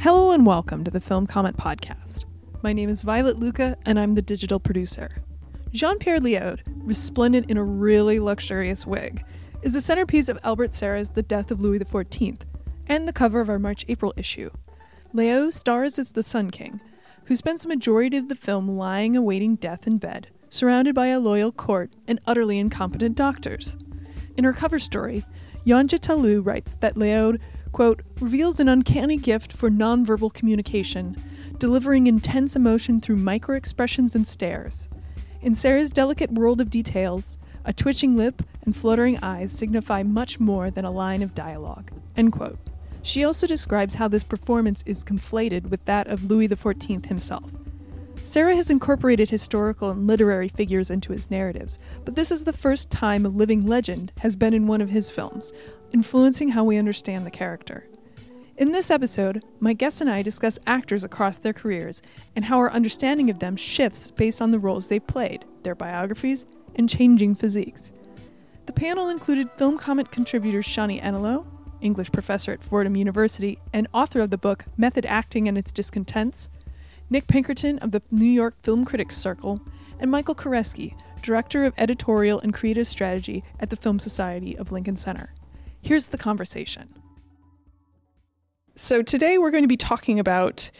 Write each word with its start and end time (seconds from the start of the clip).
Hello 0.00 0.32
and 0.32 0.44
welcome 0.44 0.82
to 0.82 0.90
the 0.90 1.00
Film 1.00 1.28
Comment 1.28 1.56
Podcast. 1.56 2.24
My 2.64 2.72
name 2.72 2.88
is 2.88 3.02
Violet 3.02 3.38
Lucca 3.38 3.76
and 3.86 3.96
I'm 4.00 4.16
the 4.16 4.22
digital 4.22 4.58
producer. 4.58 5.22
Jean 5.70 6.00
Pierre 6.00 6.18
Léaud, 6.18 6.58
resplendent 6.78 7.48
in 7.48 7.56
a 7.56 7.62
really 7.62 8.18
luxurious 8.18 8.84
wig, 8.84 9.24
is 9.62 9.72
the 9.72 9.80
centerpiece 9.80 10.28
of 10.28 10.40
Albert 10.42 10.72
Serra's 10.72 11.10
The 11.10 11.22
Death 11.22 11.52
of 11.52 11.60
Louis 11.60 11.78
XIV 11.78 12.40
and 12.88 13.06
the 13.06 13.12
cover 13.12 13.40
of 13.40 13.48
our 13.48 13.60
March 13.60 13.84
April 13.86 14.12
issue. 14.16 14.50
Léaud 15.14 15.52
stars 15.52 15.96
as 15.96 16.10
the 16.10 16.24
Sun 16.24 16.50
King, 16.50 16.80
who 17.26 17.36
spends 17.36 17.62
the 17.62 17.68
majority 17.68 18.16
of 18.16 18.28
the 18.28 18.34
film 18.34 18.68
lying 18.68 19.16
awaiting 19.16 19.54
death 19.54 19.86
in 19.86 19.98
bed, 19.98 20.26
surrounded 20.48 20.94
by 20.94 21.06
a 21.06 21.20
loyal 21.20 21.52
court 21.52 21.92
and 22.06 22.20
utterly 22.26 22.58
incompetent 22.58 23.16
doctors. 23.16 23.76
In 24.36 24.44
her 24.44 24.52
cover 24.52 24.78
story, 24.78 25.24
Yonca 25.64 25.98
Talu 25.98 26.40
writes 26.44 26.74
that 26.80 26.94
Léaud 26.94 27.40
quote, 27.76 28.00
reveals 28.20 28.58
an 28.58 28.70
uncanny 28.70 29.18
gift 29.18 29.52
for 29.52 29.68
nonverbal 29.68 30.32
communication, 30.32 31.14
delivering 31.58 32.06
intense 32.06 32.56
emotion 32.56 33.02
through 33.02 33.16
microexpressions 33.16 34.14
and 34.14 34.26
stares. 34.26 34.88
In 35.42 35.54
Serra's 35.54 35.92
delicate 35.92 36.32
world 36.32 36.62
of 36.62 36.70
details, 36.70 37.36
a 37.66 37.74
twitching 37.74 38.16
lip 38.16 38.42
and 38.64 38.74
fluttering 38.74 39.18
eyes 39.22 39.52
signify 39.52 40.02
much 40.02 40.40
more 40.40 40.70
than 40.70 40.86
a 40.86 40.90
line 40.90 41.20
of 41.20 41.34
dialogue. 41.34 41.90
End 42.16 42.32
quote. 42.32 42.58
She 43.02 43.24
also 43.24 43.46
describes 43.46 43.96
how 43.96 44.08
this 44.08 44.24
performance 44.24 44.82
is 44.86 45.04
conflated 45.04 45.68
with 45.68 45.84
that 45.84 46.08
of 46.08 46.24
Louis 46.24 46.48
XIV 46.48 47.04
himself. 47.04 47.44
Serra 48.26 48.56
has 48.56 48.72
incorporated 48.72 49.30
historical 49.30 49.90
and 49.90 50.08
literary 50.08 50.48
figures 50.48 50.90
into 50.90 51.12
his 51.12 51.30
narratives, 51.30 51.78
but 52.04 52.16
this 52.16 52.32
is 52.32 52.42
the 52.42 52.52
first 52.52 52.90
time 52.90 53.24
a 53.24 53.28
living 53.28 53.64
legend 53.64 54.10
has 54.18 54.34
been 54.34 54.52
in 54.52 54.66
one 54.66 54.80
of 54.80 54.88
his 54.88 55.08
films, 55.08 55.52
influencing 55.94 56.48
how 56.48 56.64
we 56.64 56.76
understand 56.76 57.24
the 57.24 57.30
character. 57.30 57.86
In 58.56 58.72
this 58.72 58.90
episode, 58.90 59.44
my 59.60 59.74
guests 59.74 60.00
and 60.00 60.10
I 60.10 60.22
discuss 60.22 60.58
actors 60.66 61.04
across 61.04 61.38
their 61.38 61.52
careers 61.52 62.02
and 62.34 62.44
how 62.44 62.58
our 62.58 62.72
understanding 62.72 63.30
of 63.30 63.38
them 63.38 63.54
shifts 63.54 64.10
based 64.10 64.42
on 64.42 64.50
the 64.50 64.58
roles 64.58 64.88
they've 64.88 65.06
played, 65.06 65.44
their 65.62 65.76
biographies, 65.76 66.46
and 66.74 66.90
changing 66.90 67.36
physiques. 67.36 67.92
The 68.66 68.72
panel 68.72 69.08
included 69.08 69.52
film 69.52 69.78
comment 69.78 70.10
contributor 70.10 70.62
Shonni 70.62 71.00
Enelow, 71.00 71.46
English 71.80 72.10
professor 72.10 72.50
at 72.50 72.64
Fordham 72.64 72.96
University 72.96 73.60
and 73.72 73.86
author 73.92 74.20
of 74.20 74.30
the 74.30 74.38
book 74.38 74.64
Method 74.76 75.06
Acting 75.06 75.46
and 75.46 75.56
Its 75.56 75.70
Discontents, 75.70 76.50
Nick 77.08 77.28
Pinkerton 77.28 77.78
of 77.78 77.92
the 77.92 78.02
New 78.10 78.24
York 78.24 78.54
Film 78.62 78.84
Critics 78.84 79.16
Circle, 79.16 79.60
and 80.00 80.10
Michael 80.10 80.34
Koresky, 80.34 80.94
director 81.22 81.64
of 81.64 81.74
editorial 81.78 82.40
and 82.40 82.52
creative 82.52 82.86
strategy 82.86 83.42
at 83.60 83.70
the 83.70 83.76
Film 83.76 83.98
Society 83.98 84.56
of 84.56 84.72
Lincoln 84.72 84.96
Center. 84.96 85.32
Here's 85.80 86.08
the 86.08 86.18
conversation. 86.18 86.94
So, 88.74 89.02
today 89.02 89.38
we're 89.38 89.50
going 89.50 89.64
to 89.64 89.68
be 89.68 89.76
talking 89.76 90.18
about 90.18 90.70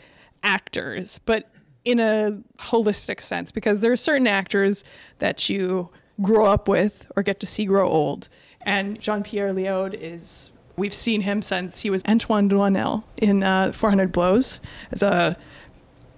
actors, 0.43 1.19
but 1.25 1.51
in 1.85 2.01
a 2.01 2.43
holistic 2.59 3.21
sense, 3.21 3.51
because 3.53 3.81
there 3.81 3.93
are 3.93 3.97
certain 3.97 4.27
actors 4.27 4.85
that 5.21 5.49
you 5.49 5.91
grow 6.21 6.47
up 6.47 6.69
with 6.69 7.11
or 7.17 7.23
get 7.23 7.41
to 7.41 7.47
see 7.47 7.65
grow 7.65 7.89
old. 7.89 8.29
And 8.63 9.01
Jean 9.01 9.23
Pierre 9.23 9.53
Léaud 9.53 9.95
is, 9.95 10.51
we've 10.77 10.93
seen 10.93 11.23
him 11.23 11.41
since 11.41 11.81
he 11.83 11.91
was 11.91 12.03
Antoine 12.07 12.51
Doinel 12.51 13.05
in 13.17 13.43
uh, 13.43 13.73
400 13.73 14.11
Blows 14.13 14.61
as 14.91 15.03
a 15.03 15.37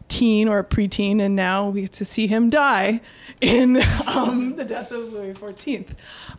teen 0.08 0.48
or 0.48 0.58
a 0.58 0.64
preteen, 0.64 1.20
and 1.20 1.36
now 1.36 1.68
we 1.68 1.82
get 1.82 1.92
to 1.92 2.04
see 2.04 2.26
him 2.26 2.50
die 2.50 3.00
in 3.40 3.76
um, 4.06 4.56
The 4.56 4.64
Death 4.64 4.90
of 4.90 5.12
Louis 5.12 5.34
XIV, 5.34 5.88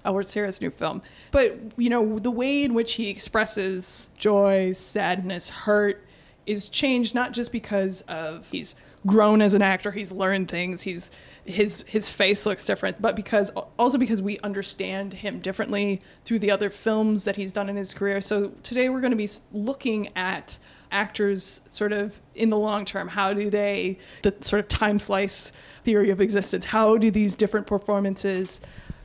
Albert 0.03 0.29
Serra's 0.29 0.59
new 0.59 0.69
film. 0.69 1.01
But, 1.31 1.57
you 1.77 1.89
know, 1.89 2.19
the 2.19 2.31
way 2.31 2.63
in 2.63 2.73
which 2.73 2.93
he 2.93 3.09
expresses 3.09 4.09
joy, 4.17 4.73
sadness, 4.73 5.49
hurt 5.49 6.03
is 6.45 6.69
changed 6.69 7.13
not 7.13 7.31
just 7.31 7.51
because 7.51 8.01
of 8.01 8.49
he's 8.49 8.75
grown 9.05 9.41
as 9.41 9.53
an 9.53 9.61
actor, 9.61 9.91
he's 9.91 10.11
learned 10.11 10.49
things, 10.49 10.81
he's 10.81 11.11
his 11.45 11.83
his 11.87 12.09
face 12.09 12.45
looks 12.45 12.65
different, 12.65 13.01
but 13.01 13.15
because 13.15 13.49
also 13.77 13.97
because 13.97 14.21
we 14.21 14.37
understand 14.39 15.13
him 15.13 15.39
differently 15.39 15.99
through 16.23 16.39
the 16.39 16.51
other 16.51 16.69
films 16.69 17.23
that 17.23 17.35
he's 17.35 17.51
done 17.51 17.69
in 17.69 17.75
his 17.75 17.93
career. 17.93 18.21
So 18.21 18.49
today 18.61 18.89
we're 18.89 19.01
going 19.01 19.11
to 19.11 19.17
be 19.17 19.29
looking 19.51 20.09
at 20.15 20.59
actors 20.91 21.61
sort 21.67 21.91
of 21.91 22.19
in 22.35 22.49
the 22.49 22.57
long 22.57 22.85
term 22.85 23.07
how 23.07 23.33
do 23.33 23.49
they 23.49 23.97
the 24.23 24.33
sort 24.41 24.59
of 24.59 24.67
time 24.67 24.97
slice 24.99 25.51
theory 25.83 26.09
of 26.09 26.19
existence 26.19 26.65
how 26.65 26.97
do 26.97 27.11
these 27.11 27.35
different 27.35 27.67
performances 27.67 28.61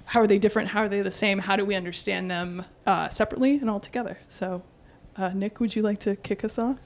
how 0.06 0.20
are 0.20 0.26
they 0.26 0.38
different 0.38 0.68
how 0.68 0.82
are 0.82 0.88
they 0.88 1.02
the 1.02 1.10
same 1.10 1.38
how 1.38 1.56
do 1.56 1.64
we 1.64 1.74
understand 1.74 2.30
them 2.30 2.64
uh, 2.86 3.08
separately 3.08 3.56
and 3.56 3.70
all 3.70 3.80
together? 3.80 4.18
So 4.28 4.62
uh, 5.16 5.30
nick 5.30 5.60
would 5.60 5.74
you 5.74 5.82
like 5.82 6.00
to 6.00 6.16
kick 6.16 6.44
us 6.44 6.58
off? 6.58 6.78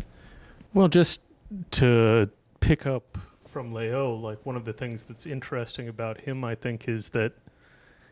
Well 0.74 0.88
just 0.88 1.20
to 1.72 2.30
pick 2.60 2.86
up 2.86 3.18
from 3.46 3.72
Léaud 3.72 4.20
like 4.20 4.44
one 4.44 4.56
of 4.56 4.64
the 4.64 4.72
things 4.72 5.04
that's 5.04 5.26
interesting 5.26 5.88
about 5.88 6.20
him 6.20 6.44
i 6.44 6.54
think 6.54 6.86
is 6.86 7.08
that 7.08 7.32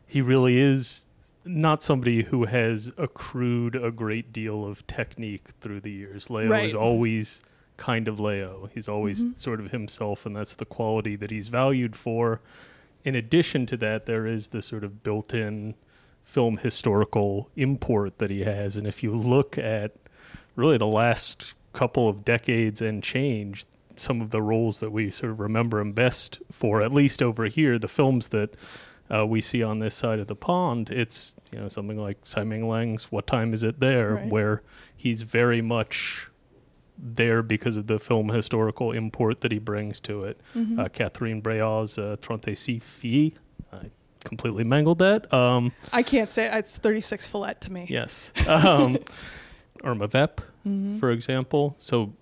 he 0.07 0.23
really 0.23 0.57
is 0.57 1.06
not 1.47 1.83
somebody 1.83 2.23
who 2.25 2.45
has 2.45 2.91
accrued 2.99 3.77
a 3.77 3.91
great 3.91 4.33
deal 4.33 4.65
of 4.65 4.87
technique 4.87 5.49
through 5.61 5.81
the 5.81 5.91
years. 5.91 6.27
Léaud 6.27 6.51
Right. 6.51 6.67
is 6.67 6.75
always 6.75 7.41
kind 7.77 8.09
of 8.09 8.17
Léaud. 8.17 8.71
He's 8.75 8.89
always 8.89 9.25
Mhm. 9.27 9.39
sort 9.39 9.61
of 9.61 9.71
himself, 9.71 10.27
and 10.27 10.35
that's 10.35 10.56
the 10.56 10.65
quality 10.65 11.15
that 11.17 11.31
he's 11.31 11.49
valued 11.49 11.95
for. 11.95 12.41
In 13.05 13.15
addition 13.15 13.67
to 13.67 13.77
that, 13.77 14.06
there 14.06 14.27
is 14.27 14.49
the 14.49 14.62
sort 14.62 14.83
of 14.83 15.03
built 15.03 15.33
in 15.33 15.75
film 16.25 16.56
historical 16.56 17.49
import 17.55 18.19
that 18.19 18.31
he 18.31 18.41
has. 18.41 18.77
And 18.77 18.87
if 18.87 19.03
you 19.03 19.15
look 19.15 19.56
at 19.56 19.93
really 20.56 20.77
the 20.79 20.87
last 20.87 21.55
couple 21.73 22.09
of 22.09 22.25
decades 22.25 22.83
and 22.83 23.03
change, 23.03 23.65
some 23.95 24.21
of 24.21 24.31
the 24.31 24.43
roles 24.43 24.81
that 24.81 24.91
we 24.91 25.11
sort 25.11 25.31
of 25.33 25.39
remember 25.41 25.79
him 25.79 25.93
best 25.93 26.41
for, 26.51 26.83
at 26.83 26.93
least 26.93 27.23
over 27.23 27.45
here, 27.47 27.79
the 27.79 27.89
films 27.89 28.29
that 28.31 28.55
uh, 29.12 29.27
we 29.27 29.41
see 29.41 29.62
on 29.62 29.78
this 29.78 29.94
side 29.94 30.19
of 30.19 30.27
the 30.27 30.37
pond, 30.37 30.91
it's 30.91 31.34
you 31.53 31.59
know 31.59 31.69
something 31.69 31.99
like 31.99 32.25
Tsai 32.25 32.44
Ming-liang's 32.44 33.11
"What 33.12 33.27
Time 33.27 33.53
Is 33.53 33.62
It 33.62 33.81
There," 33.81 34.15
Right. 34.15 34.28
where 34.31 34.62
he's 34.97 35.22
very 35.22 35.62
much 35.62 36.28
there 36.99 37.43
because 37.43 37.77
of 37.77 37.87
the 37.89 37.99
film 37.99 38.28
historical 38.31 38.91
import 38.93 39.43
that 39.43 39.53
he 39.53 39.59
brings 39.59 40.00
to 40.00 40.25
it. 40.25 40.41
Mhm. 40.55 40.78
Uh, 40.78 40.89
Catherine 40.89 41.41
Breillat's 41.43 41.99
uh, 41.99 42.17
"Trente 42.21 42.56
Six 42.56 42.89
Filles," 42.89 43.33
I 43.72 43.91
completely 44.25 44.65
mangled 44.65 44.99
that. 44.99 45.33
Um, 45.33 45.73
i 45.93 46.03
can't 46.03 46.33
say 46.33 46.47
it. 46.47 46.55
it's 46.55 46.78
36 46.78 47.28
fillet 47.28 47.55
to 47.61 47.71
me 47.73 47.87
yes, 47.88 48.33
um, 48.49 48.97
Irma 49.84 50.06
Vep, 50.09 50.41
Mhm. 50.66 50.99
for 50.99 51.10
example. 51.10 51.75
So 51.78 52.12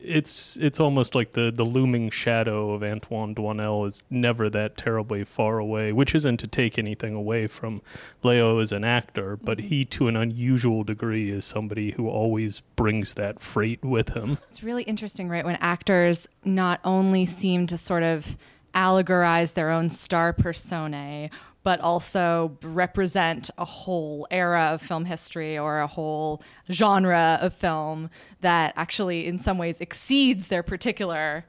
it's 0.00 0.56
it's 0.58 0.78
almost 0.78 1.14
like 1.14 1.32
the 1.32 1.50
the 1.54 1.64
looming 1.64 2.10
shadow 2.10 2.72
of 2.72 2.82
Antoine 2.82 3.34
Doinel 3.34 3.86
is 3.86 4.04
never 4.10 4.50
that 4.50 4.76
terribly 4.76 5.24
far 5.24 5.58
away, 5.58 5.92
which 5.92 6.14
isn't 6.14 6.36
to 6.38 6.46
take 6.46 6.78
anything 6.78 7.14
away 7.14 7.46
from 7.46 7.80
Léaud 8.22 8.60
as 8.60 8.70
an 8.72 8.84
actor, 8.84 9.36
but 9.36 9.58
he 9.60 9.84
to 9.86 10.08
an 10.08 10.16
unusual 10.16 10.84
degree 10.84 11.30
is 11.30 11.44
somebody 11.44 11.92
who 11.92 12.08
always 12.08 12.60
brings 12.76 13.14
that 13.14 13.40
freight 13.40 13.82
with 13.82 14.10
him. 14.10 14.38
It's 14.50 14.62
really 14.62 14.82
interesting, 14.84 15.28
right? 15.28 15.44
When 15.44 15.56
actors 15.56 16.28
not 16.44 16.80
only 16.84 17.24
seem 17.24 17.66
to 17.68 17.78
sort 17.78 18.02
of 18.02 18.36
allegorize 18.74 19.54
their 19.54 19.70
own 19.70 19.88
star 19.88 20.32
personae, 20.32 21.30
but 21.64 21.80
also 21.80 22.56
represent 22.62 23.50
a 23.58 23.64
whole 23.64 24.28
era 24.30 24.66
of 24.72 24.82
film 24.82 25.06
history 25.06 25.58
or 25.58 25.80
a 25.80 25.86
whole 25.86 26.42
genre 26.70 27.38
of 27.40 27.52
film 27.52 28.10
that 28.42 28.72
actually, 28.76 29.26
in 29.26 29.38
some 29.40 29.58
ways, 29.58 29.80
exceeds 29.80 30.46
their 30.48 30.62
particular 30.62 31.44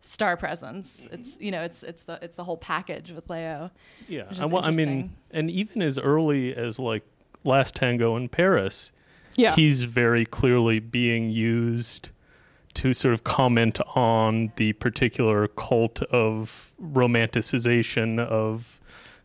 star 0.00 0.36
presence. 0.36 1.02
Mm-hmm. 1.02 1.14
It's 1.14 1.36
you 1.38 1.50
know, 1.52 1.62
it's 1.62 1.82
it's 1.84 2.02
the 2.02 2.18
it's 2.22 2.34
the 2.34 2.44
whole 2.44 2.56
package 2.56 3.12
with 3.12 3.28
Léaud. 3.28 3.70
Yeah, 4.08 4.28
which 4.28 4.40
I, 4.40 4.46
wa- 4.46 4.62
I 4.62 4.72
mean, 4.72 5.14
and 5.30 5.50
even 5.50 5.82
as 5.82 5.98
early 5.98 6.56
as 6.56 6.78
like 6.78 7.04
Last 7.44 7.76
Tango 7.76 8.16
in 8.16 8.28
Paris, 8.28 8.90
yeah 9.36 9.54
he's 9.54 9.84
very 9.84 10.24
clearly 10.26 10.80
being 10.80 11.30
used 11.30 12.10
to 12.74 12.94
sort 12.94 13.14
of 13.14 13.24
comment 13.24 13.80
on 13.94 14.52
the 14.56 14.72
particular 14.74 15.48
cult 15.48 16.02
of 16.02 16.72
romanticization 16.82 18.18
of 18.18 18.77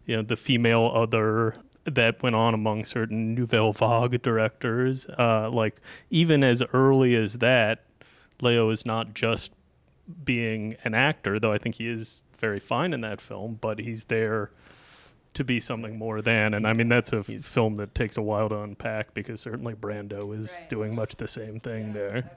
you 0.06 0.16
know 0.16 0.22
the 0.22 0.36
female 0.38 0.92
other 0.94 1.56
that 1.86 2.22
went 2.24 2.36
on 2.36 2.54
among 2.54 2.86
certain 2.86 3.36
nouvelle 3.36 3.74
vague 3.74 4.22
directors 4.22 5.06
uh, 5.20 5.50
like 5.50 5.82
even 6.10 6.44
as 6.44 6.64
early 6.74 7.16
as 7.16 7.40
that 7.40 7.84
Léaud 8.42 8.72
is 8.72 8.86
not 8.86 9.14
just 9.14 9.52
being 10.24 10.76
an 10.84 10.94
actor 10.94 11.40
though 11.40 11.52
i 11.54 11.58
think 11.58 11.76
he 11.76 11.88
is 11.88 12.24
very 12.38 12.60
fine 12.60 12.92
in 12.94 13.02
that 13.02 13.22
film 13.22 13.58
but 13.62 13.80
he's 13.80 14.06
there 14.06 14.52
to 15.34 15.44
be 15.46 15.60
something 15.62 15.98
more 15.98 16.22
than 16.22 16.54
and 16.54 16.68
i 16.68 16.74
mean 16.74 16.90
that's 16.90 17.14
a 17.14 17.20
f- 17.20 17.26
film 17.26 17.78
that 17.78 17.96
takes 17.96 18.18
a 18.18 18.22
while 18.22 18.50
to 18.50 18.60
unpack 18.60 19.14
because 19.14 19.40
certainly 19.40 19.74
brando 19.74 20.38
is 20.38 20.58
Right. 20.60 20.70
doing 20.70 20.94
much 20.96 21.16
the 21.16 21.28
same 21.28 21.60
thing 21.60 21.94
there 21.94 22.30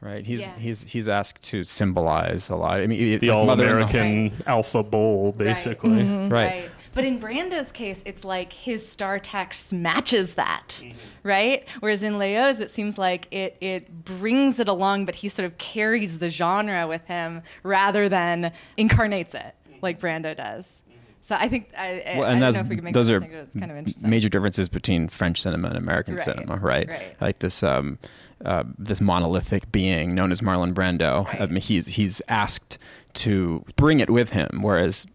right? 0.00 0.24
He's 0.24 0.42
Yeah. 0.42 0.56
he's 0.58 0.82
he's 0.84 1.08
asked 1.08 1.42
to 1.46 1.64
symbolize 1.64 2.50
a 2.50 2.54
lot. 2.56 2.80
I 2.80 2.86
mean, 2.86 3.18
The 3.18 3.30
like 3.30 3.36
all 3.36 3.46
Mother 3.46 3.64
in 3.80 3.88
the- 3.88 3.98
American 3.98 4.42
alpha 4.46 4.84
bull, 4.84 5.32
basically. 5.32 5.90
Mm-hmm. 6.04 6.32
Right. 6.32 6.70
But 6.94 7.04
in 7.04 7.20
Brando's 7.20 7.70
case, 7.72 8.02
it's 8.04 8.24
like 8.24 8.52
his 8.52 8.86
star 8.88 9.18
text 9.18 9.72
matches 9.72 10.34
that, 10.34 10.80
Mm-hmm. 10.80 10.98
right? 11.22 11.64
Whereas 11.80 12.02
in 12.02 12.14
Léaud's, 12.14 12.60
it 12.60 12.70
seems 12.70 12.98
like 12.98 13.26
it 13.30 13.56
it 13.60 14.04
brings 14.04 14.58
it 14.60 14.68
along, 14.68 15.04
but 15.04 15.16
he 15.16 15.28
sort 15.28 15.46
of 15.46 15.58
carries 15.58 16.18
the 16.18 16.28
genre 16.30 16.86
with 16.86 17.04
him 17.06 17.42
rather 17.62 18.08
than 18.08 18.52
incarnates 18.76 19.34
it 19.34 19.54
like 19.82 20.00
Brando 20.00 20.36
does. 20.36 20.82
So 21.22 21.36
I 21.38 21.46
think 21.48 21.70
I, 21.76 22.02
I, 22.14 22.18
Well, 22.18 22.26
I 22.28 22.32
and 22.32 22.40
don't 22.40 22.54
know 22.54 22.60
if 22.60 22.68
we 22.68 22.76
can 22.76 22.84
make 22.86 22.94
those 22.94 23.10
are 23.10 23.22
It's 23.22 23.52
kind 23.52 23.70
of 23.70 23.76
interesting. 23.76 24.08
major 24.08 24.30
differences 24.30 24.68
between 24.70 25.08
French 25.08 25.42
cinema 25.42 25.68
and 25.68 25.76
American 25.76 26.14
Right, 26.14 26.24
cinema, 26.24 26.56
right? 26.56 26.88
right. 26.88 27.16
Like 27.20 27.40
this, 27.40 27.62
um, 27.62 27.98
uh, 28.44 28.64
this 28.78 29.00
monolithic 29.02 29.70
being 29.70 30.14
known 30.14 30.32
as 30.32 30.40
Marlon 30.40 30.72
Brando. 30.72 31.26
I 31.34 31.40
Right. 31.40 31.50
mean, 31.50 31.60
he's 31.60 31.86
he's 31.88 32.22
asked 32.28 32.78
to 33.14 33.62
bring 33.76 34.00
it 34.00 34.08
with 34.08 34.30
him, 34.30 34.60
whereas 34.62 35.06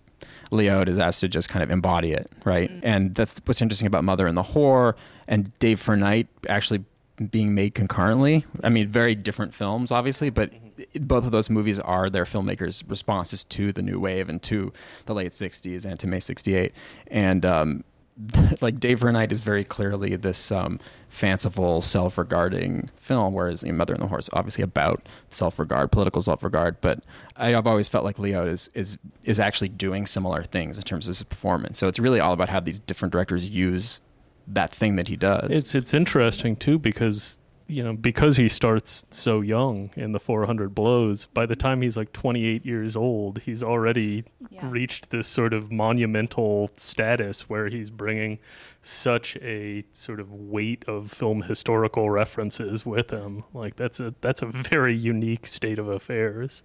Léaud 0.52 0.88
is 0.90 1.00
asked 1.00 1.22
to 1.22 1.28
just 1.28 1.50
kind 1.50 1.64
of 1.64 1.72
embody 1.72 2.12
it, 2.12 2.32
right? 2.44 2.70
Mm-hmm. 2.70 2.86
And 2.88 3.16
that's 3.16 3.42
what's 3.46 3.62
interesting 3.62 3.88
about 3.88 4.04
Mother 4.04 4.28
and 4.28 4.38
the 4.38 4.44
Whore 4.44 4.96
and 5.28 5.58
Day 5.60 5.76
for 5.76 5.96
Night 5.96 6.28
actually 6.48 6.84
being 7.32 7.54
made 7.54 7.76
concurrently. 7.76 8.46
I 8.64 8.70
mean, 8.70 8.88
very 8.88 9.16
different 9.16 9.54
films, 9.54 9.92
obviously, 9.92 10.30
but 10.30 10.52
Mm-hmm. 10.78 11.06
both 11.06 11.26
of 11.26 11.32
those 11.32 11.50
movies 11.50 11.80
are 11.80 12.10
their 12.10 12.26
filmmakers' 12.26 12.84
responses 12.90 13.44
to 13.46 13.72
the 13.72 13.82
new 13.82 14.00
wave 14.00 14.28
and 14.28 14.42
to 14.44 14.74
the 15.06 15.14
late 15.14 15.32
'60s 15.32 15.86
and 15.86 16.00
to 16.00 16.08
May 16.08 16.20
'68. 16.20 16.74
And 17.08 17.46
um, 17.46 17.84
like 18.62 18.80
Day 18.80 18.96
for 18.96 19.10
is 19.24 19.42
very 19.42 19.64
clearly 19.64 20.16
this 20.16 20.52
um, 20.52 20.80
fanciful, 21.10 21.82
self-regarding 21.82 22.90
film, 22.96 23.34
whereas 23.34 23.64
you 23.64 23.72
know, 23.72 23.78
Mother 23.78 23.94
and 23.94 24.04
the 24.04 24.08
Horse 24.08 24.30
obviously 24.34 24.64
about 24.64 25.08
self-regard, 25.30 25.92
political 25.92 26.22
self-regard. 26.22 26.80
But 26.82 27.04
I, 27.38 27.56
I've 27.56 27.68
always 27.68 27.90
felt 27.90 28.06
like 28.06 28.18
Léaud 28.18 28.48
is 28.48 28.70
is 28.74 28.98
is 29.24 29.40
actually 29.40 29.70
doing 29.70 30.06
similar 30.06 30.44
things 30.44 30.78
in 30.78 30.84
terms 30.84 31.08
of 31.08 31.18
his 31.18 31.24
performance. 31.24 31.80
So 31.80 31.88
it's 31.88 32.00
really 32.00 32.20
all 32.20 32.34
about 32.34 32.50
how 32.50 32.60
these 32.60 32.80
different 32.80 33.12
directors 33.12 33.50
use 33.50 34.00
that 34.48 34.72
thing 34.72 34.96
that 34.98 35.08
he 35.08 35.16
does. 35.16 35.50
It's 35.50 35.74
it's 35.74 35.94
interesting 35.94 36.56
too 36.56 36.78
because 36.78 37.40
you 37.74 37.84
know 37.84 37.94
because 37.94 38.38
he 38.38 38.48
starts 38.48 39.06
so 39.10 39.42
young 39.42 39.90
in 39.96 40.12
the 40.12 40.20
400 40.20 40.74
blows. 40.76 41.26
By 41.28 41.46
the 41.46 41.56
time 41.56 41.82
he's 41.82 41.98
like 41.98 42.14
28 42.14 42.66
years 42.66 42.96
old, 42.96 43.40
he's 43.40 43.64
already 43.64 44.24
Yeah. 44.50 44.70
reached 44.70 45.10
this 45.10 45.28
sort 45.28 45.54
of 45.54 45.72
monumental 45.72 46.70
status 46.76 47.50
where 47.50 47.68
he's 47.70 47.90
bringing 47.90 48.40
such 48.82 49.36
a 49.38 49.84
sort 49.94 50.20
of 50.20 50.32
weight 50.32 50.84
of 50.88 51.12
film 51.12 51.44
historical 51.44 52.10
references 52.10 52.86
with 52.86 53.10
him. 53.12 53.44
Like 53.54 53.76
that's 53.76 54.00
a 54.00 54.14
that's 54.22 54.42
a 54.42 54.46
very 54.46 54.96
unique 54.96 55.48
state 55.48 55.80
of 55.80 55.88
affairs. 55.88 56.64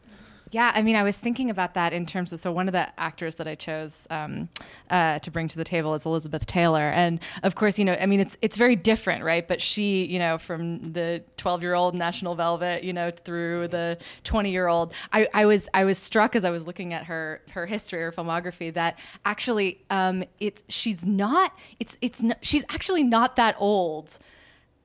Yeah, 0.51 0.73
I 0.75 0.83
mean, 0.83 0.97
I 0.97 1.03
was 1.03 1.19
thinking 1.19 1.51
about 1.51 1.75
that 1.75 1.93
in 1.93 2.07
terms 2.07 2.33
of 2.33 2.39
so 2.39 2.51
one 2.51 2.69
of 2.69 2.73
the 2.73 2.89
actors 2.99 3.37
that 3.37 3.47
I 3.47 3.55
chose 3.55 4.07
um, 4.09 4.49
uh, 4.89 5.19
to 5.19 5.31
bring 5.31 5.47
to 5.49 5.57
the 5.57 5.65
table 5.65 5.95
is 5.95 6.07
Elizabeth 6.07 6.47
Taylor, 6.47 6.89
and 6.91 7.21
of 7.43 7.55
course, 7.55 7.79
you 7.79 7.85
know, 7.85 7.97
I 8.01 8.07
mean, 8.07 8.21
it's 8.21 8.39
it's 8.41 8.57
very 8.57 8.75
different, 8.77 9.25
right? 9.25 9.47
But 9.47 9.61
she, 9.61 10.05
you 10.05 10.19
know, 10.19 10.39
from 10.39 10.93
the 10.93 11.23
twelve 11.37 11.63
year 11.63 11.75
old 11.75 11.95
National 11.95 12.35
Velvet, 12.35 12.83
you 12.83 12.93
know, 12.93 13.11
through 13.11 13.69
the 13.69 13.99
twenty 14.25 14.51
year 14.51 14.69
old, 14.69 14.93
I, 15.13 15.29
I 15.35 15.45
was 15.45 15.69
I 15.75 15.85
was 15.85 15.99
struck 15.99 16.35
as 16.35 16.45
I 16.45 16.51
was 16.51 16.67
looking 16.67 16.95
at 16.95 17.05
her 17.05 17.43
her 17.51 17.67
history, 17.67 18.03
or 18.03 18.13
filmography, 18.13 18.73
that 18.73 18.99
actually, 19.27 19.83
um, 19.91 20.25
it's 20.41 20.63
she's 20.69 21.05
not 21.05 21.53
it's 21.79 21.99
it's 22.01 22.23
not, 22.23 22.39
she's 22.41 22.65
actually 22.71 23.03
not 23.05 23.37
that 23.37 23.55
old 23.59 24.19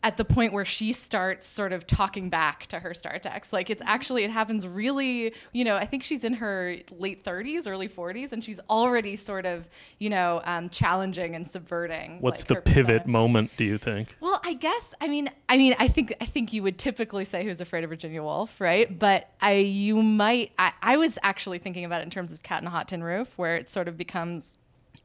at 0.03 0.17
the 0.17 0.25
point 0.25 0.51
where 0.51 0.65
she 0.65 0.91
starts 0.91 1.47
sort 1.47 1.71
of 1.71 1.87
talking 1.87 2.29
back 2.29 2.67
to 2.67 2.79
her 2.79 2.93
star 2.93 3.17
text. 3.19 3.53
Like 3.53 3.69
it's 3.69 3.81
actually 3.85 4.25
it 4.25 4.31
happens 4.31 4.67
really, 4.67 5.33
you 5.53 5.63
know, 5.63 5.77
I 5.77 5.85
think 5.85 6.03
she's 6.03 6.25
in 6.25 6.33
her 6.33 6.75
late 6.91 7.23
30s, 7.23 7.67
early 7.67 7.87
40s, 7.87 8.33
and 8.33 8.43
she's 8.43 8.59
already 8.69 9.15
sort 9.15 9.45
of, 9.45 9.67
you 9.99 10.09
know, 10.09 10.41
um, 10.43 10.69
challenging 10.69 11.35
and 11.35 11.47
subverting. 11.47 12.19
What's 12.19 12.41
like, 12.41 12.65
the 12.65 12.71
pivot 12.71 13.03
persona. 13.03 13.11
moment, 13.11 13.51
do 13.55 13.63
you 13.63 13.77
think? 13.77 14.17
Well, 14.19 14.41
I 14.43 14.53
guess 14.53 14.93
I 14.99 15.07
mean 15.07 15.29
I 15.47 15.57
mean 15.57 15.75
I 15.79 15.87
think 15.87 16.13
I 16.19 16.25
think 16.25 16.51
you 16.51 16.63
would 16.63 16.77
typically 16.77 17.23
say 17.23 17.45
who's 17.45 17.61
afraid 17.61 17.85
of 17.85 17.89
Virginia 17.89 18.21
Woolf, 18.21 18.59
right? 18.59 18.99
But 18.99 19.29
I 19.41 19.53
you 19.53 20.03
might 20.03 20.51
I, 20.59 20.73
I 20.81 20.97
was 20.97 21.17
actually 21.23 21.59
thinking 21.59 21.85
about 21.85 22.01
it 22.01 22.03
in 22.03 22.09
terms 22.09 22.33
of 22.33 22.43
Cat 22.43 22.61
in 22.61 22.67
a 22.67 22.71
Hot 22.71 22.89
Tin 22.89 23.03
Roof, 23.03 23.31
where 23.37 23.55
it 23.55 23.69
sort 23.69 23.87
of 23.87 23.95
becomes 23.95 24.53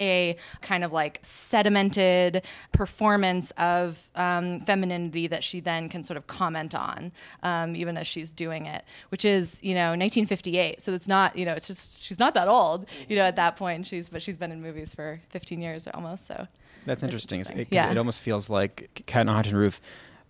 a 0.00 0.36
kind 0.62 0.84
of 0.84 0.92
like 0.92 1.20
sedimented 1.22 2.42
performance 2.72 3.50
of 3.58 4.08
um, 4.14 4.60
femininity 4.60 5.26
that 5.28 5.42
she 5.44 5.60
then 5.60 5.88
can 5.88 6.04
sort 6.04 6.16
of 6.16 6.26
comment 6.26 6.74
on, 6.74 7.12
um, 7.42 7.74
even 7.76 7.96
as 7.96 8.06
she's 8.06 8.32
doing 8.32 8.66
it, 8.66 8.84
which 9.10 9.24
is 9.24 9.58
you 9.62 9.74
know 9.74 9.90
1958. 9.90 10.80
So 10.80 10.92
it's 10.94 11.08
not 11.08 11.36
you 11.36 11.44
know 11.44 11.52
it's 11.54 11.66
just 11.66 12.02
she's 12.02 12.18
not 12.18 12.34
that 12.34 12.48
old 12.48 12.86
you 13.08 13.16
know 13.16 13.22
at 13.22 13.36
that 13.36 13.56
point. 13.56 13.86
She's 13.86 14.08
but 14.08 14.22
she's 14.22 14.36
been 14.36 14.52
in 14.52 14.62
movies 14.62 14.94
for 14.94 15.20
15 15.30 15.60
years 15.60 15.86
almost. 15.92 16.26
So 16.26 16.46
That's 16.86 17.02
interesting. 17.02 17.40
interesting. 17.40 17.60
It, 17.62 17.68
Yeah. 17.70 17.90
it 17.90 17.98
almost 17.98 18.20
feels 18.22 18.48
like 18.48 19.02
Cat 19.06 19.22
on 19.22 19.28
a 19.28 19.32
Hot 19.32 19.44
Tin 19.44 19.56
Roof. 19.56 19.80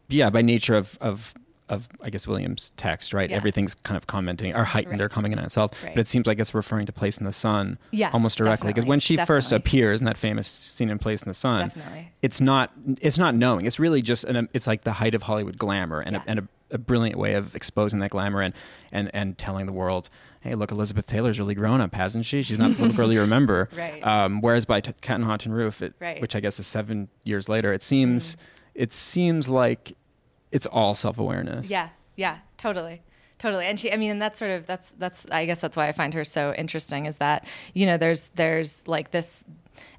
Yeah, 0.08 0.30
by 0.30 0.42
nature 0.42 0.74
of 0.76 0.96
of 1.00 1.34
of 1.68 1.88
I 2.02 2.10
guess 2.10 2.26
Williams' 2.26 2.72
text, 2.76 3.12
right? 3.12 3.28
Yeah. 3.30 3.36
Everything's 3.36 3.74
kind 3.74 3.96
of 3.96 4.06
commenting 4.06 4.54
or 4.56 4.64
heightened 4.64 5.00
Right. 5.00 5.06
or 5.06 5.08
commenting 5.08 5.38
on 5.38 5.44
itself. 5.44 5.72
Right. 5.84 5.94
But 5.94 6.00
it 6.00 6.06
seems 6.06 6.26
like 6.26 6.38
it's 6.38 6.54
referring 6.54 6.86
to 6.86 6.92
Place 6.92 7.18
in 7.18 7.24
the 7.24 7.32
Sun 7.32 7.78
Yeah, 7.90 8.10
almost 8.12 8.38
directly. 8.38 8.68
Because 8.72 8.86
when 8.86 9.00
she 9.00 9.16
first 9.16 9.52
appears 9.52 10.00
in 10.00 10.06
that 10.06 10.16
famous 10.18 10.48
scene 10.48 10.90
in 10.90 10.98
Place 10.98 11.22
in 11.22 11.28
the 11.28 11.34
Sun, 11.34 11.68
Definitely. 11.68 12.12
it's 12.22 12.40
not 12.40 12.72
it's 13.00 13.18
not 13.18 13.34
knowing. 13.34 13.66
It's 13.66 13.78
really 13.78 14.02
just 14.02 14.24
an 14.24 14.48
it's 14.54 14.66
like 14.66 14.84
the 14.84 14.92
height 14.92 15.14
of 15.14 15.22
Hollywood 15.22 15.58
glamour 15.58 16.00
and 16.00 16.14
Yeah. 16.14 16.22
a, 16.26 16.30
and 16.30 16.38
a, 16.40 16.48
a 16.72 16.78
brilliant 16.78 17.18
way 17.18 17.34
of 17.34 17.54
exposing 17.56 18.00
that 18.00 18.10
glamour 18.10 18.42
and 18.42 18.54
and 18.92 19.10
and 19.14 19.36
telling 19.38 19.66
the 19.66 19.72
world. 19.72 20.08
Hey, 20.40 20.54
look, 20.54 20.70
Elizabeth 20.70 21.04
Taylor's 21.06 21.38
really 21.40 21.54
grown 21.56 21.80
up, 21.80 21.94
hasn't 21.94 22.24
she? 22.24 22.42
She's 22.42 22.60
not 22.60 22.70
the 22.76 22.82
little 22.82 22.96
girl 22.96 23.12
you 23.12 23.20
remember. 23.28 23.68
Right. 23.76 24.00
Um, 24.06 24.40
whereas 24.40 24.64
by 24.64 24.80
Cat 24.80 25.16
and 25.16 25.24
Hot 25.24 25.40
Tin 25.40 25.52
Roof, 25.52 25.82
it, 25.82 25.94
Right. 26.00 26.20
which 26.22 26.36
I 26.36 26.40
guess 26.40 26.60
is 26.60 26.66
seven 26.66 27.08
years 27.24 27.48
later, 27.48 27.72
it 27.72 27.82
seems 27.82 28.36
Mm. 28.36 28.38
it 28.76 28.92
seems 28.92 29.48
like 29.48 29.96
it's 30.52 30.66
all 30.66 30.94
self 30.94 31.18
awareness. 31.18 31.70
Yeah, 31.70 31.88
yeah, 32.16 32.38
totally. 32.56 33.02
Totally. 33.38 33.66
And 33.66 33.78
she 33.78 33.92
I 33.92 33.96
mean 33.96 34.10
and 34.10 34.20
that's 34.20 34.38
sort 34.38 34.50
of 34.50 34.66
that's 34.66 34.92
that's 34.92 35.26
I 35.30 35.46
guess 35.46 35.60
that's 35.60 35.76
why 35.76 35.88
I 35.88 35.92
find 35.92 36.12
her 36.14 36.24
so 36.24 36.52
interesting 36.54 37.06
is 37.06 37.16
that, 37.16 37.46
you 37.72 37.86
know, 37.86 37.96
there's 37.96 38.28
there's 38.34 38.86
like 38.88 39.12
this 39.12 39.44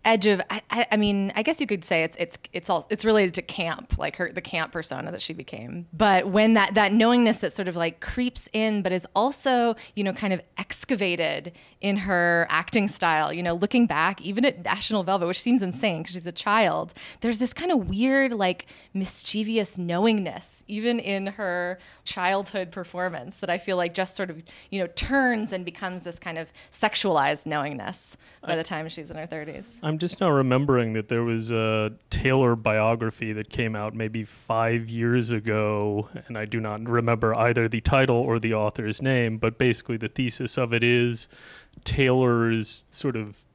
edge 0.05 0.27
of 0.27 0.41
I, 0.49 0.87
I, 0.91 0.97
mean 0.97 1.31
I 1.35 1.43
guess 1.43 1.59
you 1.59 1.67
could 1.67 1.83
say 1.83 2.03
it's 2.03 2.15
it's 2.17 2.37
it's 2.53 2.69
all 2.69 2.85
it's 2.89 3.03
related 3.03 3.33
to 3.35 3.41
camp 3.41 3.97
like 3.97 4.15
her 4.15 4.31
the 4.31 4.41
camp 4.41 4.71
persona 4.71 5.11
that 5.11 5.21
she 5.21 5.33
became. 5.33 5.87
But 5.93 6.27
when 6.27 6.53
that 6.53 6.73
that 6.75 6.93
knowingness 6.93 7.39
that 7.39 7.53
sort 7.53 7.67
of 7.67 7.75
like 7.75 7.99
creeps 7.99 8.47
in 8.53 8.81
but 8.81 8.91
is 8.91 9.05
also 9.15 9.75
you 9.95 10.03
know 10.03 10.13
kind 10.13 10.33
of 10.33 10.41
excavated 10.57 11.51
in 11.81 11.97
her 11.97 12.47
acting 12.49 12.87
style 12.87 13.33
you 13.33 13.43
know 13.43 13.53
looking 13.55 13.85
back 13.85 14.21
even 14.21 14.45
at 14.45 14.63
National 14.63 15.03
Velvet 15.03 15.27
which 15.27 15.41
seems 15.41 15.61
insane 15.61 16.01
because 16.01 16.13
she's 16.13 16.27
a 16.27 16.31
child 16.31 16.93
there's 17.21 17.39
this 17.39 17.53
kind 17.53 17.71
of 17.71 17.89
weird 17.89 18.33
like 18.33 18.67
mischievous 18.93 19.77
knowingness 19.77 20.63
even 20.67 20.99
in 20.99 21.27
her 21.27 21.77
childhood 22.05 22.71
performance 22.71 23.37
that 23.37 23.49
I 23.49 23.57
feel 23.57 23.77
like 23.77 23.93
just 23.93 24.15
sort 24.15 24.29
of 24.29 24.43
you 24.69 24.79
know 24.79 24.87
turns 24.95 25.51
and 25.51 25.65
becomes 25.65 26.03
this 26.03 26.19
kind 26.19 26.37
of 26.37 26.51
sexualized 26.71 27.45
knowingness 27.45 28.17
by 28.41 28.55
the 28.55 28.63
time 28.63 28.87
she's 28.89 29.11
in 29.11 29.17
her 29.17 29.27
30s 29.27 29.68
I'm 29.81 29.97
just 29.97 30.19
now 30.19 30.29
remembering 30.29 30.93
that 30.93 31.07
there 31.07 31.23
was 31.23 31.51
a 31.51 31.93
Taylor 32.09 32.55
biography 32.55 33.33
that 33.33 33.49
came 33.49 33.75
out 33.75 33.93
maybe 33.93 34.23
five 34.23 34.89
years 34.89 35.31
ago, 35.31 36.09
and 36.27 36.37
I 36.37 36.45
do 36.45 36.59
not 36.59 36.87
remember 36.87 37.35
either 37.35 37.67
the 37.67 37.81
title 37.81 38.17
or 38.17 38.39
the 38.39 38.53
author's 38.53 39.01
name, 39.01 39.37
but 39.37 39.57
basically 39.57 39.97
the 39.97 40.09
thesis 40.09 40.57
of 40.57 40.73
it 40.73 40.83
is 40.83 41.27
Taylor's 41.83 42.85
sort 42.89 43.15
of 43.15 43.45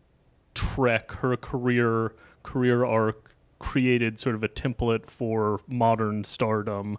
trek, 0.54 1.12
her 1.12 1.36
career 1.36 2.14
career 2.42 2.84
arc 2.84 3.34
created 3.58 4.18
sort 4.18 4.34
of 4.34 4.42
a 4.42 4.48
template 4.48 5.06
for 5.06 5.60
modern 5.66 6.22
stardom 6.22 6.98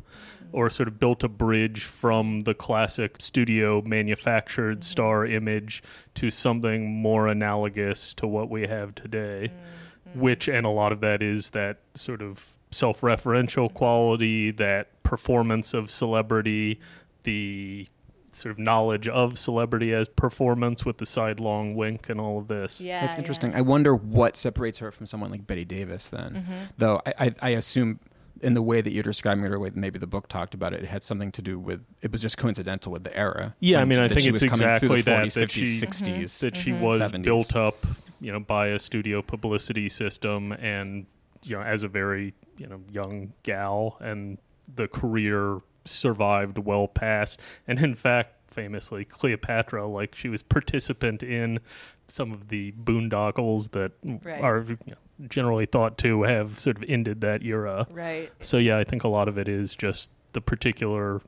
or 0.51 0.69
sort 0.69 0.87
of 0.87 0.99
built 0.99 1.23
a 1.23 1.29
bridge 1.29 1.83
from 1.83 2.41
the 2.41 2.53
classic 2.53 3.15
studio 3.19 3.81
manufactured 3.81 4.79
mm-hmm. 4.79 4.91
star 4.91 5.25
image 5.25 5.83
to 6.13 6.31
something 6.31 7.01
more 7.01 7.27
analogous 7.27 8.13
to 8.13 8.27
what 8.27 8.49
we 8.49 8.67
have 8.67 8.95
today 8.95 9.51
mm-hmm. 9.51 10.19
which 10.19 10.47
and 10.47 10.65
a 10.65 10.69
lot 10.69 10.91
of 10.91 11.01
that 11.01 11.21
is 11.21 11.51
that 11.51 11.79
sort 11.93 12.21
of 12.21 12.57
self-referential 12.71 13.67
mm-hmm. 13.67 13.77
quality 13.77 14.51
that 14.51 15.01
performance 15.03 15.73
of 15.73 15.89
celebrity 15.89 16.79
the 17.23 17.87
sort 18.35 18.51
of 18.51 18.59
knowledge 18.59 19.07
of 19.07 19.39
celebrity 19.39 19.93
as 19.93 20.09
performance 20.09 20.85
with 20.85 20.97
the 20.97 21.05
sidelong 21.05 21.73
wink 21.73 22.09
and 22.09 22.19
all 22.19 22.37
of 22.37 22.47
this 22.47 22.81
yeah 22.81 23.01
That's 23.01 23.15
yeah. 23.15 23.19
interesting. 23.19 23.55
I 23.55 23.61
wonder 23.61 23.95
what 23.95 24.35
separates 24.35 24.79
her 24.79 24.91
from 24.91 25.05
someone 25.05 25.31
like 25.31 25.47
Bette 25.47 25.65
Davis 25.65 26.09
then. 26.09 26.33
Mm-hmm. 26.33 26.53
Though 26.77 27.01
I, 27.05 27.13
I, 27.19 27.35
I 27.41 27.49
assume 27.51 27.99
in 28.45 28.53
the 28.53 28.61
way 28.61 28.79
that 28.81 28.91
you're 28.93 29.03
describing 29.03 29.43
it 29.43 29.51
or 29.51 29.59
way 29.59 29.69
that 29.69 29.75
maybe 29.77 29.97
the 29.99 30.07
book 30.07 30.27
talked 30.27 30.53
about 30.53 30.73
it, 30.73 30.83
it 30.83 30.87
had 30.87 31.03
something 31.03 31.31
to 31.33 31.41
do 31.41 31.57
with 31.59 31.81
it 32.01 32.11
was 32.11 32.21
just 32.21 32.37
coincidental 32.37 32.91
with 32.91 33.03
the 33.03 33.15
era. 33.17 33.55
Yeah, 33.59 33.81
I 33.81 33.85
mean, 33.85 33.99
I 33.99 34.07
think 34.07 34.21
she 34.21 34.29
it's 34.29 34.41
was 34.43 34.51
coming 34.51 34.79
through 34.79 34.89
the 34.89 34.93
exactly 34.95 35.01
that, 35.01 35.27
40s, 35.27 35.33
that 35.33 35.49
50s, 35.49 35.53
she- 35.53 35.85
60s. 35.85 36.39
that 36.39 36.55
she 36.55 36.71
Mm-hmm. 36.71 36.83
was 36.83 36.99
70s. 37.01 37.23
built 37.23 37.55
up, 37.55 37.85
you 38.21 38.31
know, 38.31 38.39
by 38.39 38.67
a 38.67 38.79
studio 38.79 39.21
publicity 39.21 39.89
system, 39.89 40.51
and 40.53 41.05
you 41.43 41.55
know, 41.55 41.61
as 41.63 41.83
a 41.83 41.87
very 41.87 42.33
you 42.57 42.67
know 42.67 42.79
young 42.91 43.33
gal, 43.43 43.97
and 43.99 44.37
the 44.75 44.87
career 44.87 45.59
survived 45.85 46.57
well 46.57 46.87
past. 46.87 47.39
And 47.67 47.77
in 47.79 47.93
fact, 47.93 48.51
famously, 48.51 49.05
Cleopatra, 49.05 49.85
like 49.87 50.15
she 50.15 50.29
was 50.29 50.41
participant 50.43 51.21
in 51.23 51.59
some 52.07 52.31
of 52.31 52.47
the 52.49 52.71
boondoggles 52.83 53.71
that 53.71 53.91
Right. 54.03 54.41
are 54.41 54.63
you 54.67 54.77
know, 54.87 54.97
generally 55.29 55.65
thought 55.65 55.97
to 55.99 56.23
have 56.23 56.59
sort 56.59 56.77
of 56.77 56.83
ended 56.87 57.21
that 57.21 57.43
era. 57.43 57.87
Right. 57.89 58.31
So 58.41 58.57
yeah, 58.57 58.77
I 58.77 58.83
think 58.83 59.03
a 59.03 59.07
lot 59.07 59.27
of 59.27 59.37
it 59.37 59.47
is 59.47 59.75
just 59.75 60.11
the 60.33 60.41
particular 60.41 61.21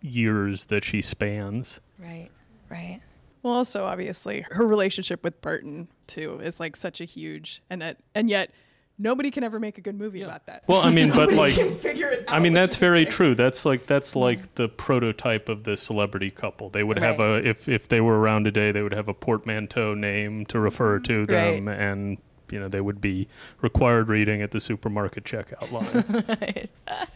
years 0.00 0.66
that 0.66 0.84
she 0.84 1.02
spans. 1.02 1.80
Right. 1.98 2.30
Right. 2.70 3.00
Well, 3.42 3.54
also 3.54 3.84
obviously 3.84 4.46
her 4.52 4.66
relationship 4.66 5.24
with 5.24 5.40
Burton 5.40 5.88
too 6.06 6.40
is 6.42 6.60
like 6.60 6.76
such 6.76 7.00
a 7.00 7.04
huge 7.04 7.62
and 7.68 7.82
that, 7.82 7.98
and 8.14 8.30
yet 8.30 8.52
nobody 8.98 9.30
can 9.30 9.42
ever 9.42 9.58
make 9.58 9.78
a 9.78 9.80
good 9.80 9.96
movie 9.96 10.22
about 10.22 10.46
that. 10.46 10.62
Well, 10.68 10.80
I 10.80 10.90
mean, 10.90 11.10
but 11.10 11.32
like 11.32 11.54
can 11.54 11.74
figure 11.74 12.08
it 12.08 12.24
I 12.28 12.38
mean 12.38 12.52
that's 12.52 12.76
very 12.76 13.00
insane. 13.00 13.12
true. 13.16 13.34
That's 13.34 13.64
like 13.64 13.86
that's 13.86 14.14
like 14.14 14.54
the 14.54 14.68
prototype 14.68 15.48
of 15.48 15.64
the 15.64 15.76
celebrity 15.76 16.30
couple. 16.30 16.70
They 16.70 16.84
would 16.84 16.98
have 16.98 17.18
a 17.18 17.46
if 17.46 17.68
if 17.68 17.88
they 17.88 18.00
were 18.00 18.18
around 18.18 18.44
today, 18.44 18.70
they 18.72 18.82
would 18.82 18.94
have 18.94 19.08
a 19.08 19.14
portmanteau 19.14 19.94
name 19.94 20.46
to 20.46 20.60
refer 20.60 20.98
to 21.00 21.26
them, 21.26 21.68
and 21.68 22.18
you 22.52 22.60
know 22.60 22.68
they 22.68 22.80
would 22.80 23.00
be 23.00 23.26
required 23.60 24.08
reading 24.08 24.42
at 24.42 24.50
the 24.52 24.60
supermarket 24.60 25.24
checkout 25.24 25.72
line. 25.72 26.68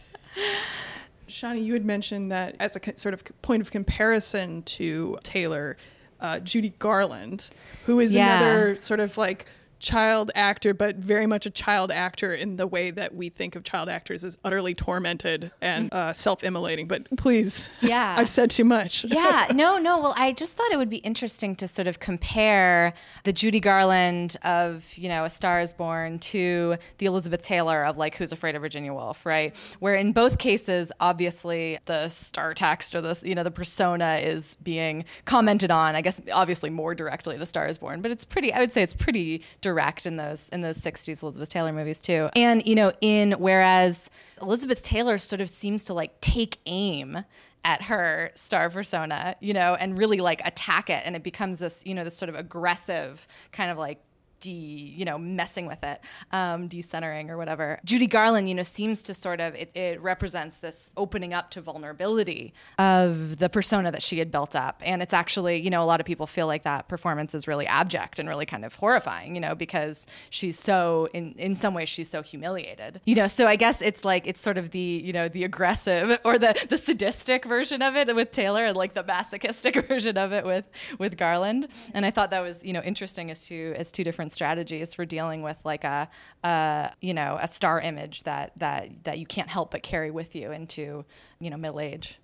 Shonni, 1.27 1.63
you 1.63 1.73
had 1.73 1.85
mentioned 1.85 2.31
that 2.31 2.55
as 2.59 2.75
a 2.75 2.79
co- 2.79 2.93
sort 2.95 3.13
of 3.13 3.23
point 3.41 3.61
of 3.61 3.69
comparison 3.69 4.63
to 4.63 5.17
Taylor, 5.23 5.75
uh, 6.21 6.39
Judy 6.39 6.73
Garland, 6.79 7.49
who 7.85 7.99
is 7.99 8.15
Yeah. 8.15 8.39
another 8.39 8.75
sort 8.75 8.99
of 9.01 9.17
like 9.17 9.45
child 9.79 10.31
actor, 10.35 10.73
but 10.73 10.95
very 10.97 11.25
much 11.25 11.45
a 11.45 11.49
child 11.49 11.91
actor 11.91 12.33
in 12.33 12.55
the 12.57 12.67
way 12.67 12.91
that 12.91 13.15
we 13.15 13.29
think 13.29 13.55
of 13.55 13.63
child 13.63 13.89
actors 13.89 14.23
as 14.23 14.37
utterly 14.43 14.73
tormented 14.73 15.51
and 15.61 15.93
uh, 15.93 16.13
self-immolating. 16.13 16.87
But 16.87 17.07
please, 17.17 17.69
Yeah. 17.81 18.15
I've 18.17 18.29
said 18.29 18.49
too 18.49 18.63
much. 18.63 19.03
yeah, 19.07 19.47
no, 19.53 19.77
no. 19.77 19.99
Well, 19.99 20.13
I 20.17 20.33
just 20.33 20.55
thought 20.57 20.71
it 20.71 20.77
would 20.77 20.89
be 20.89 20.97
interesting 20.97 21.55
to 21.57 21.67
sort 21.67 21.87
of 21.87 21.99
compare 21.99 22.93
the 23.23 23.33
Judy 23.33 23.59
Garland 23.59 24.35
of, 24.43 24.97
you 24.97 25.09
know, 25.09 25.25
A 25.25 25.29
Star 25.29 25.61
is 25.61 25.73
Born 25.73 26.19
to 26.19 26.77
the 26.97 27.05
Elizabeth 27.05 27.43
Taylor 27.43 27.83
of, 27.85 27.97
like, 27.97 28.15
Who's 28.15 28.31
Afraid 28.31 28.55
of 28.55 28.61
Virginia 28.61 28.93
Woolf, 28.93 29.25
right? 29.25 29.55
Where 29.79 29.95
in 29.95 30.11
both 30.11 30.37
cases, 30.37 30.91
obviously, 30.99 31.77
the 31.85 32.09
star 32.09 32.53
text 32.53 32.95
or 32.95 33.01
the, 33.01 33.19
you 33.23 33.35
know, 33.35 33.43
the 33.43 33.51
persona 33.51 34.19
is 34.23 34.55
being 34.63 35.05
commented 35.25 35.71
on, 35.71 35.95
I 35.95 36.01
guess, 36.01 36.19
obviously 36.33 36.69
more 36.69 36.95
directly 36.95 37.37
to 37.37 37.45
Star 37.45 37.67
is 37.67 37.77
Born, 37.77 38.01
but 38.01 38.11
it's 38.11 38.25
pretty, 38.25 38.51
I 38.53 38.59
would 38.59 38.73
say 38.73 38.83
it's 38.83 38.93
pretty 38.93 39.43
direct 39.67 40.05
in 40.05 40.15
those, 40.15 40.49
in 40.49 40.61
those 40.61 40.77
60s 40.77 41.21
Elizabeth 41.21 41.49
Taylor 41.49 41.73
movies, 41.73 41.99
too. 41.99 42.29
And, 42.35 42.65
you 42.65 42.75
know, 42.75 42.91
in, 43.01 43.33
whereas 43.33 44.09
Elizabeth 44.41 44.83
Taylor 44.83 45.17
sort 45.17 45.41
of 45.41 45.49
seems 45.49 45.85
to, 45.85 45.93
like, 45.93 46.19
take 46.21 46.57
aim 46.65 47.23
at 47.67 47.81
her 47.81 48.31
star 48.35 48.69
persona, 48.69 49.35
you 49.41 49.53
know, 49.53 49.75
and 49.75 49.97
really 49.97 50.19
like 50.19 50.41
attack 50.45 50.89
it. 50.89 51.01
And 51.05 51.17
it 51.17 51.23
becomes 51.23 51.59
this, 51.59 51.83
you 51.85 51.93
know, 51.93 52.05
this 52.05 52.15
sort 52.15 52.29
of 52.29 52.35
aggressive 52.35 53.27
kind 53.51 53.69
of 53.69 53.77
like 53.77 53.99
de, 54.39 54.49
you 54.51 55.05
know, 55.05 55.17
messing 55.17 55.65
with 55.65 55.83
it, 55.83 56.01
um, 56.31 56.69
decentering 56.69 57.29
or 57.29 57.37
whatever. 57.37 57.79
Judy 57.83 58.07
Garland, 58.07 58.49
you 58.49 58.55
know, 58.55 58.63
seems 58.63 59.03
to 59.03 59.13
sort 59.13 59.39
of, 59.39 59.55
it, 59.55 59.71
it 59.75 60.01
represents 60.01 60.57
this 60.57 60.91
opening 60.97 61.33
up 61.33 61.51
to 61.51 61.61
vulnerability 61.61 62.53
of 62.77 63.37
the 63.37 63.49
persona 63.49 63.91
that 63.91 64.01
she 64.01 64.19
had 64.19 64.31
built 64.31 64.55
up. 64.55 64.81
And 64.83 65.01
it's 65.01 65.13
actually, 65.13 65.57
you 65.57 65.69
know, 65.69 65.83
a 65.83 65.85
lot 65.85 65.99
of 65.99 66.05
people 66.05 66.27
feel 66.27 66.47
like 66.47 66.63
that 66.63 66.87
performance 66.87 67.33
is 67.33 67.47
really 67.47 67.67
abject 67.67 68.19
and 68.19 68.29
really 68.29 68.45
kind 68.45 68.65
of 68.65 68.75
horrifying, 68.75 69.35
you 69.35 69.41
know, 69.41 69.55
because 69.55 70.05
she's 70.29 70.59
so, 70.59 71.09
in, 71.13 71.33
in 71.33 71.55
some 71.55 71.73
ways, 71.73 71.89
she's 71.89 72.09
so 72.09 72.21
humiliated, 72.21 73.01
you 73.05 73.15
know, 73.15 73.27
so 73.27 73.47
I 73.47 73.55
guess 73.55 73.81
it's 73.81 74.05
like, 74.05 74.27
it's 74.27 74.41
sort 74.41 74.57
of 74.57 74.71
the, 74.71 74.79
you 74.79 75.13
know, 75.13 75.27
the 75.27 75.43
aggressive 75.43 76.19
or 76.25 76.37
the, 76.37 76.55
the 76.69 76.77
sadistic 76.77 77.45
version 77.45 77.81
of 77.81 77.95
it 77.95 78.13
with 78.15 78.31
Taylor 78.31 78.65
and 78.65 78.77
like 78.77 78.93
the 78.93 79.03
masochistic 79.03 79.87
version 79.87 80.17
of 80.17 80.31
it 80.31 80.45
with, 80.45 80.65
with 80.99 81.17
Garland. 81.17 81.67
And 81.93 82.05
I 82.05 82.11
thought 82.11 82.31
that 82.31 82.41
was, 82.41 82.63
you 82.63 82.73
know, 82.73 82.81
interesting 82.81 83.31
as 83.31 83.45
to, 83.47 83.73
as 83.77 83.91
two 83.91 84.03
different 84.03 84.26
strategies 84.29 84.93
for 84.93 85.05
dealing 85.05 85.41
with 85.41 85.63
like 85.65 85.83
a, 85.83 86.09
a 86.43 86.91
you 87.01 87.13
know, 87.13 87.37
a 87.41 87.47
star 87.47 87.79
image 87.81 88.23
that, 88.23 88.51
that, 88.57 89.03
that 89.03 89.19
you 89.19 89.25
can't 89.25 89.49
help 89.49 89.71
but 89.71 89.83
carry 89.83 90.11
with 90.11 90.35
you 90.35 90.51
into, 90.51 91.05
you 91.39 91.49
know, 91.49 91.57
middle 91.57 91.79
age. 91.79 92.19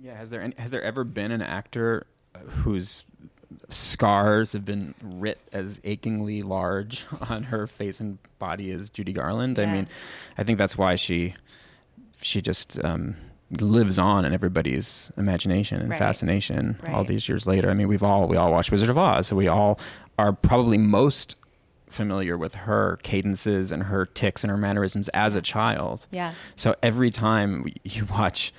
Yeah, 0.00 0.16
has 0.16 0.30
there 0.30 0.42
any, 0.42 0.54
has 0.58 0.70
there 0.70 0.82
ever 0.82 1.02
been 1.04 1.32
an 1.32 1.42
actor 1.42 2.06
uh, 2.34 2.38
whose 2.38 3.04
scars 3.68 4.52
have 4.52 4.64
been 4.64 4.94
writ 5.02 5.38
as 5.52 5.80
achingly 5.84 6.42
large 6.42 7.04
on 7.30 7.44
her 7.44 7.66
face 7.66 8.00
and 8.00 8.18
body 8.38 8.70
as 8.70 8.90
Judy 8.90 9.12
Garland? 9.12 9.58
I 9.58 9.66
mean, 9.66 9.88
I 10.36 10.42
think 10.44 10.58
that's 10.58 10.76
why 10.78 10.96
she 10.96 11.34
she 12.20 12.40
just 12.42 12.84
um, 12.84 13.16
lives 13.60 13.98
on 13.98 14.24
in 14.24 14.32
everybody's 14.34 15.10
imagination 15.16 15.80
and 15.80 15.90
Right. 15.90 15.98
fascination 15.98 16.78
all 16.88 17.04
these 17.04 17.28
years 17.28 17.46
later. 17.46 17.70
I 17.70 17.74
mean, 17.74 17.88
we've 17.88 18.02
all 18.02 18.26
we 18.28 18.36
all 18.36 18.50
watched 18.52 18.70
Wizard 18.70 18.90
of 18.90 18.98
Oz, 18.98 19.26
so 19.28 19.36
we 19.36 19.48
all 19.48 19.78
are 20.18 20.32
probably 20.32 20.78
most 20.78 21.36
familiar 21.88 22.36
with 22.36 22.54
her 22.54 22.98
cadences 23.02 23.72
and 23.72 23.84
her 23.84 24.04
ticks 24.04 24.44
and 24.44 24.50
her 24.50 24.56
mannerisms 24.56 25.08
as 25.10 25.34
a 25.34 25.40
child. 25.40 26.06
Yeah. 26.10 26.34
So 26.56 26.74
every 26.82 27.10
time 27.10 27.66
you 27.84 28.04
watch 28.10 28.52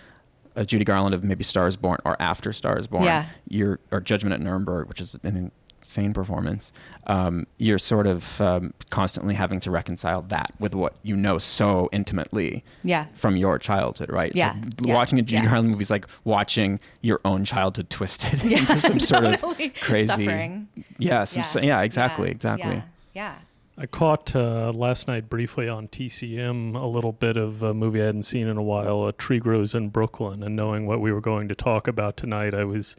a 0.55 0.65
Judy 0.65 0.83
Garland 0.83 1.13
of 1.13 1.23
maybe 1.23 1.43
Stars 1.43 1.75
Born 1.77 1.99
or 2.05 2.19
after 2.19 2.51
Stars 2.53 2.87
Born, 2.87 3.03
Yeah. 3.03 3.25
you're 3.47 3.79
or 3.91 4.01
Judgment 4.01 4.33
at 4.33 4.41
Nuremberg, 4.41 4.87
which 4.87 4.99
is 4.99 5.15
an 5.23 5.51
insane 5.89 6.13
performance. 6.13 6.71
Um, 7.07 7.47
you're 7.57 7.79
sort 7.79 8.05
of 8.05 8.39
um, 8.41 8.73
constantly 8.91 9.33
having 9.33 9.59
to 9.61 9.71
reconcile 9.71 10.21
that 10.23 10.51
with 10.59 10.75
what 10.75 10.93
you 11.01 11.17
know 11.17 11.39
so 11.39 11.89
intimately 11.91 12.63
Yeah. 12.83 13.07
from 13.15 13.35
your 13.35 13.57
childhood, 13.57 14.11
right? 14.11 14.27
It's 14.27 14.35
Yeah. 14.37 14.53
like 14.53 14.73
Yeah. 14.81 14.93
Watching 14.93 15.17
a 15.17 15.23
Judy 15.23 15.43
Yeah. 15.43 15.49
Garland 15.49 15.69
movie 15.71 15.81
is 15.81 15.89
like 15.89 16.05
watching 16.25 16.79
your 17.01 17.19
own 17.25 17.43
childhood 17.43 17.89
twisted 17.89 18.43
into 18.51 18.79
some 18.79 18.99
sort 18.99 19.25
of 19.25 19.41
crazy. 19.81 20.25
Suffering. 20.25 20.67
Yeah, 20.99 21.23
some, 21.23 21.63
yeah. 21.63 21.79
yeah, 21.79 21.81
exactly, 21.81 22.27
Yeah. 22.27 22.31
exactly. 22.33 22.75
Yeah. 22.75 22.81
yeah. 23.13 23.33
I 23.81 23.85
caught 23.87 24.35
uh, 24.35 24.71
last 24.73 25.07
night 25.07 25.27
briefly 25.29 25.67
on 25.69 25.87
TCM 25.87 26.75
a 26.75 26.85
little 26.85 27.13
bit 27.13 27.35
of 27.37 27.63
a 27.63 27.73
movie 27.73 28.01
I 28.01 28.07
hadn't 28.07 28.23
seen 28.23 28.47
in 28.47 28.57
a 28.57 28.61
while, 28.61 29.05
A 29.07 29.13
Tree 29.13 29.39
Grows 29.39 29.73
in 29.73 29.87
Brooklyn. 29.89 30.43
And 30.43 30.55
knowing 30.55 30.85
what 30.85 30.99
we 31.01 31.11
were 31.13 31.21
going 31.21 31.47
to 31.47 31.55
talk 31.55 31.87
about 31.87 32.15
tonight, 32.17 32.53
I 32.53 32.65
was 32.65 32.95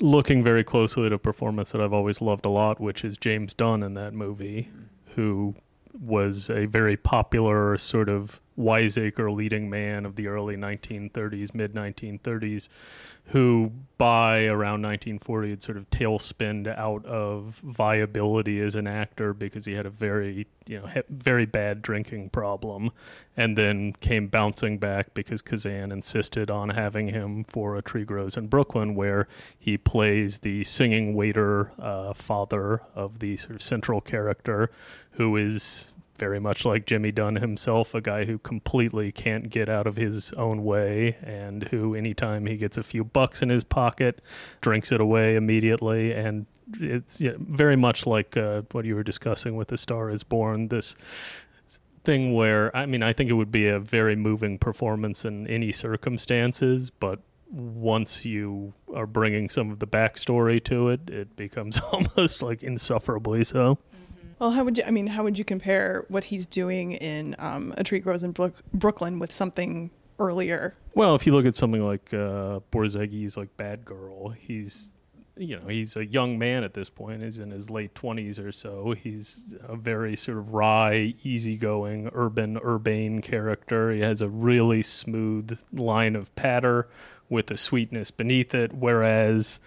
looking 0.00 0.42
very 0.42 0.64
closely 0.64 1.06
at 1.06 1.12
a 1.12 1.18
performance 1.18 1.72
that 1.72 1.80
I've 1.80 1.92
always 1.92 2.20
loved 2.20 2.44
a 2.44 2.50
lot, 2.50 2.80
which 2.80 3.04
is 3.04 3.16
James 3.16 3.54
Dunn 3.54 3.82
in 3.82 3.94
that 3.94 4.12
movie, 4.12 4.70
who 5.14 5.54
was 5.98 6.50
a 6.50 6.66
very 6.66 6.96
popular 6.96 7.78
sort 7.78 8.08
of 8.08 8.40
wiseacre 8.56 9.30
leading 9.30 9.68
man 9.68 10.06
of 10.06 10.16
the 10.16 10.28
early 10.28 10.56
1930s, 10.56 11.54
mid 11.54 11.74
1930s, 11.74 12.68
who 13.26 13.72
by 13.98 14.44
around 14.44 14.82
1940 14.82 15.50
had 15.50 15.62
sort 15.62 15.76
of 15.76 15.90
tailspinned 15.90 16.66
out 16.78 17.04
of 17.06 17.60
viability 17.62 18.60
as 18.60 18.74
an 18.74 18.86
actor 18.86 19.34
because 19.34 19.64
he 19.64 19.74
had 19.74 19.84
a 19.84 19.90
very, 19.90 20.46
you 20.66 20.80
know, 20.80 21.02
very 21.08 21.44
bad 21.44 21.82
drinking 21.82 22.30
problem, 22.30 22.90
and 23.36 23.58
then 23.58 23.92
came 23.94 24.28
bouncing 24.28 24.78
back 24.78 25.12
because 25.12 25.42
Kazan 25.42 25.90
insisted 25.90 26.50
on 26.50 26.70
having 26.70 27.08
him 27.08 27.44
for 27.44 27.76
A 27.76 27.82
Tree 27.82 28.04
Grows 28.04 28.36
in 28.36 28.46
Brooklyn, 28.46 28.94
where 28.94 29.26
he 29.58 29.76
plays 29.76 30.38
the 30.40 30.62
singing 30.64 31.14
waiter 31.14 31.72
uh, 31.78 32.12
father 32.14 32.82
of 32.94 33.18
the 33.18 33.36
sort 33.36 33.56
of 33.56 33.62
central 33.62 34.00
character, 34.00 34.70
who 35.12 35.36
is 35.36 35.88
very 36.16 36.40
much 36.40 36.64
like 36.64 36.86
Jimmy 36.86 37.12
Dunn 37.12 37.36
himself, 37.36 37.94
a 37.94 38.00
guy 38.00 38.24
who 38.24 38.38
completely 38.38 39.12
can't 39.12 39.50
get 39.50 39.68
out 39.68 39.86
of 39.86 39.96
his 39.96 40.32
own 40.32 40.64
way 40.64 41.16
and 41.22 41.64
who, 41.64 41.94
anytime 41.94 42.46
he 42.46 42.56
gets 42.56 42.76
a 42.76 42.82
few 42.82 43.04
bucks 43.04 43.42
in 43.42 43.48
his 43.48 43.64
pocket, 43.64 44.20
drinks 44.60 44.92
it 44.92 45.00
away 45.00 45.36
immediately. 45.36 46.12
And 46.12 46.46
it's 46.80 47.20
yeah, 47.20 47.34
very 47.38 47.76
much 47.76 48.06
like 48.06 48.36
uh, 48.36 48.62
what 48.72 48.84
you 48.84 48.94
were 48.94 49.04
discussing 49.04 49.56
with 49.56 49.68
The 49.68 49.78
Star 49.78 50.10
is 50.10 50.22
Born, 50.22 50.68
this 50.68 50.96
thing 52.04 52.34
where, 52.34 52.74
I 52.74 52.86
mean, 52.86 53.02
I 53.02 53.12
think 53.12 53.30
it 53.30 53.34
would 53.34 53.52
be 53.52 53.66
a 53.66 53.78
very 53.78 54.16
moving 54.16 54.58
performance 54.58 55.24
in 55.24 55.46
any 55.48 55.72
circumstances, 55.72 56.90
but 56.90 57.20
once 57.50 58.24
you 58.24 58.74
are 58.94 59.06
bringing 59.06 59.48
some 59.48 59.70
of 59.70 59.78
the 59.78 59.86
backstory 59.86 60.62
to 60.64 60.88
it, 60.88 61.10
it 61.10 61.36
becomes 61.36 61.78
almost 61.92 62.42
like 62.42 62.62
insufferably 62.62 63.44
so. 63.44 63.78
Well, 64.38 64.50
how 64.50 64.64
would 64.64 64.78
you? 64.78 64.84
I 64.86 64.90
mean, 64.90 65.06
how 65.06 65.22
would 65.22 65.38
you 65.38 65.44
compare 65.44 66.04
what 66.08 66.24
he's 66.24 66.46
doing 66.46 66.92
in 66.92 67.36
um, 67.38 67.72
A 67.76 67.84
Tree 67.84 68.00
Grows 68.00 68.22
in 68.22 68.32
Brook- 68.32 68.62
Brooklyn 68.72 69.18
with 69.18 69.32
something 69.32 69.90
earlier? 70.18 70.74
Well, 70.94 71.14
if 71.14 71.26
you 71.26 71.32
look 71.32 71.46
at 71.46 71.54
something 71.54 71.84
like 71.84 72.12
uh, 72.12 72.60
Borzage's 72.70 73.36
like 73.36 73.56
Bad 73.56 73.84
Girl, 73.84 74.28
he's 74.30 74.90
you 75.38 75.58
know 75.58 75.68
he's 75.68 75.96
a 75.96 76.04
young 76.04 76.38
man 76.38 76.64
at 76.64 76.74
this 76.74 76.90
point. 76.90 77.22
He's 77.22 77.38
in 77.38 77.50
his 77.50 77.70
late 77.70 77.94
twenties 77.94 78.38
or 78.38 78.52
so. 78.52 78.92
He's 78.92 79.54
a 79.66 79.76
very 79.76 80.16
sort 80.16 80.38
of 80.38 80.52
wry, 80.52 81.14
easygoing, 81.22 82.10
urban, 82.12 82.58
urbane 82.58 83.22
character. 83.22 83.90
He 83.90 84.00
has 84.00 84.20
a 84.20 84.28
really 84.28 84.82
smooth 84.82 85.58
line 85.72 86.14
of 86.14 86.34
patter 86.36 86.88
with 87.28 87.50
a 87.50 87.56
sweetness 87.56 88.10
beneath 88.10 88.54
it, 88.54 88.72
whereas 88.72 89.60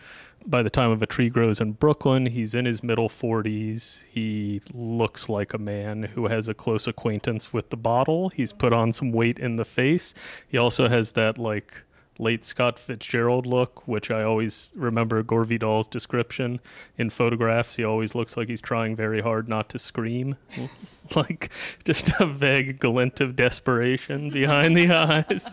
by 0.45 0.63
the 0.63 0.69
time 0.69 0.91
of 0.91 1.01
a 1.01 1.05
tree 1.05 1.29
grows 1.29 1.59
in 1.59 1.73
Brooklyn, 1.73 2.25
he's 2.25 2.55
in 2.55 2.65
his 2.65 2.83
middle 2.83 3.09
40s. 3.09 4.03
He 4.09 4.61
looks 4.73 5.29
like 5.29 5.53
a 5.53 5.57
man 5.57 6.03
who 6.03 6.27
has 6.27 6.47
a 6.47 6.53
close 6.53 6.87
acquaintance 6.87 7.53
with 7.53 7.69
the 7.69 7.77
bottle. 7.77 8.29
He's 8.29 8.53
put 8.53 8.73
on 8.73 8.93
some 8.93 9.11
weight 9.11 9.39
in 9.39 9.55
the 9.57 9.65
face. 9.65 10.13
He 10.47 10.57
also 10.57 10.87
has 10.87 11.11
that 11.11 11.37
like 11.37 11.83
late 12.19 12.43
Scott 12.43 12.77
Fitzgerald 12.77 13.45
look, 13.45 13.87
which 13.87 14.11
I 14.11 14.23
always 14.23 14.71
remember 14.75 15.23
Gore 15.23 15.45
Vidal's 15.45 15.87
description 15.87 16.59
in 16.97 17.09
photographs. 17.09 17.77
He 17.77 17.83
always 17.83 18.13
looks 18.13 18.35
like 18.35 18.49
he's 18.49 18.61
trying 18.61 18.95
very 18.95 19.21
hard 19.21 19.47
not 19.47 19.69
to 19.69 19.79
scream. 19.79 20.35
like 21.15 21.49
just 21.85 22.11
a 22.19 22.25
vague 22.25 22.79
glint 22.79 23.21
of 23.21 23.35
desperation 23.35 24.29
behind 24.29 24.75
the 24.75 24.91
eyes. 24.91 25.49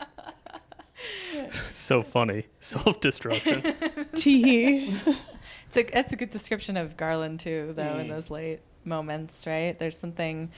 so 1.72 2.02
funny. 2.02 2.46
Self 2.60 3.00
destruction. 3.00 3.62
Tee. 4.14 4.94
It's 5.66 5.76
a, 5.76 5.82
that's 5.82 6.12
a 6.12 6.16
good 6.16 6.30
description 6.30 6.76
of 6.76 6.96
Garland 6.96 7.40
too, 7.40 7.72
though, 7.76 7.98
in 7.98 8.06
mm. 8.06 8.10
those 8.10 8.30
late 8.30 8.60
moments, 8.84 9.46
right? 9.46 9.78
There's 9.78 9.98
something. 9.98 10.50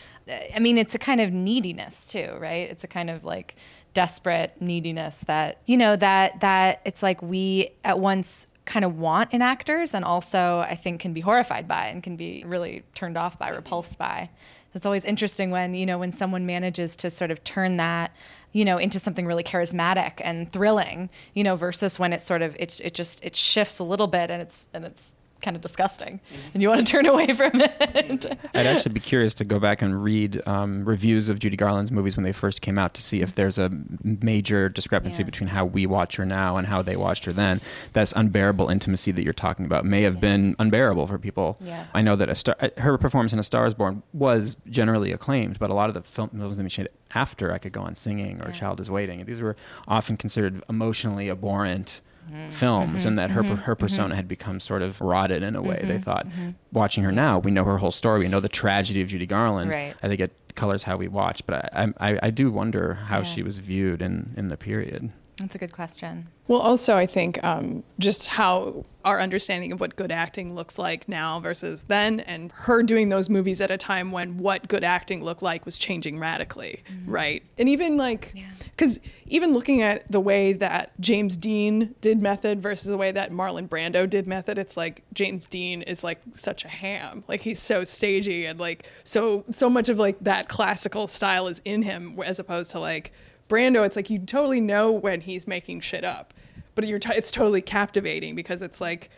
I 0.54 0.58
mean, 0.60 0.78
it's 0.78 0.94
a 0.94 0.99
kind 0.99 1.20
of 1.20 1.32
neediness 1.32 2.06
too, 2.06 2.37
right? 2.38 2.70
It's 2.70 2.84
a 2.84 2.88
kind 2.88 3.10
of 3.10 3.25
like 3.25 3.56
desperate 3.92 4.54
neediness 4.60 5.20
that 5.26 5.60
you 5.66 5.76
know 5.76 5.96
that 5.96 6.40
that 6.40 6.80
it's 6.84 7.02
like 7.02 7.20
we 7.22 7.70
at 7.82 7.99
once 7.99 8.46
kind 8.64 8.84
of 8.84 8.99
want 8.99 9.34
in 9.34 9.42
actors, 9.42 9.94
and 9.94 10.04
also 10.04 10.60
I 10.60 10.76
think 10.76 11.00
can 11.00 11.12
be 11.12 11.20
horrified 11.20 11.66
by 11.66 11.87
and 11.87 12.02
can 12.02 12.16
be 12.16 12.44
really 12.46 12.84
turned 12.94 13.18
off 13.18 13.38
by, 13.38 13.49
mm-hmm. 13.49 13.56
repulsed 13.56 13.99
by. 13.99 14.30
It's 14.75 14.87
always 14.87 15.05
interesting 15.05 15.50
when 15.50 15.75
you 15.75 15.87
know 15.87 15.99
when 15.99 16.12
someone 16.12 16.47
manages 16.47 16.97
to 16.97 17.11
sort 17.11 17.31
of 17.31 17.43
turn 17.45 17.77
that 17.79 18.15
you 18.53 18.65
know 18.65 18.79
into 18.79 18.99
something 18.99 19.27
really 19.27 19.43
charismatic 19.43 20.15
and 20.21 20.50
thrilling 20.53 21.11
you 21.35 21.45
know 21.45 21.57
versus 21.57 21.99
when 21.99 22.12
it 22.12 22.21
sort 22.21 22.43
of 22.43 22.57
it, 22.59 22.81
it 22.83 22.95
just 22.95 23.25
it 23.25 23.37
shifts 23.37 23.79
a 23.79 23.85
little 23.85 24.07
bit 24.07 24.31
and 24.31 24.41
it's 24.41 24.69
and 24.73 24.85
it's 24.85 25.15
kind 25.40 25.56
of 25.56 25.62
disgusting 25.62 26.20
and 26.54 26.62
you 26.62 26.68
want 26.68 26.85
to 26.87 26.90
turn 26.90 27.06
away 27.06 27.32
from 27.32 27.50
it 27.61 28.26
I'd 28.54 28.66
actually 28.66 28.92
be 28.92 29.00
curious 29.00 29.35
to 29.35 29.44
go 29.44 29.59
back 29.59 29.82
and 29.82 30.02
read 30.02 30.40
um, 30.47 30.85
reviews 30.85 31.28
of 31.28 31.38
Judy 31.38 31.56
Garland's 31.56 31.90
movies 31.92 32.16
when 32.16 32.25
they 32.25 32.32
first 32.32 32.61
came 32.62 32.78
out 32.78 32.94
to 32.94 33.02
see 33.02 33.20
if 33.23 33.35
there's 33.35 33.59
a 33.59 33.70
major 34.02 34.68
discrepancy 34.68 35.23
Yeah. 35.23 35.26
between 35.26 35.49
how 35.49 35.64
we 35.64 35.87
watch 35.87 36.16
her 36.16 36.26
now 36.26 36.56
and 36.56 36.66
how 36.66 36.82
they 36.82 36.97
watched 36.97 37.25
her 37.25 37.32
then. 37.32 37.61
That's 37.92 38.12
unbearable 38.12 38.68
intimacy 38.68 39.12
that 39.12 39.23
you're 39.25 39.32
talking 39.32 39.64
about 39.66 39.85
may 39.85 40.02
have 40.02 40.20
been 40.20 40.54
unbearable 40.59 41.06
for 41.06 41.18
people. 41.18 41.56
Yeah. 41.61 41.87
I 41.94 42.02
know 42.02 42.16
that 42.16 42.28
a 42.28 42.35
star, 42.35 42.56
uh, 42.61 42.68
her 42.78 42.97
performance 42.99 43.32
in 43.32 43.38
A 43.38 43.42
Star 43.42 43.66
Is 43.66 43.75
Born 43.75 44.02
was 44.12 44.56
generally 44.68 45.12
acclaimed, 45.12 45.59
but 45.59 45.70
a 45.70 45.75
lot 45.75 45.88
of 45.88 45.94
the 45.94 46.02
film, 46.02 46.30
films 46.30 46.56
that 46.56 46.70
she 46.73 46.82
made 46.82 46.90
after 47.14 47.52
I 47.52 47.59
Could 47.59 47.73
Go 47.73 47.80
On 47.82 47.94
Singing 47.94 48.40
or 48.42 48.49
Yeah. 48.49 48.52
Child 48.54 48.80
Is 48.80 48.90
Waiting, 48.90 49.25
these 49.25 49.40
were 49.40 49.56
often 49.88 50.16
considered 50.16 50.62
emotionally 50.68 51.30
abhorrent 51.30 52.00
Mm-hmm. 52.30 52.50
films 52.50 53.06
and 53.06 53.18
mm-hmm, 53.18 53.28
that 53.28 53.34
her 53.34 53.42
mm-hmm, 53.42 53.54
her 53.56 53.75
persona 53.75 54.10
mm-hmm. 54.10 54.14
had 54.16 54.28
become 54.28 54.60
sort 54.60 54.82
of 54.82 55.00
rotted 55.00 55.42
in 55.42 55.56
a 55.56 55.62
way. 55.62 55.82
They 55.84 55.99
thought 55.99 56.26
watching 56.72 57.02
her 57.02 57.10
now, 57.10 57.40
we 57.40 57.50
know 57.50 57.64
her 57.64 57.78
whole 57.78 57.90
story. 57.90 58.20
We 58.20 58.28
know 58.28 58.38
the 58.38 58.49
tragedy 58.49 59.00
of 59.02 59.08
Judy 59.08 59.26
Garland. 59.26 59.70
Right. 59.70 59.94
I 60.00 60.06
think 60.06 60.20
it 60.20 60.32
colors 60.54 60.84
how 60.84 60.96
we 60.96 61.08
watch, 61.08 61.44
but 61.46 61.75
I 61.75 61.88
I, 61.99 62.18
I 62.25 62.30
do 62.30 62.52
wonder 62.52 62.94
how 62.94 63.18
Yeah. 63.18 63.25
she 63.25 63.42
was 63.42 63.58
viewed 63.58 64.00
in 64.00 64.32
in 64.37 64.46
the 64.46 64.56
period. 64.56 65.10
That's 65.40 65.54
a 65.54 65.59
good 65.59 65.73
question 65.73 66.28
Well, 66.49 66.61
also, 66.61 66.97
I 66.97 67.06
think 67.06 67.42
um, 67.44 67.85
just 68.00 68.26
how 68.26 68.85
our 69.04 69.20
understanding 69.20 69.70
of 69.73 69.78
what 69.80 69.94
good 69.94 70.11
acting 70.11 70.54
looks 70.56 70.78
like 70.80 71.09
now 71.09 71.38
versus 71.40 71.85
then, 71.85 72.18
and 72.20 72.50
her 72.52 72.82
doing 72.82 73.09
those 73.09 73.30
movies 73.30 73.61
at 73.61 73.70
a 73.70 73.76
time 73.78 74.11
when 74.11 74.37
what 74.38 74.66
good 74.68 74.82
acting 74.82 75.23
looked 75.25 75.42
like 75.42 75.64
was 75.64 75.78
changing 75.78 76.18
radically, 76.18 76.82
right? 77.06 77.44
And 77.56 77.68
even 77.68 77.97
like, 77.97 78.32
Yeah. 78.35 78.50
because 78.76 79.00
even 79.26 79.52
looking 79.52 79.80
at 79.80 80.11
the 80.11 80.18
way 80.20 80.52
that 80.54 80.90
James 81.00 81.37
Dean 81.37 81.94
did 82.00 82.20
method 82.20 82.61
versus 82.61 82.88
the 82.88 82.97
way 82.99 83.12
that 83.12 83.30
Marlon 83.30 83.68
Brando 83.68 84.11
did 84.11 84.26
method, 84.26 84.59
it's 84.59 84.76
like 84.76 85.02
James 85.14 85.47
Dean 85.47 85.82
is 85.82 86.02
like 86.02 86.20
such 86.32 86.64
a 86.64 86.68
ham. 86.68 87.23
Like 87.28 87.42
he's 87.42 87.61
so 87.61 87.85
stagey 87.85 88.44
and 88.47 88.59
like 88.59 88.88
so 89.04 89.44
so 89.52 89.70
much 89.70 89.88
of 89.88 89.99
like 89.99 90.18
that 90.23 90.49
classical 90.49 91.06
style 91.06 91.47
is 91.47 91.62
in 91.64 91.82
him, 91.82 92.18
as 92.26 92.40
opposed 92.40 92.73
to 92.73 92.80
like 92.80 93.12
Brando. 93.50 93.85
It's 93.85 93.97
like 93.97 94.09
you 94.09 94.19
totally 94.21 94.61
know 94.61 94.90
when 94.90 95.21
he's 95.21 95.47
making 95.47 95.80
shit 95.80 96.04
up, 96.04 96.33
but 96.75 96.87
you're 96.87 96.99
t- 96.99 97.12
it's 97.14 97.30
totally 97.30 97.61
captivating 97.61 98.35
because 98.35 98.62
it's 98.62 98.80
like. 98.80 99.11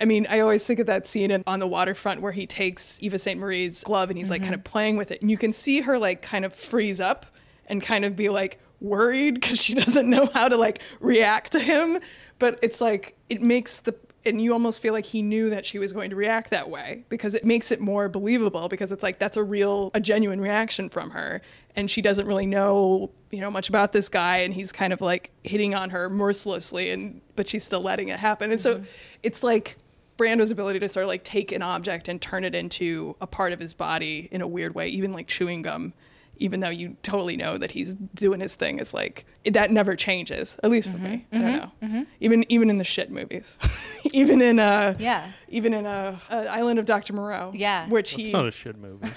I 0.00 0.04
mean, 0.04 0.26
I 0.28 0.40
always 0.40 0.64
think 0.66 0.80
of 0.80 0.86
that 0.86 1.06
scene 1.06 1.30
in, 1.30 1.44
on 1.46 1.60
the 1.60 1.66
waterfront 1.66 2.22
where 2.22 2.32
he 2.32 2.44
takes 2.44 3.00
Eva 3.02 3.20
St. 3.20 3.38
Marie's 3.38 3.84
glove 3.84 4.08
and 4.08 4.18
he's 4.18 4.30
like 4.30 4.42
kind 4.42 4.54
of 4.54 4.60
mm-hmm. 4.60 4.72
playing 4.72 4.96
with 4.96 5.12
it. 5.12 5.20
And 5.20 5.30
you 5.30 5.36
can 5.36 5.52
see 5.52 5.82
her 5.82 5.96
like 5.96 6.22
kind 6.22 6.44
of 6.44 6.52
freeze 6.52 7.00
up 7.00 7.26
and 7.66 7.80
kind 7.80 8.04
of 8.04 8.16
be 8.16 8.28
like 8.28 8.58
worried 8.80 9.34
because 9.34 9.62
she 9.62 9.74
doesn't 9.82 10.08
know 10.08 10.28
how 10.34 10.48
to 10.48 10.56
like 10.56 10.80
react 11.00 11.52
to 11.52 11.60
him. 11.60 11.98
But 12.38 12.58
it's 12.62 12.80
like, 12.80 13.16
it 13.28 13.42
makes 13.42 13.80
the, 13.80 13.94
and 14.24 14.40
you 14.40 14.52
almost 14.52 14.80
feel 14.80 14.92
like 14.92 15.06
he 15.06 15.22
knew 15.22 15.50
that 15.50 15.66
she 15.66 15.78
was 15.78 15.92
going 15.92 16.10
to 16.10 16.16
react 16.16 16.50
that 16.50 16.68
way 16.68 17.04
because 17.08 17.34
it 17.34 17.44
makes 17.44 17.72
it 17.72 17.80
more 17.80 18.08
believable 18.08 18.68
because 18.68 18.92
it's 18.92 19.02
like 19.02 19.18
that's 19.18 19.36
a 19.36 19.42
real, 19.42 19.90
a 19.94 20.00
genuine 20.00 20.40
reaction 20.40 20.88
from 20.88 21.10
her. 21.10 21.40
And 21.74 21.90
she 21.90 22.02
doesn't 22.02 22.26
really 22.26 22.46
know, 22.46 23.10
you 23.30 23.40
know, 23.40 23.50
much 23.50 23.68
about 23.70 23.92
this 23.92 24.08
guy 24.10 24.38
and 24.38 24.52
he's 24.52 24.72
kind 24.72 24.92
of 24.92 25.00
like 25.00 25.30
hitting 25.42 25.74
on 25.74 25.90
her 25.90 26.10
mercilessly 26.10 26.90
and, 26.90 27.22
but 27.34 27.48
she's 27.48 27.64
still 27.64 27.80
letting 27.80 28.08
it 28.08 28.18
happen. 28.18 28.50
And 28.52 28.60
so 28.60 28.82
it's 29.22 29.42
like, 29.42 29.78
Brando's 30.18 30.50
ability 30.50 30.78
to 30.80 30.88
sort 30.90 31.04
of 31.04 31.08
like 31.08 31.24
take 31.24 31.50
an 31.52 31.62
object 31.62 32.06
and 32.06 32.20
turn 32.20 32.44
it 32.44 32.54
into 32.54 33.16
a 33.22 33.26
part 33.26 33.52
of 33.54 33.58
his 33.58 33.72
body 33.72 34.28
in 34.30 34.42
a 34.42 34.46
weird 34.46 34.74
way, 34.74 34.86
even 34.88 35.12
like 35.14 35.26
chewing 35.26 35.62
gum, 35.62 35.94
even 36.36 36.60
though 36.60 36.68
you 36.68 36.96
totally 37.02 37.36
know 37.36 37.56
that 37.56 37.70
he's 37.70 37.94
doing 38.14 38.38
his 38.40 38.54
thing, 38.54 38.78
is 38.78 38.92
like 38.92 39.24
it, 39.42 39.54
that 39.54 39.70
never 39.70 39.96
changes. 39.96 40.58
At 40.62 40.70
least 40.70 40.90
for 40.90 40.98
me, 40.98 41.26
I 41.32 41.38
don't 41.38 41.82
know. 41.82 42.06
Even 42.20 42.44
even 42.52 42.68
in 42.68 42.76
the 42.78 42.84
shit 42.84 43.10
movies, 43.10 43.58
even 44.12 44.42
in 44.42 44.58
uh 44.58 44.94
yeah 44.98 45.32
even 45.48 45.72
in 45.72 45.86
uh, 45.86 46.18
uh 46.30 46.46
Island 46.50 46.78
of 46.78 46.84
Dr. 46.84 47.14
Moreau, 47.14 47.50
Yeah. 47.54 47.88
which 47.88 48.12
It's 48.18 48.26
he 48.26 48.32
not 48.32 48.46
a 48.46 48.50
shit 48.50 48.76
movie. 48.78 49.08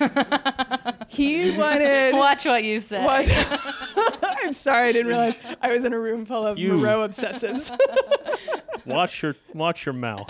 he 1.08 1.52
wanted. 1.58 2.13
watch 2.18 2.46
what 2.46 2.63
you 2.63 2.80
say 2.80 3.04
What? 3.04 3.30
I'm 4.24 4.54
sorry, 4.54 4.89
I 4.89 4.91
didn't 4.91 5.08
realize 5.08 5.38
I 5.62 5.70
was 5.70 5.86
in 5.86 5.94
a 5.94 6.00
room 6.00 6.26
full 6.26 6.46
of 6.46 6.58
You. 6.58 6.74
Moreau 6.74 7.08
obsessives. 7.08 7.76
watch 8.86 9.22
your 9.24 9.36
watch 9.54 9.86
your 9.86 9.94
mouth. 9.94 10.30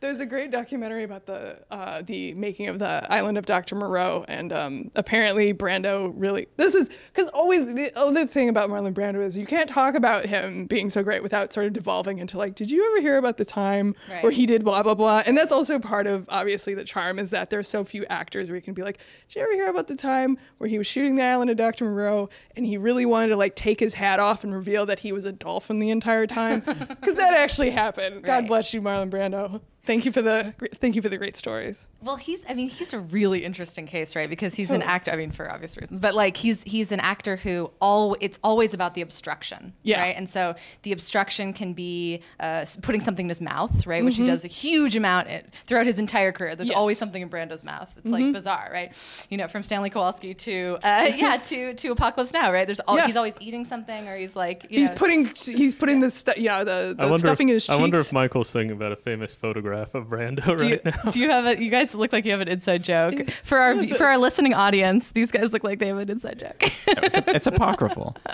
There's 0.00 0.20
a 0.20 0.26
great 0.26 0.50
documentary 0.52 1.02
about 1.02 1.26
the 1.26 1.60
uh, 1.70 2.02
the 2.02 2.34
making 2.34 2.68
of 2.68 2.78
the 2.78 3.04
Island 3.12 3.36
of 3.36 3.46
Dr. 3.46 3.74
Moreau, 3.74 4.24
and 4.28 4.52
um, 4.52 4.90
apparently 4.94 5.52
Brando 5.52 6.12
really. 6.14 6.46
This 6.56 6.74
is 6.74 6.88
because 7.12 7.28
always 7.30 7.74
the 7.74 7.90
other 7.98 8.24
thing 8.26 8.48
about 8.48 8.70
Marlon 8.70 8.92
Brando 8.94 9.20
is 9.24 9.36
you 9.36 9.46
can't 9.46 9.68
talk 9.68 9.94
about 9.96 10.26
him 10.26 10.66
being 10.66 10.88
so 10.88 11.02
great 11.02 11.22
without 11.22 11.52
sort 11.52 11.66
of 11.66 11.72
devolving 11.72 12.18
into 12.18 12.38
like, 12.38 12.54
did 12.54 12.70
you 12.70 12.86
ever 12.92 13.00
hear 13.00 13.16
about 13.18 13.38
the 13.38 13.44
time 13.44 13.94
Right. 14.08 14.22
where 14.22 14.30
he 14.32 14.46
did 14.46 14.64
blah 14.64 14.82
blah 14.84 14.94
blah? 14.94 15.22
And 15.26 15.36
that's 15.36 15.52
also 15.52 15.78
part 15.80 16.06
of 16.06 16.26
obviously 16.28 16.74
the 16.74 16.84
charm 16.84 17.18
is 17.18 17.30
that 17.30 17.50
there's 17.50 17.66
so 17.68 17.82
few 17.84 18.04
actors 18.06 18.46
where 18.48 18.56
you 18.56 18.62
can 18.62 18.74
be 18.74 18.82
like, 18.82 18.98
did 19.28 19.36
you 19.36 19.42
ever 19.42 19.52
hear 19.54 19.68
about 19.68 19.88
the 19.88 19.96
time 19.96 20.38
where 20.58 20.68
he 20.70 20.78
was 20.78 20.86
shooting 20.86 21.16
the 21.16 21.24
Island 21.24 21.50
of 21.50 21.56
Dr. 21.56 21.84
Moreau 21.86 22.28
and 22.56 22.64
he 22.64 22.76
really 22.78 23.04
wanted 23.04 23.28
to 23.28 23.36
like 23.36 23.56
take 23.56 23.80
his 23.80 23.94
hat 23.94 24.20
off 24.20 24.44
and 24.44 24.54
reveal 24.54 24.86
that 24.86 25.00
he 25.00 25.10
was 25.10 25.24
a 25.24 25.32
dolphin 25.32 25.80
the 25.80 25.90
entire 25.90 26.26
time 26.28 26.60
because 26.66 27.16
that 27.16 27.34
actually 27.34 27.70
happened. 27.70 28.22
God 28.22 28.32
Right. 28.38 28.46
bless 28.46 28.72
you, 28.72 28.80
Marlon 28.80 29.10
Brando. 29.10 29.60
Thank 29.88 30.04
you 30.04 30.12
for 30.12 30.20
the 30.20 30.54
thank 30.74 30.96
you 30.96 31.00
for 31.00 31.08
the 31.08 31.16
great 31.16 31.34
stories. 31.34 31.87
Well, 32.00 32.14
he's 32.14 32.38
I 32.48 32.54
mean, 32.54 32.68
he's 32.70 32.92
a 32.92 33.00
really 33.00 33.44
interesting 33.44 33.86
case, 33.86 34.14
right? 34.14 34.30
Because 34.30 34.54
he's 34.54 34.70
an 34.70 34.82
actor, 34.82 35.10
I 35.10 35.16
mean 35.16 35.32
for 35.32 35.50
obvious 35.50 35.76
reasons. 35.76 35.98
But 36.00 36.14
like 36.14 36.36
he's 36.36 36.62
he's 36.62 36.92
an 36.92 37.00
actor 37.00 37.36
who 37.36 37.72
all 37.80 38.16
it's 38.20 38.38
always 38.44 38.72
about 38.72 38.94
the 38.94 39.00
obstruction, 39.00 39.72
Yeah. 39.82 40.00
right? 40.00 40.14
And 40.16 40.28
so 40.30 40.54
the 40.82 40.92
obstruction 40.92 41.52
can 41.52 41.72
be 41.72 42.20
uh, 42.38 42.64
putting 42.82 43.00
something 43.00 43.24
in 43.26 43.28
his 43.30 43.40
mouth, 43.40 43.84
right, 43.86 44.04
which 44.04 44.14
he 44.16 44.22
Mm-hmm. 44.22 44.30
does 44.30 44.44
a 44.44 44.48
huge 44.48 44.94
amount 44.94 45.26
in, 45.28 45.42
throughout 45.66 45.86
his 45.86 45.98
entire 45.98 46.30
career. 46.30 46.54
There's 46.54 46.68
Yes. 46.68 46.74
Mm-hmm. 46.74 46.80
always 46.80 46.98
something 46.98 47.20
in 47.22 47.28
Brando's 47.30 47.64
mouth. 47.64 47.92
It's 47.96 48.10
like 48.12 48.32
bizarre, 48.32 48.70
right? 48.72 48.92
You 49.28 49.36
know, 49.38 49.48
from 49.48 49.64
Stanley 49.64 49.90
Kowalski 49.90 50.34
to 50.34 50.78
uh, 50.84 51.10
yeah, 51.16 51.36
to 51.38 51.74
to 51.74 51.88
Apocalypse 51.92 52.32
Now, 52.32 52.52
right? 52.52 52.66
There's 52.66 52.80
all, 52.80 52.96
Yeah. 52.96 53.06
he's 53.06 53.16
always 53.16 53.34
eating 53.40 53.64
something 53.64 54.06
or 54.06 54.16
he's 54.16 54.36
like 54.36 54.66
you 54.70 54.78
He's 54.80 54.90
know, 54.90 54.94
putting 54.94 55.24
he's 55.34 55.74
putting 55.74 55.98
the 55.98 56.12
stu- 56.12 56.32
you 56.40 56.48
know 56.48 56.62
the, 56.62 56.94
the 56.96 57.18
stuffing 57.18 57.48
If, 57.48 57.50
in 57.50 57.54
his 57.56 57.66
cheeks. 57.66 57.76
I 57.76 57.80
wonder 57.80 57.98
if 57.98 58.12
Michael's 58.12 58.52
thinking 58.52 58.70
about 58.76 58.92
a 58.92 58.96
famous 58.96 59.34
photograph 59.34 59.96
of 59.96 60.06
Brando 60.06 60.56
do 60.56 60.64
you, 60.68 60.70
right 60.74 60.84
now. 60.84 61.10
do 61.10 61.18
you 61.20 61.30
have 61.30 61.44
a? 61.46 61.60
You 61.60 61.70
guys 61.70 61.87
look 61.94 62.12
like 62.12 62.24
you 62.24 62.30
have 62.32 62.40
an 62.40 62.48
inside 62.48 62.84
joke 62.84 63.30
for 63.42 63.58
our 63.58 63.76
for 63.86 64.06
our 64.06 64.18
listening 64.18 64.54
audience. 64.54 65.10
These 65.10 65.30
guys 65.30 65.52
look 65.52 65.64
like 65.64 65.78
they 65.78 65.86
have 65.88 65.98
an 65.98 66.10
inside 66.10 66.38
joke. 66.38 66.56
It's, 66.86 67.16
it's 67.26 67.46
apocryphal. 67.46 68.16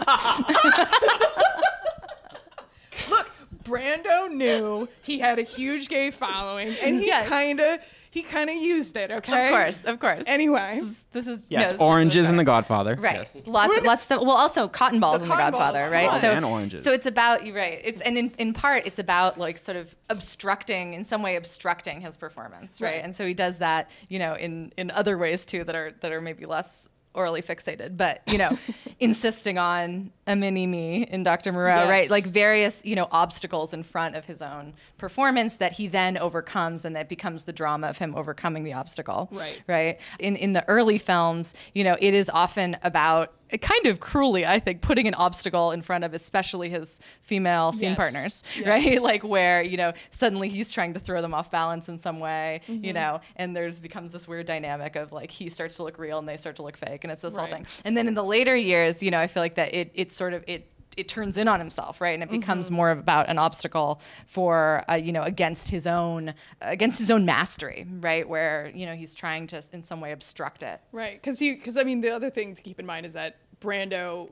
Look, 3.09 3.31
Brando 3.65 4.31
knew 4.31 4.89
he 5.03 5.19
had 5.19 5.39
a 5.39 5.43
huge 5.43 5.89
gay 5.89 6.11
following, 6.11 6.69
and 6.83 7.01
he 7.01 7.07
Yes. 7.07 7.29
kind 7.29 7.61
of 7.61 7.81
he 8.15 8.23
kind 8.23 8.49
of 8.49 8.57
used 8.57 8.97
it. 8.97 9.11
Okay, 9.11 9.47
Of 9.49 9.53
course, 9.53 9.85
of 9.85 9.99
course. 9.99 10.23
Anyway, 10.29 10.81
this 11.13 11.27
is 11.27 11.47
Yes, 11.49 11.59
no, 11.59 11.59
this 11.65 11.73
is- 11.73 11.81
oranges 11.81 12.31
in 12.31 12.37
The 12.37 12.45
Godfather. 12.45 12.95
Right, 12.95 13.17
Yes. 13.17 13.37
lots, 13.47 13.75
lots 13.83 14.03
of 14.03 14.07
stuff. 14.07 14.21
well, 14.23 14.37
also 14.37 14.69
cotton 14.69 15.01
balls 15.01 15.19
The 15.19 15.25
in 15.25 15.29
The 15.31 15.37
Godfather, 15.37 15.81
balls, 15.81 15.93
right? 15.93 16.21
So 16.21 16.31
And 16.31 16.45
oranges. 16.45 16.85
So 16.85 16.93
it's 16.93 17.07
about 17.07 17.45
you're 17.45 17.57
right. 17.57 17.81
It's 17.83 18.01
and 18.03 18.17
in, 18.17 18.33
in 18.39 18.53
part 18.55 18.87
it's 18.87 19.01
about 19.01 19.37
like 19.39 19.59
sort 19.59 19.77
of 19.77 19.95
obstructing 20.11 20.95
in 20.95 21.05
some 21.05 21.23
way 21.23 21.37
obstructing 21.37 22.01
his 22.01 22.17
performance, 22.17 22.81
right? 22.81 22.95
Right. 22.95 23.05
And 23.05 23.15
so 23.15 23.27
he 23.27 23.35
does 23.35 23.59
that, 23.59 23.91
you 24.09 24.19
know, 24.19 24.35
in 24.35 24.73
in 24.77 24.91
other 24.93 25.19
ways 25.19 25.45
too 25.45 25.65
that 25.65 25.75
are 25.75 25.93
that 26.01 26.13
are 26.13 26.21
maybe 26.21 26.47
less 26.47 26.89
orally 27.15 27.43
fixated, 27.43 27.97
but 27.97 28.21
you 28.27 28.39
know, 28.39 28.59
insisting 29.01 29.59
on 29.59 30.11
a 30.27 30.35
mini 30.37 30.67
me 30.67 31.03
in 31.05 31.23
Dr. 31.23 31.53
Moreau, 31.53 31.81
Yes. 31.83 31.89
right? 31.91 32.11
Like 32.11 32.25
various, 32.27 32.85
you 32.85 32.97
know, 32.97 33.09
obstacles 33.11 33.73
in 33.73 33.83
front 33.83 34.17
of 34.17 34.25
his 34.25 34.41
own 34.43 34.75
performance 34.99 35.57
that 35.57 35.73
he 35.73 35.87
then 35.87 36.17
overcomes 36.17 36.85
and 36.85 36.97
that 36.97 37.09
becomes 37.09 37.45
the 37.45 37.53
drama 37.53 37.89
of 37.89 37.99
him 37.99 38.15
overcoming 38.15 38.65
the 38.65 38.73
obstacle. 38.73 39.29
Right. 39.33 39.63
Right. 39.67 40.01
In 40.19 40.37
in 40.37 40.53
the 40.55 40.67
early 40.69 40.99
films, 40.99 41.55
you 41.75 41.85
know, 41.85 41.97
it 42.01 42.15
is 42.15 42.31
often 42.31 42.77
about 42.83 43.33
kind 43.59 43.87
of 43.87 44.01
cruelly, 44.01 44.45
I 44.47 44.59
think, 44.61 44.81
putting 44.81 45.07
an 45.09 45.15
obstacle 45.15 45.71
in 45.73 45.83
front 45.83 46.05
of 46.05 46.15
especially 46.15 46.69
his 46.71 47.01
female 47.23 47.73
scene 47.73 47.91
Yes. 47.91 47.97
partners, 47.99 48.43
Yes. 48.57 48.67
right? 48.87 49.03
Like 49.03 49.23
where, 49.25 49.63
you 49.63 49.77
know, 49.77 49.93
suddenly 50.11 50.49
he's 50.49 50.71
trying 50.71 50.95
to 50.95 51.01
throw 51.01 51.21
them 51.23 51.35
off 51.35 51.51
balance 51.51 51.89
in 51.89 51.99
some 51.99 52.21
way, 52.21 52.61
you 52.67 52.75
Mm-hmm. 52.75 52.95
know, 52.95 53.21
and 53.37 53.55
there's 53.57 53.81
becomes 53.81 54.13
this 54.13 54.27
weird 54.29 54.47
dynamic 54.47 54.97
of 54.97 55.13
like 55.13 55.31
he 55.31 55.49
starts 55.49 55.77
to 55.77 55.83
look 55.83 55.99
real 55.99 56.19
and 56.19 56.29
they 56.29 56.37
start 56.37 56.57
to 56.57 56.63
look 56.63 56.77
fake 56.77 57.05
and 57.05 57.13
it's 57.13 57.23
this 57.23 57.37
whole 57.37 57.47
thing. 57.47 57.67
And 57.85 57.97
then 57.97 58.09
in 58.09 58.15
the 58.15 58.25
later 58.25 58.57
years, 58.57 59.03
you 59.03 59.11
know, 59.11 59.21
I 59.21 59.27
feel 59.27 59.43
like 59.43 59.55
that 59.57 59.75
it 59.75 59.91
it 59.95 60.13
sort 60.13 60.33
of 60.35 60.45
it 60.47 60.69
it 60.97 61.09
turns 61.09 61.37
in 61.39 61.49
on 61.49 61.59
himself, 61.59 62.01
right? 62.01 62.15
And 62.15 62.23
it 62.23 62.31
becomes 62.31 62.67
Mm-hmm. 62.67 62.77
more 62.77 62.91
of 62.93 63.01
about 63.01 63.29
an 63.29 63.37
obstacle 63.37 64.01
for, 64.27 64.85
uh, 64.89 64.95
you 64.95 65.11
know, 65.11 65.23
against 65.23 65.69
his 65.69 65.89
own, 65.89 66.35
against 66.61 67.01
his 67.01 67.11
own 67.11 67.25
mastery, 67.25 67.85
right? 68.01 68.29
Where 68.29 68.71
you 68.75 68.87
know 68.87 68.95
he's 68.95 69.13
trying 69.15 69.49
to 69.49 69.61
in 69.73 69.83
some 69.83 70.01
way 70.01 70.13
obstruct 70.13 70.63
it. 70.63 70.81
Right, 70.93 71.21
because 71.21 71.41
he 71.41 71.53
because 71.55 71.77
I 71.77 71.83
mean 71.83 72.01
the 72.01 72.11
other 72.11 72.31
thing 72.31 72.55
to 72.55 72.63
keep 72.63 72.79
in 72.79 72.87
mind 72.87 73.07
is 73.07 73.15
that 73.15 73.39
Brando 73.65 74.31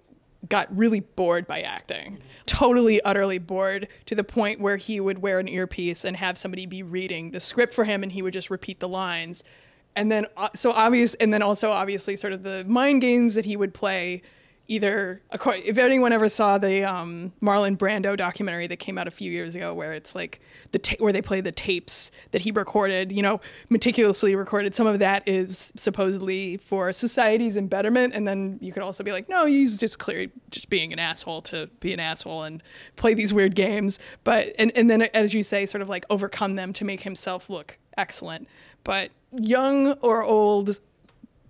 got 0.49 0.77
really 0.77 1.01
bored 1.01 1.47
by 1.47 1.63
acting, 1.63 2.19
totally 2.47 3.01
utterly 3.03 3.39
bored 3.39 3.89
to 4.07 4.15
the 4.15 4.25
point 4.25 4.61
where 4.61 4.77
he 4.77 5.01
would 5.01 5.21
wear 5.21 5.39
an 5.39 5.49
earpiece 5.49 6.05
and 6.05 6.17
have 6.17 6.37
somebody 6.37 6.67
be 6.67 6.83
reading 6.83 7.31
the 7.31 7.41
script 7.41 7.73
for 7.73 7.85
him, 7.85 8.03
and 8.03 8.13
he 8.13 8.23
would 8.23 8.35
just 8.35 8.51
repeat 8.51 8.81
the 8.81 8.89
lines, 8.89 9.45
and 9.95 10.11
then 10.11 10.27
uh, 10.37 10.49
so 10.55 10.73
obvious, 10.73 11.15
and 11.15 11.33
then 11.33 11.43
also 11.43 11.71
obviously 11.71 12.17
sort 12.17 12.33
of 12.33 12.43
the 12.43 12.65
mind 12.67 13.01
games 13.01 13.35
that 13.35 13.45
he 13.45 13.57
would 13.57 13.73
play. 13.73 14.23
Either 14.73 15.21
if 15.31 15.77
anyone 15.77 16.15
ever 16.15 16.31
saw 16.31 16.57
the 16.57 16.83
um, 16.83 17.31
Marlon 17.43 17.77
Brando 17.77 18.17
documentary 18.17 18.67
that 18.69 18.79
came 18.79 18.97
out 18.97 19.07
a 19.07 19.11
few 19.11 19.31
years 19.31 19.55
ago, 19.55 19.75
where 19.75 19.93
it's 19.93 20.15
like 20.15 20.41
the 20.71 20.79
ta- 20.79 20.97
where 20.99 21.13
they 21.13 21.21
play 21.21 21.43
the 21.43 21.53
tapes 21.53 22.11
that 22.31 22.41
he 22.41 22.51
recorded, 22.51 23.13
you 23.13 23.21
know, 23.21 23.39
meticulously 23.69 24.35
recorded. 24.35 24.75
Some 24.75 24.87
of 24.87 24.99
that 25.01 25.29
is 25.29 25.75
supposedly 25.77 26.57
for 26.57 26.91
society's 26.91 27.61
betterment, 27.61 28.15
and 28.15 28.27
then 28.27 28.59
you 28.63 28.73
could 28.73 28.83
also 28.83 29.05
be 29.05 29.13
like, 29.13 29.29
no, 29.29 29.45
he's 29.45 29.77
just 29.77 29.99
clearly 29.99 30.31
just 30.51 30.71
being 30.71 30.91
an 30.91 30.99
asshole 30.99 31.43
to 31.43 31.69
be 31.81 31.93
an 31.93 32.01
asshole 32.01 32.45
and 32.45 32.63
play 32.97 33.13
these 33.13 33.35
weird 33.35 33.55
games. 33.55 33.99
But 34.25 34.55
and 34.59 34.73
and 34.75 34.91
then 34.91 35.03
as 35.03 35.35
you 35.35 35.43
say, 35.43 35.67
sort 35.67 35.83
of 35.83 35.91
like 35.91 36.07
overcome 36.09 36.55
them 36.55 36.73
to 36.73 36.85
make 36.87 37.03
himself 37.03 37.51
look 37.51 37.77
excellent. 37.99 38.49
But 38.85 39.11
young 39.33 39.93
or 40.01 40.23
old, 40.23 40.71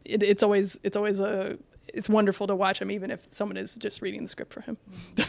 it, 0.05 0.25
it's 0.25 0.43
always 0.43 0.81
it's 0.83 0.97
always 0.97 1.21
a 1.21 1.57
it's 1.93 2.09
wonderful 2.09 2.47
to 2.47 2.55
watch 2.55 2.81
him, 2.81 2.91
even 2.91 3.11
if 3.11 3.27
someone 3.31 3.57
is 3.57 3.75
just 3.77 4.03
reading 4.03 4.23
the 4.23 4.29
script 4.29 4.53
for 4.53 4.63
him. 4.63 4.77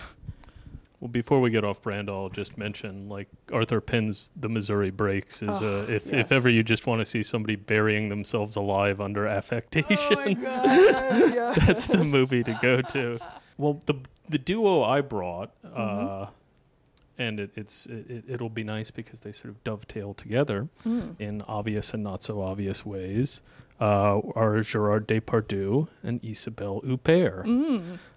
Well, 1.04 1.10
before 1.10 1.42
we 1.42 1.50
get 1.50 1.66
off 1.66 1.82
brand, 1.82 2.10
I'll 2.10 2.30
just 2.30 2.58
mention 2.58 3.10
like 3.10 3.28
Arthur 3.52 3.82
Penn's 3.82 4.32
"The 4.38 4.48
Missouri 4.48 4.90
Breaks" 4.90 5.42
is 5.42 5.62
uh, 5.62 5.86
if 5.90 6.06
yes. 6.06 6.14
if 6.14 6.32
ever 6.32 6.48
you 6.48 6.64
just 6.64 6.88
want 6.88 7.02
to 7.02 7.06
see 7.06 7.24
somebody 7.24 7.58
burying 7.58 8.08
themselves 8.08 8.56
alive 8.56 9.02
under 9.02 9.28
affectation, 9.28 10.36
god! 10.36 11.56
that's 11.58 11.88
the 11.88 12.06
movie 12.06 12.42
to 12.46 12.58
go 12.62 12.80
to. 12.80 13.20
Well, 13.58 13.82
the 13.86 13.96
the 14.30 14.38
duo 14.38 14.82
I 14.82 15.02
brought, 15.02 15.52
uh, 15.76 16.28
and 17.18 17.42
it, 17.42 17.52
it's 17.58 17.86
it, 17.88 18.24
it'll 18.30 18.48
be 18.48 18.64
nice 18.64 18.90
because 18.90 19.20
they 19.20 19.34
sort 19.34 19.50
of 19.50 19.62
dovetail 19.66 20.14
together 20.14 20.70
in 21.20 21.42
obvious 21.50 21.94
and 21.94 22.02
not 22.02 22.24
so 22.24 22.42
obvious 22.42 22.86
ways. 22.86 23.42
Uh, 23.80 24.22
are 24.36 24.62
Gerard 24.62 25.08
Depardieu 25.08 25.88
and 26.04 26.24
Isabelle 26.24 26.82
Huppert. 26.86 27.44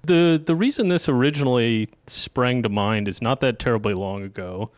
The 0.05 0.41
the 0.45 0.55
reason 0.55 0.89
this 0.89 1.09
originally 1.09 1.89
sprang 2.07 2.63
to 2.63 2.69
mind 2.69 3.09
is 3.09 3.21
not 3.21 3.41
that 3.41 3.59
terribly 3.59 3.95
long 3.95 4.23
ago. 4.23 4.71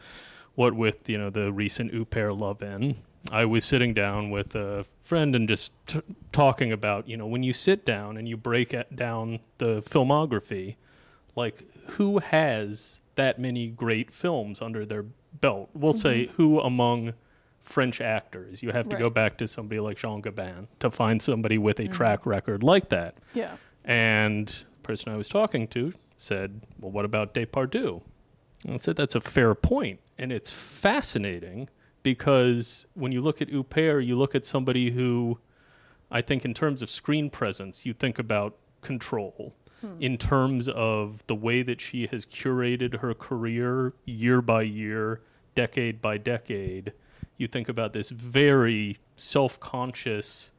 What 0.55 0.75
with 0.75 1.09
you 1.09 1.19
know 1.19 1.31
the 1.31 1.53
recent 1.53 1.93
Huppert 1.93 2.39
love 2.39 2.63
in, 2.63 2.97
I 3.31 3.45
was 3.45 3.65
sitting 3.65 3.93
down 3.93 4.31
with 4.31 4.55
a 4.55 4.87
friend 5.03 5.37
and 5.37 5.47
just 5.49 5.73
t- 5.87 6.01
talking 6.33 6.73
about 6.73 7.07
you 7.09 7.17
know 7.17 7.27
when 7.27 7.43
you 7.43 7.53
sit 7.53 7.85
down 7.85 8.17
and 8.17 8.29
you 8.29 8.37
break 8.37 8.75
down 8.95 9.41
the 9.59 9.83
filmography, 9.83 10.77
like 11.37 11.65
who 11.93 12.19
has 12.19 13.01
that 13.17 13.39
many 13.39 13.67
great 13.69 14.11
films 14.13 14.63
under 14.63 14.87
their 14.87 15.05
belt? 15.41 15.69
We'll 15.75 15.93
say 15.93 16.27
who 16.37 16.61
among 16.61 17.13
French 17.69 18.01
actors. 18.01 18.63
You 18.63 18.71
have 18.73 18.89
to 18.89 18.97
go 18.97 19.11
back 19.11 19.39
to 19.39 19.49
somebody 19.49 19.81
like 19.81 19.97
Jean 19.97 20.21
Gabin 20.21 20.69
to 20.81 20.91
find 20.91 21.23
somebody 21.23 21.59
with 21.59 21.79
a 21.81 21.85
mm-hmm. 21.85 21.93
track 21.93 22.27
record 22.27 22.63
like 22.63 22.89
that. 22.89 23.17
Yeah. 23.35 23.57
And 23.85 24.49
the 24.49 24.83
person 24.83 25.13
I 25.13 25.17
was 25.17 25.29
talking 25.29 25.69
to 25.69 25.93
said, 26.17 26.63
Well, 26.81 26.91
what 26.91 27.05
about 27.05 27.35
Depardieu? 27.35 28.03
And 28.65 28.75
I 28.75 28.77
said, 28.79 28.97
That's 28.97 29.15
a 29.15 29.21
fair 29.21 29.55
point. 29.55 30.01
And 30.17 30.33
it's 30.33 30.53
fascinating 30.53 31.69
because 32.03 32.87
when 32.95 33.13
you 33.13 33.21
look 33.21 33.41
at 33.43 33.49
Huppert, 33.49 34.07
you 34.07 34.17
look 34.17 34.35
at 34.35 34.45
somebody 34.45 34.91
who 34.91 35.39
I 36.11 36.23
think, 36.23 36.45
in 36.45 36.55
terms 36.55 36.83
of 36.83 36.91
screen 36.91 37.31
presence, 37.31 37.85
you 37.85 37.93
think 37.93 38.19
about 38.19 38.57
control. 38.81 39.55
Hmm. 39.81 39.97
In 40.01 40.17
terms 40.17 40.69
of 40.69 41.25
the 41.27 41.35
way 41.35 41.63
that 41.63 41.81
she 41.81 42.07
has 42.09 42.27
curated 42.27 42.99
her 43.01 43.15
career 43.15 43.93
year 44.05 44.41
by 44.43 44.63
year, 44.63 45.21
decade 45.55 46.01
by 46.01 46.19
decade, 46.19 46.93
you 47.39 47.47
think 47.47 47.69
about 47.69 47.93
this 47.93 48.11
very 48.11 48.97
self 49.17 49.59
conscious, 49.61 50.53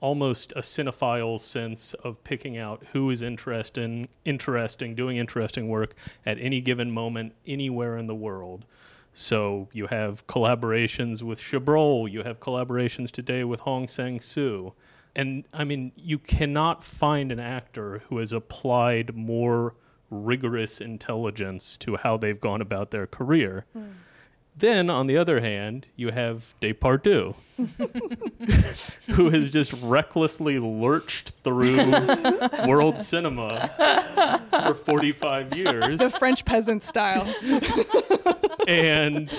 almost 0.00 0.52
a 0.52 0.60
cinephile 0.60 1.40
sense 1.40 1.94
of 2.04 2.22
picking 2.22 2.56
out 2.56 2.84
who 2.92 3.10
is 3.10 3.22
interesting, 3.22 4.08
interesting, 4.24 4.94
doing 4.94 5.16
interesting 5.16 5.68
work 5.68 5.94
at 6.24 6.38
any 6.38 6.60
given 6.60 6.90
moment, 6.90 7.34
anywhere 7.46 7.96
in 7.96 8.06
the 8.06 8.14
world. 8.14 8.64
So 9.14 9.68
you 9.72 9.88
have 9.88 10.24
collaborations 10.28 11.22
with 11.22 11.40
Chabrol, 11.40 12.08
you 12.08 12.22
have 12.22 12.38
collaborations 12.38 13.10
today 13.10 13.42
with 13.42 13.60
Hong 13.60 13.88
Sang 13.88 14.20
Soo. 14.20 14.74
And 15.16 15.44
I 15.52 15.64
mean, 15.64 15.90
you 15.96 16.18
cannot 16.18 16.84
find 16.84 17.32
an 17.32 17.40
actor 17.40 18.02
who 18.08 18.18
has 18.18 18.32
applied 18.32 19.16
more 19.16 19.74
rigorous 20.10 20.80
intelligence 20.80 21.76
to 21.78 21.96
how 21.96 22.16
they've 22.16 22.40
gone 22.40 22.60
about 22.60 22.92
their 22.92 23.06
career. 23.06 23.64
Hmm. 23.72 23.88
Then, 24.58 24.90
on 24.90 25.06
the 25.06 25.16
other 25.16 25.40
hand, 25.40 25.86
you 25.94 26.10
have 26.10 26.54
Depardieu, 26.60 27.34
who 29.08 29.30
has 29.30 29.50
just 29.50 29.72
recklessly 29.82 30.58
lurched 30.58 31.30
through 31.44 31.76
world 32.66 33.00
cinema 33.00 33.70
for 34.50 34.74
45 34.74 35.56
years. 35.56 36.00
The 36.00 36.10
French 36.10 36.44
peasant 36.44 36.82
style. 36.82 37.32
and 38.68 39.30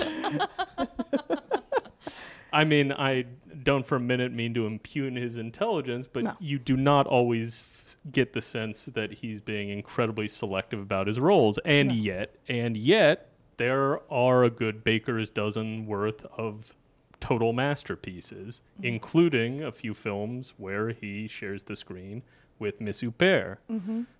I 2.52 2.64
mean, 2.64 2.92
I 2.92 3.26
don't 3.62 3.84
for 3.86 3.96
a 3.96 4.00
minute 4.00 4.32
mean 4.32 4.54
to 4.54 4.66
impugn 4.66 5.16
his 5.16 5.36
intelligence, 5.36 6.08
but 6.10 6.24
No. 6.24 6.34
you 6.40 6.58
do 6.58 6.76
not 6.76 7.06
always 7.06 7.64
f- 7.70 7.96
get 8.10 8.32
the 8.32 8.40
sense 8.40 8.86
that 8.86 9.12
he's 9.12 9.40
being 9.40 9.68
incredibly 9.68 10.28
selective 10.28 10.80
about 10.80 11.06
his 11.06 11.20
roles. 11.20 11.58
And 11.58 11.92
yet, 11.92 12.34
and 12.48 12.76
yet, 12.76 13.29
there 13.60 14.00
are 14.10 14.42
a 14.44 14.48
good 14.48 14.82
baker's 14.82 15.28
dozen 15.28 15.84
worth 15.84 16.24
of 16.38 16.72
total 17.20 17.52
masterpieces, 17.52 18.62
including 18.82 19.62
a 19.62 19.70
few 19.70 19.92
films 19.92 20.54
where 20.56 20.88
he 20.88 21.28
shares 21.28 21.64
the 21.64 21.76
screen 21.76 22.22
with 22.58 22.80
Miss 22.80 23.02
Huppert. 23.02 23.58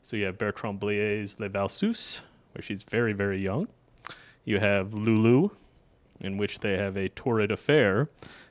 So 0.02 0.18
you 0.18 0.26
have 0.26 0.36
Bertrand 0.36 0.78
Blier's 0.78 1.36
Les 1.38 1.48
Valseuses, 1.48 2.20
where 2.52 2.60
she's 2.60 2.82
very, 2.82 3.14
very 3.14 3.40
young. 3.40 3.68
You 4.44 4.58
have 4.58 4.90
Loulou, 4.90 5.52
in 6.20 6.36
which 6.36 6.58
they 6.58 6.76
have 6.76 6.98
a 6.98 7.08
torrid 7.08 7.50
affair. 7.50 8.10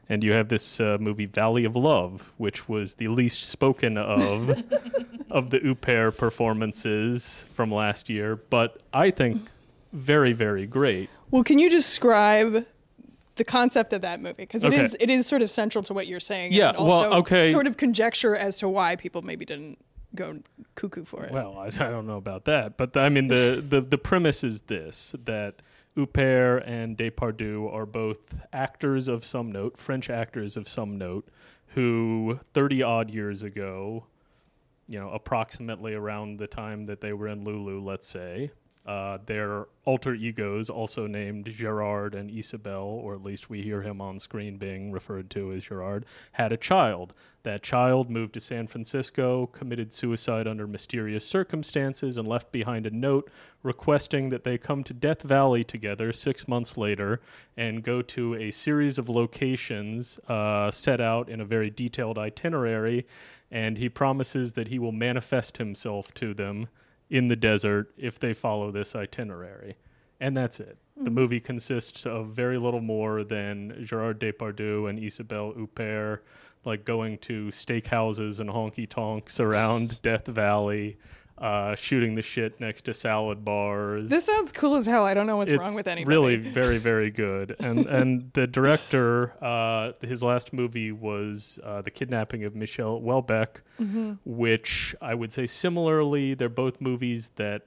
And 0.10 0.24
you 0.24 0.32
have 0.32 0.50
this 0.50 0.80
uh, 0.80 0.98
movie 1.00 1.28
Valley 1.28 1.66
of 1.66 1.76
Love, 1.76 2.32
which 2.38 2.68
was 2.68 2.96
the 2.96 3.10
least 3.10 3.48
spoken 3.48 3.96
of 3.96 4.50
of 5.30 5.52
the 5.52 5.60
Huppert 5.60 6.18
performances 6.18 7.46
from 7.48 7.72
last 7.72 8.10
year, 8.10 8.38
but 8.50 8.82
I 8.92 9.12
think 9.12 9.48
very, 9.92 10.34
very 10.34 10.66
great. 10.68 11.10
Well, 11.32 11.44
can 11.44 11.60
you 11.60 11.70
describe 11.70 12.66
the 13.36 13.44
concept 13.44 13.94
of 13.94 14.02
that 14.02 14.20
movie? 14.22 14.34
Because 14.44 14.64
it 14.64 14.74
Okay. 14.74 14.82
is 14.82 14.98
it 15.00 15.10
is 15.10 15.26
sort 15.26 15.42
of 15.42 15.50
central 15.50 15.84
to 15.86 15.94
what 15.94 16.08
you're 16.08 16.20
saying. 16.20 16.52
Yeah, 16.54 16.70
and 16.70 16.78
well, 16.80 17.04
also 17.04 17.10
okay. 17.20 17.50
Sort 17.52 17.68
of 17.68 17.78
conjecture 17.78 18.36
as 18.36 18.60
to 18.60 18.70
why 18.70 18.96
people 18.96 19.22
maybe 19.22 19.46
didn't 19.46 19.80
go 20.16 20.40
cuckoo 20.76 21.06
for 21.06 21.24
it. 21.24 21.32
Well, 21.32 21.58
I, 21.60 21.68
I 21.68 21.70
don't 21.70 22.08
know 22.08 22.18
about 22.18 22.46
that, 22.46 22.78
but 22.78 22.98
I 22.98 23.10
mean 23.10 23.28
the, 23.28 23.64
the, 23.70 23.82
the 23.82 23.98
premise 23.98 24.44
is 24.44 24.62
this: 24.64 25.16
that 25.26 25.62
Huppert 25.96 26.64
and 26.68 26.98
Depardieu 26.98 27.72
are 27.74 27.86
both 27.86 28.40
actors 28.54 29.08
of 29.08 29.24
some 29.26 29.52
note, 29.52 29.78
French 29.78 30.10
actors 30.10 30.58
of 30.58 30.68
some 30.68 30.98
note, 30.98 31.28
who 31.68 32.40
thirty 32.54 32.82
odd 32.84 33.10
years 33.10 33.44
ago, 33.44 34.06
you 34.88 35.00
know, 35.00 35.10
approximately 35.12 35.94
around 35.94 36.40
the 36.40 36.48
time 36.48 36.86
that 36.88 37.00
they 37.02 37.14
were 37.14 37.28
in 37.28 37.46
Loulou, 37.46 37.84
let's 37.84 38.08
say, 38.08 38.52
uh, 38.90 39.20
their 39.28 39.68
alter 39.86 40.16
egos, 40.16 40.68
also 40.68 41.06
named 41.06 41.46
Gerard 41.46 42.16
and 42.16 42.32
Isabel, 42.32 42.82
or 42.82 43.14
at 43.14 43.22
least 43.22 43.48
we 43.48 43.62
hear 43.62 43.84
him 43.84 44.02
on 44.02 44.18
screen 44.18 44.58
being 44.58 44.92
referred 44.92 45.30
to 45.30 45.52
as 45.52 45.66
Gerard, 45.66 46.08
had 46.32 46.52
a 46.52 46.58
child. 46.58 47.14
That 47.44 47.62
child 47.62 48.10
moved 48.10 48.34
to 48.34 48.42
San 48.42 48.66
Francisco, 48.66 49.46
committed 49.46 49.94
suicide 49.94 50.48
under 50.48 50.66
mysterious 50.66 51.24
circumstances, 51.24 52.18
and 52.18 52.28
left 52.28 52.52
behind 52.52 52.88
a 52.88 52.90
note 52.90 53.30
requesting 53.62 54.30
that 54.30 54.44
they 54.44 54.58
come 54.58 54.84
to 54.86 54.94
Death 54.96 55.22
Valley 55.22 55.64
together 55.64 56.12
six 56.12 56.48
months 56.48 56.76
later 56.76 57.22
and 57.56 57.84
go 57.84 58.02
to 58.02 58.34
a 58.34 58.50
series 58.50 58.98
of 58.98 59.08
locations 59.08 60.20
uh, 60.28 60.72
set 60.72 61.00
out 61.00 61.30
in 61.30 61.40
a 61.42 61.46
very 61.46 61.70
detailed 61.70 62.18
itinerary. 62.18 63.06
And 63.52 63.78
he 63.78 63.88
promises 63.88 64.54
that 64.54 64.70
he 64.70 64.80
will 64.80 64.92
manifest 64.92 65.58
himself 65.58 66.12
to 66.16 66.34
them 66.34 66.70
in 67.10 67.28
the 67.28 67.36
desert 67.36 67.92
if 67.98 68.20
they 68.20 68.34
follow 68.34 68.72
this 68.72 68.96
itinerary. 68.96 69.78
And 70.20 70.36
that's 70.36 70.60
it. 70.60 70.78
The 70.96 71.10
hmm. 71.10 71.16
movie 71.16 71.40
consists 71.40 72.06
of 72.06 72.28
very 72.28 72.58
little 72.58 72.82
more 72.82 73.24
than 73.24 73.84
Gerard 73.86 74.20
Depardieu 74.20 74.90
and 74.90 75.00
Isabelle 75.00 75.54
Huppert 75.54 76.20
like 76.66 76.86
going 76.86 77.18
to 77.20 77.48
steakhouses 77.48 78.40
and 78.40 78.50
honky 78.50 78.88
tonks 78.88 79.40
around 79.40 80.02
Death 80.04 80.28
Valley, 80.28 80.98
uh, 81.40 81.74
shooting 81.76 82.16
the 82.16 82.22
shit 82.22 82.60
next 82.60 82.82
to 82.86 82.94
salad 82.94 83.46
bars. 83.46 84.10
This 84.10 84.26
sounds 84.26 84.52
cool 84.52 84.76
as 84.76 84.86
hell. 84.86 85.06
I 85.06 85.14
don't 85.14 85.26
know 85.28 85.38
what's 85.38 85.52
it's 85.52 85.64
wrong 85.64 85.76
with 85.76 85.88
anybody. 85.88 86.14
really 86.16 86.36
very 86.52 86.78
very 86.78 87.10
good. 87.12 87.56
And 87.60 87.86
and 87.86 88.32
the 88.34 88.46
director, 88.48 89.34
uh, 89.44 89.94
his 90.02 90.22
last 90.22 90.52
movie 90.54 90.92
was 90.92 91.60
uh, 91.64 91.82
the 91.82 91.92
kidnapping 91.92 92.44
of 92.44 92.56
Michel 92.56 93.00
Houellebecq, 93.02 93.48
Mm-hmm. 93.80 94.14
which 94.26 94.94
I 95.02 95.14
would 95.14 95.32
say 95.32 95.48
similarly, 95.48 96.34
they're 96.34 96.50
both 96.50 96.82
movies 96.82 97.32
that 97.38 97.64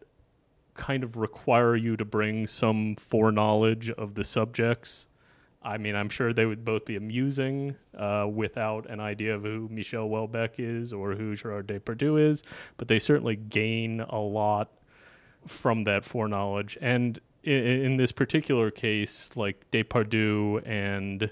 kind 0.74 1.02
of 1.04 1.16
require 1.16 1.74
you 1.76 1.96
to 1.96 2.04
bring 2.04 2.46
some 2.46 2.96
foreknowledge 2.96 3.88
of 3.90 4.14
the 4.14 4.24
subjects. 4.24 5.08
I 5.64 5.78
mean, 5.78 5.94
I'm 5.94 6.08
sure 6.08 6.32
they 6.32 6.46
would 6.46 6.64
both 6.64 6.84
be 6.84 6.96
amusing 6.96 7.76
uh, 7.96 8.26
without 8.32 8.88
an 8.90 9.00
idea 9.00 9.34
of 9.34 9.42
who 9.42 9.68
Michel 9.70 10.08
Houellebecq 10.08 10.54
is 10.58 10.92
or 10.92 11.14
who 11.14 11.36
Gerard 11.36 11.68
Depardieu 11.68 12.20
is, 12.20 12.42
but 12.76 12.88
they 12.88 12.98
certainly 12.98 13.36
gain 13.36 14.00
a 14.00 14.18
lot 14.18 14.70
from 15.46 15.84
that 15.84 16.04
foreknowledge. 16.04 16.76
And 16.80 17.20
in, 17.44 17.64
in 17.64 17.96
this 17.96 18.12
particular 18.12 18.70
case, 18.70 19.30
like 19.36 19.70
Depardieu 19.70 20.66
and 20.66 21.30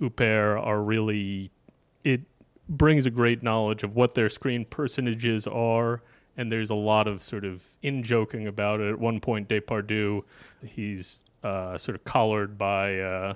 Huppert 0.00 0.64
are 0.64 0.80
really, 0.82 1.50
it 2.04 2.22
brings 2.68 3.06
a 3.06 3.10
great 3.10 3.42
knowledge 3.42 3.82
of 3.82 3.94
what 3.94 4.14
their 4.14 4.28
screen 4.28 4.64
personages 4.64 5.46
are. 5.46 6.02
And 6.36 6.50
there's 6.50 6.70
a 6.70 6.74
lot 6.74 7.06
of 7.06 7.22
sort 7.22 7.44
of 7.44 7.62
in 7.82 8.02
joking 8.02 8.46
about 8.46 8.80
it. 8.80 8.88
At 8.88 8.98
one 8.98 9.20
point, 9.20 9.48
Depardieu, 9.48 10.22
he's 10.64 11.22
uh, 11.42 11.76
sort 11.76 11.96
of 11.96 12.04
collared 12.04 12.56
by 12.56 12.98
uh, 13.00 13.34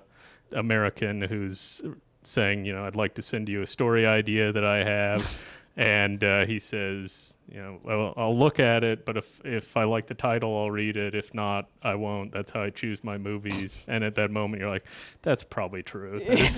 American 0.54 1.20
who's 1.22 1.82
saying, 2.22 2.64
you 2.64 2.72
know, 2.74 2.84
I'd 2.86 2.96
like 2.96 3.14
to 3.14 3.22
send 3.22 3.48
you 3.48 3.62
a 3.62 3.66
story 3.66 4.06
idea 4.06 4.52
that 4.52 4.64
I 4.64 4.84
have. 4.84 5.40
and 5.76 6.22
uh, 6.22 6.46
he 6.46 6.58
says, 6.60 7.34
you 7.50 7.60
know, 7.60 7.80
well, 7.82 8.14
I'll 8.16 8.36
look 8.36 8.60
at 8.60 8.84
it, 8.84 9.04
but 9.04 9.16
if 9.16 9.40
if 9.44 9.76
I 9.76 9.84
like 9.84 10.06
the 10.06 10.14
title, 10.14 10.56
I'll 10.56 10.70
read 10.70 10.96
it. 10.96 11.14
If 11.14 11.34
not, 11.34 11.68
I 11.82 11.94
won't. 11.96 12.32
That's 12.32 12.50
how 12.50 12.62
I 12.62 12.70
choose 12.70 13.02
my 13.04 13.18
movies. 13.18 13.80
And 13.88 14.04
at 14.04 14.14
that 14.14 14.30
moment, 14.30 14.60
you're 14.60 14.70
like, 14.70 14.86
that's 15.22 15.42
probably 15.44 15.82
true. 15.82 16.20
That 16.20 16.38
is- 16.38 16.56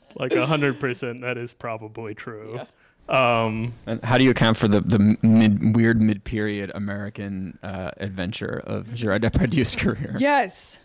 like 0.16 0.34
hundred 0.34 0.78
percent, 0.80 1.20
that 1.22 1.38
is 1.38 1.52
probably 1.52 2.14
true. 2.14 2.60
Um, 3.08 3.72
And 3.86 4.02
how 4.04 4.18
do 4.18 4.24
you 4.24 4.30
account 4.30 4.56
for 4.56 4.68
the 4.68 4.80
the 4.80 5.16
mid, 5.22 5.74
weird 5.74 6.00
mid 6.00 6.22
period 6.24 6.70
American 6.74 7.58
uh, 7.62 7.90
adventure 7.96 8.62
of 8.64 8.94
Gerard 8.94 9.22
Depardieu's 9.22 9.74
career? 9.74 10.14
Yes. 10.18 10.78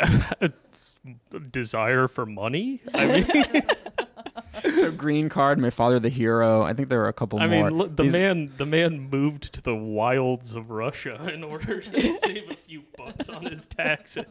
desire 1.50 2.08
for 2.08 2.26
money. 2.26 2.80
I 2.94 3.06
mean, 3.06 3.62
So 4.74 4.90
Green 4.92 5.28
Card, 5.28 5.58
My 5.58 5.70
Father 5.70 5.98
the 5.98 6.08
Hero. 6.10 6.62
I 6.62 6.74
think 6.74 6.88
there 6.88 6.98
were 6.98 7.08
a 7.08 7.12
couple 7.12 7.38
more. 7.38 7.48
I 7.48 7.50
more. 7.50 7.68
mean, 7.70 7.78
look, 7.78 7.96
the 7.96 8.02
These- 8.04 8.12
man, 8.12 8.52
the 8.58 8.66
man 8.66 9.08
moved 9.10 9.52
to 9.54 9.62
the 9.62 9.74
wilds 9.74 10.54
of 10.54 10.70
Russia 10.70 11.30
in 11.32 11.42
order 11.44 11.80
to 11.80 12.00
save 12.18 12.50
a 12.50 12.54
few 12.54 12.82
bucks 12.96 13.28
on 13.28 13.44
his 13.46 13.66
taxes. 13.66 14.26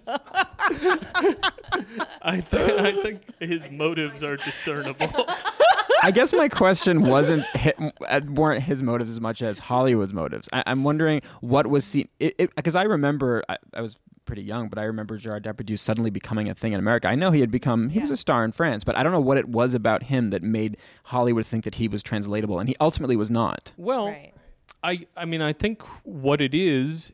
I, 2.21 2.41
th- 2.49 2.79
I 2.79 2.91
think 3.01 3.21
his 3.39 3.69
motives 3.71 4.23
are 4.23 4.37
discernible. 4.37 5.07
I 6.01 6.11
guess 6.11 6.33
my 6.33 6.47
question 6.49 7.01
wasn't 7.01 7.43
hi- 7.55 7.73
uh, 8.07 8.21
weren't 8.27 8.63
his 8.63 8.81
motives 8.81 9.11
as 9.11 9.19
much 9.19 9.41
as 9.41 9.59
Hollywood's 9.59 10.13
motives. 10.13 10.49
I, 10.53 10.63
I'm 10.65 10.83
wondering 10.83 11.21
what 11.41 11.67
was 11.67 11.85
seen 11.85 12.07
because 12.19 12.75
I 12.75 12.83
remember 12.83 13.43
I, 13.49 13.57
I 13.73 13.81
was 13.81 13.97
pretty 14.25 14.43
young, 14.43 14.69
but 14.69 14.77
I 14.77 14.83
remember 14.83 15.17
Gerard 15.17 15.43
Depardieu 15.43 15.77
suddenly 15.77 16.09
becoming 16.11 16.49
a 16.49 16.53
thing 16.53 16.73
in 16.73 16.79
America. 16.79 17.07
I 17.07 17.15
know 17.15 17.31
he 17.31 17.39
had 17.41 17.51
become 17.51 17.89
he 17.89 17.99
was 17.99 18.11
a 18.11 18.17
star 18.17 18.45
in 18.45 18.51
France, 18.51 18.83
but 18.83 18.97
I 18.97 19.03
don't 19.03 19.11
know 19.11 19.19
what 19.19 19.37
it 19.37 19.49
was 19.49 19.73
about 19.73 20.03
him 20.03 20.29
that 20.29 20.43
made 20.43 20.77
Hollywood 21.05 21.45
think 21.45 21.63
that 21.63 21.75
he 21.75 21.87
was 21.87 22.03
translatable, 22.03 22.59
and 22.59 22.69
he 22.69 22.75
ultimately 22.79 23.15
was 23.15 23.29
not. 23.31 23.71
Well, 23.77 24.07
Right. 24.07 24.33
I 24.83 25.07
I 25.17 25.25
mean 25.25 25.41
I 25.41 25.51
think 25.53 25.81
what 26.03 26.39
it 26.41 26.53
is, 26.53 27.11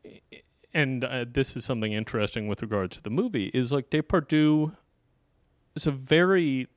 and 0.73 1.03
uh, 1.05 1.25
this 1.27 1.55
is 1.55 1.63
something 1.65 1.93
interesting 1.93 2.47
with 2.47 2.61
regards 2.61 2.97
to 2.97 3.01
the 3.03 3.09
movie, 3.09 3.45
is 3.53 3.71
like 3.71 3.89
Depardieu 3.89 4.75
is 5.75 5.87
a 5.87 5.91
very 5.91 6.67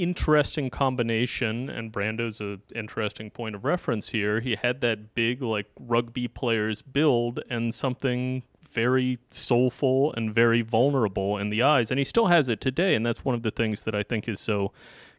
interesting 0.00 0.70
combination, 0.70 1.68
and 1.68 1.92
Brando's 1.92 2.40
a 2.40 2.58
interesting 2.74 3.30
point 3.30 3.54
of 3.54 3.64
reference 3.64 4.08
here. 4.08 4.40
He 4.40 4.54
had 4.54 4.80
that 4.80 5.14
big 5.14 5.42
like 5.42 5.66
rugby 5.78 6.26
players 6.26 6.80
build 6.80 7.40
and 7.50 7.74
something 7.74 8.42
very 8.62 9.18
soulful 9.30 10.12
and 10.14 10.34
very 10.34 10.62
vulnerable 10.62 11.36
in 11.36 11.50
the 11.50 11.62
eyes, 11.62 11.90
and 11.90 11.98
he 11.98 12.04
still 12.04 12.26
has 12.26 12.48
it 12.48 12.60
today. 12.60 12.94
And 12.94 13.04
that's 13.04 13.24
one 13.24 13.34
of 13.34 13.42
the 13.42 13.50
things 13.50 13.82
that 13.82 13.94
I 13.94 14.02
think 14.02 14.28
is 14.28 14.40
so 14.40 14.72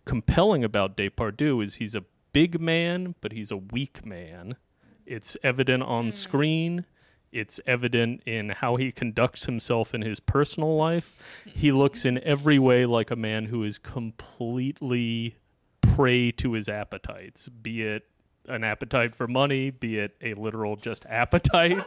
compelling 0.06 0.64
about 0.64 0.98
Depardieu 0.98 1.64
is 1.64 1.76
he's 1.76 1.96
a 1.96 2.04
big 2.34 2.60
man, 2.60 3.16
but 3.22 3.34
he's 3.34 3.52
a 3.52 3.58
weak 3.58 4.06
man. 4.06 4.56
It's 5.06 5.38
evident 5.44 5.84
on 5.84 6.06
hmm. 6.06 6.12
screen. 6.12 6.86
It's 7.32 7.60
evident 7.66 8.22
in 8.26 8.50
how 8.50 8.76
he 8.76 8.92
conducts 8.92 9.46
himself 9.46 9.94
in 9.94 10.02
his 10.02 10.20
personal 10.20 10.76
life. 10.76 11.18
He 11.46 11.72
looks 11.72 12.06
in 12.06 12.22
every 12.24 12.60
way 12.60 12.86
like 12.86 13.10
a 13.10 13.16
man 13.16 13.46
who 13.46 13.64
is 13.64 13.78
completely 13.78 15.36
prey 15.82 16.32
to 16.32 16.54
his 16.54 16.68
appetites, 16.70 17.48
be 17.48 17.84
it 17.84 18.06
an 18.48 18.64
appetite 18.64 19.16
for 19.16 19.28
money, 19.28 19.70
be 19.70 20.00
it 20.00 20.16
a 20.22 20.34
literal 20.34 20.76
just 20.76 21.06
appetite. 21.06 21.84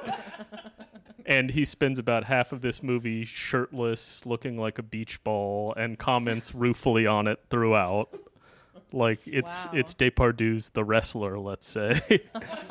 and 1.26 1.50
he 1.50 1.64
spends 1.64 1.98
about 1.98 2.24
half 2.24 2.52
of 2.52 2.60
this 2.60 2.82
movie 2.82 3.24
shirtless, 3.24 4.24
looking 4.24 4.56
like 4.56 4.78
a 4.78 4.82
beach 4.82 5.22
ball, 5.24 5.74
and 5.76 5.98
comments 5.98 6.54
ruefully 6.54 7.06
on 7.06 7.26
it 7.26 7.40
throughout. 7.50 8.08
Like 8.94 9.18
it's 9.26 9.66
Wow. 9.66 9.72
it's 9.74 9.92
Depardieu's 9.94 10.70
the 10.70 10.84
wrestler, 10.84 11.36
let's 11.38 11.68
say. 11.68 12.00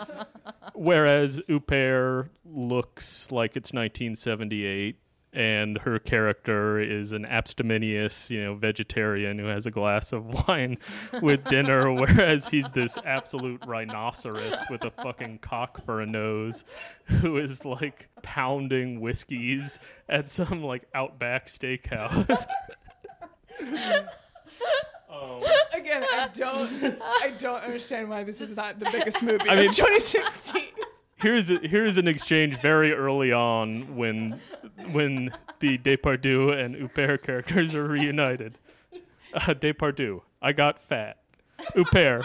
Whereas 0.74 1.42
Huppert 1.50 2.30
looks 2.46 3.30
like 3.30 3.58
it's 3.58 3.74
1978, 3.74 4.96
and 5.34 5.78
her 5.80 6.00
character 6.00 6.80
is 6.80 7.12
an 7.12 7.26
abstemious, 7.26 8.32
you 8.32 8.42
know, 8.42 8.56
vegetarian 8.56 9.38
who 9.38 9.48
has 9.48 9.66
a 9.66 9.72
glass 9.72 10.14
of 10.14 10.26
wine 10.48 10.78
with 11.22 11.44
dinner, 11.46 11.92
whereas 12.00 12.48
he's 12.48 12.70
this 12.70 12.98
absolute 13.06 13.62
rhinoceros 13.68 14.56
with 14.70 14.86
a 14.86 14.92
fucking 14.92 15.40
cock 15.40 15.84
for 15.84 16.00
a 16.00 16.06
nose, 16.06 16.64
who 17.04 17.38
is 17.38 17.66
like 17.66 18.08
pounding 18.22 19.02
whiskeys 19.02 19.78
at 20.08 20.30
some 20.30 20.64
like 20.64 20.84
outback 20.96 21.48
steakhouse. 21.48 22.46
Um, 25.14 25.44
Again, 25.74 26.04
I 26.12 26.30
don't 26.34 27.00
I 27.02 27.32
don't 27.40 27.62
understand 27.64 28.10
why 28.10 28.24
this 28.24 28.42
is 28.42 28.56
not 28.56 28.80
the 28.80 28.90
biggest 28.92 29.22
movie 29.24 29.50
I 29.50 29.56
mean- 29.56 29.70
of 29.70 29.76
2016. 29.76 30.64
here's 31.18 31.50
a, 31.50 31.58
here's 31.60 31.98
an 31.98 32.08
exchange 32.08 32.58
very 32.60 32.94
early 32.94 33.32
on 33.32 33.96
when 33.96 34.40
when 34.92 35.32
the 35.60 35.78
Depardieu 35.78 36.58
and 36.58 36.76
Huppert 36.76 37.24
characters 37.24 37.74
are 37.76 37.88
reunited. 37.88 38.58
Uh, 39.34 39.40
Depardieu, 39.54 40.22
I 40.42 40.52
got 40.54 40.80
fat. 40.80 41.18
Huppert, 41.76 42.24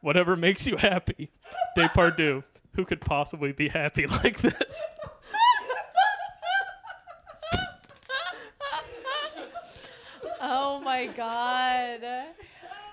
whatever 0.00 0.36
makes 0.36 0.66
you 0.66 0.76
happy. 0.76 1.30
Depardieu, 1.76 2.42
who 2.74 2.84
could 2.84 3.00
possibly 3.00 3.52
be 3.52 3.68
happy 3.68 4.06
like 4.24 4.38
this? 4.40 4.82
Oh 10.40 10.80
my 10.94 11.06
god. 11.06 12.00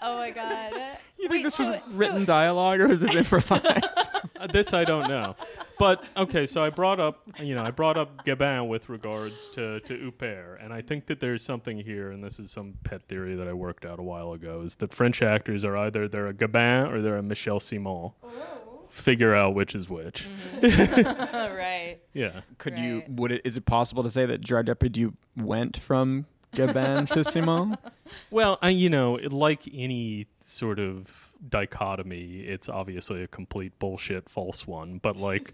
Oh 0.04 0.18
my 0.18 0.32
god. 0.32 0.74
You 1.20 1.28
Wait, 1.30 1.30
think 1.30 1.44
this 1.44 1.60
was 1.60 1.68
so- 1.68 1.82
written 1.92 2.22
so- 2.22 2.26
dialogue 2.26 2.80
or 2.82 2.88
was 2.88 3.02
this 3.02 3.16
improvised? 3.16 3.66
Uh, 4.42 4.48
this 4.48 4.74
I 4.74 4.84
don't 4.86 5.08
know, 5.08 5.36
but 5.78 6.04
okay. 6.18 6.48
So 6.48 6.64
I 6.64 6.72
brought 6.72 7.00
up, 7.00 7.22
you 7.40 7.54
know, 7.54 7.62
I 7.62 7.70
brought 7.70 7.96
up 7.96 8.26
Gabin 8.26 8.68
with 8.68 8.90
regards 8.90 9.48
to 9.50 9.80
to 9.82 9.94
Huppert, 10.12 10.64
and 10.66 10.74
I 10.74 10.82
think 10.82 11.06
that 11.08 11.20
there's 11.20 11.44
something 11.44 11.78
here, 11.78 12.10
and 12.10 12.24
this 12.24 12.40
is 12.40 12.50
some 12.50 12.74
pet 12.84 13.04
theory 13.08 13.36
that 13.36 13.48
I 13.48 13.54
worked 13.54 13.86
out 13.86 14.00
a 14.00 14.02
while 14.02 14.34
ago, 14.34 14.62
is 14.62 14.74
that 14.76 14.96
French 14.96 15.22
actors 15.22 15.64
are 15.64 15.78
either 15.78 16.08
they're 16.08 16.26
a 16.26 16.34
Gabin 16.34 16.88
or 16.92 17.02
they're 17.02 17.18
a 17.18 17.22
Michel 17.24 17.60
Simon. 17.60 18.12
figure 18.90 19.36
out 19.36 19.54
which 19.54 19.76
is 19.76 19.88
which. 19.90 20.26
right. 20.64 21.98
Yeah. 22.14 22.42
Could 22.58 22.80
you? 22.80 22.96
Right. 23.02 23.10
Would 23.12 23.32
it? 23.34 23.42
Is 23.46 23.58
it 23.58 23.66
possible 23.68 24.02
to 24.02 24.10
say 24.10 24.26
that 24.26 24.42
Gerard 24.42 24.66
Depardieu 24.68 25.14
went 25.38 25.78
from 25.78 26.26
Gabin 26.56 27.08
to 27.08 27.24
Simon? 27.24 27.78
Well, 28.30 28.60
I, 28.62 28.70
you 28.70 28.90
know, 28.90 29.20
like 29.30 29.64
any 29.74 30.28
sort 30.42 30.80
of 30.80 31.34
dichotomy, 31.48 32.42
it's 32.42 32.70
obviously 32.70 33.24
a 33.24 33.28
complete 33.28 33.78
bullshit 33.80 34.30
false 34.30 34.68
one. 34.68 35.00
But 35.00 35.18
like, 35.18 35.54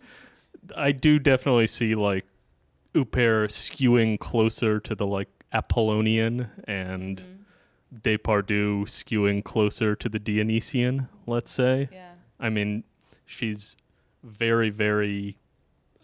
I 0.76 0.92
do 0.92 1.20
definitely 1.20 1.68
see 1.68 1.96
like 1.96 2.26
Huppert 2.94 3.50
skewing 3.50 4.20
closer 4.20 4.80
to 4.80 4.96
the 4.96 5.06
like 5.06 5.30
Apollonian 5.54 6.50
and 6.68 7.18
mm-hmm. 7.18 7.98
Depardieu 7.98 8.84
skewing 8.86 9.44
closer 9.44 9.96
to 9.96 10.10
the 10.10 10.20
Dionysian. 10.20 11.08
Let's 11.26 11.52
say. 11.52 11.90
Yeah. 11.92 12.12
I 12.40 12.50
mean, 12.50 12.84
she's 13.26 13.76
very, 14.24 14.70
very. 14.70 15.38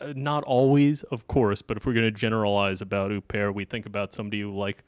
Uh, 0.04 0.14
not 0.16 0.44
always, 0.44 1.04
of 1.04 1.28
course, 1.28 1.62
but 1.62 1.78
if 1.78 1.86
we're 1.86 1.94
going 1.94 2.06
to 2.06 2.12
generalize 2.12 2.82
about 2.82 3.12
Huppert, 3.12 3.54
we 3.54 3.66
think 3.66 3.86
about 3.86 4.14
somebody 4.14 4.42
who 4.42 4.52
like 4.54 4.84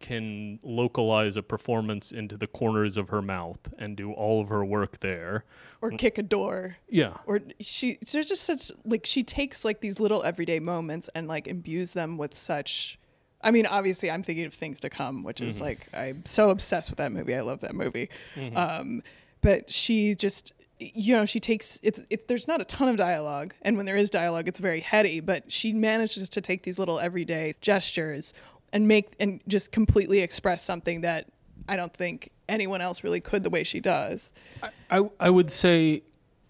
can 0.00 0.58
localize 0.62 1.36
a 1.36 1.42
performance 1.42 2.12
into 2.12 2.36
the 2.36 2.46
corners 2.46 2.96
of 2.96 3.08
her 3.08 3.22
mouth 3.22 3.58
and 3.78 3.96
do 3.96 4.12
all 4.12 4.40
of 4.40 4.48
her 4.48 4.64
work 4.64 5.00
there. 5.00 5.44
or 5.80 5.90
kick 5.92 6.18
a 6.18 6.22
door 6.22 6.76
Yeah. 6.88 7.14
or 7.26 7.40
she 7.60 7.98
there's 8.12 8.28
just 8.28 8.42
such 8.44 8.70
like 8.84 9.06
she 9.06 9.22
takes 9.22 9.64
like 9.64 9.80
these 9.80 10.00
little 10.00 10.22
everyday 10.24 10.58
moments 10.60 11.08
and 11.14 11.28
like 11.28 11.46
imbues 11.46 11.92
them 11.92 12.18
with 12.18 12.34
such 12.34 12.98
I 13.42 13.50
mean, 13.50 13.66
obviously, 13.66 14.10
I'm 14.10 14.22
thinking 14.22 14.46
of 14.46 14.54
things 14.54 14.80
to 14.80 14.88
come, 14.88 15.22
which 15.22 15.42
is 15.42 15.60
like 15.60 15.86
I'm 15.92 16.24
so 16.24 16.48
obsessed 16.48 16.88
with 16.88 16.96
that 16.96 17.12
movie. 17.12 17.34
I 17.34 17.40
love 17.42 17.60
that 17.60 17.74
movie. 17.74 18.08
Um, 18.56 19.02
but 19.42 19.70
she 19.70 20.14
just, 20.14 20.54
you 20.78 21.14
know, 21.16 21.24
she 21.24 21.40
takes 21.40 21.78
it's 21.82 22.00
it, 22.10 22.28
there's 22.28 22.48
not 22.48 22.60
a 22.60 22.64
ton 22.64 22.88
of 22.88 22.96
dialogue, 22.96 23.54
and 23.62 23.76
when 23.76 23.86
there 23.86 23.96
is 23.96 24.10
dialogue, 24.10 24.48
it's 24.48 24.58
very 24.58 24.80
heady. 24.80 25.20
But 25.20 25.50
she 25.50 25.72
manages 25.72 26.28
to 26.30 26.40
take 26.40 26.62
these 26.62 26.78
little 26.78 26.98
everyday 26.98 27.54
gestures 27.60 28.34
and 28.72 28.88
make 28.88 29.14
and 29.20 29.40
just 29.46 29.72
completely 29.72 30.20
express 30.20 30.62
something 30.62 31.02
that 31.02 31.28
I 31.68 31.76
don't 31.76 31.94
think 31.94 32.30
anyone 32.48 32.80
else 32.80 33.04
really 33.04 33.20
could 33.20 33.42
the 33.42 33.50
way 33.50 33.64
she 33.64 33.80
does. 33.80 34.32
I, 34.90 35.08
I 35.20 35.30
would 35.30 35.50
say. 35.50 36.02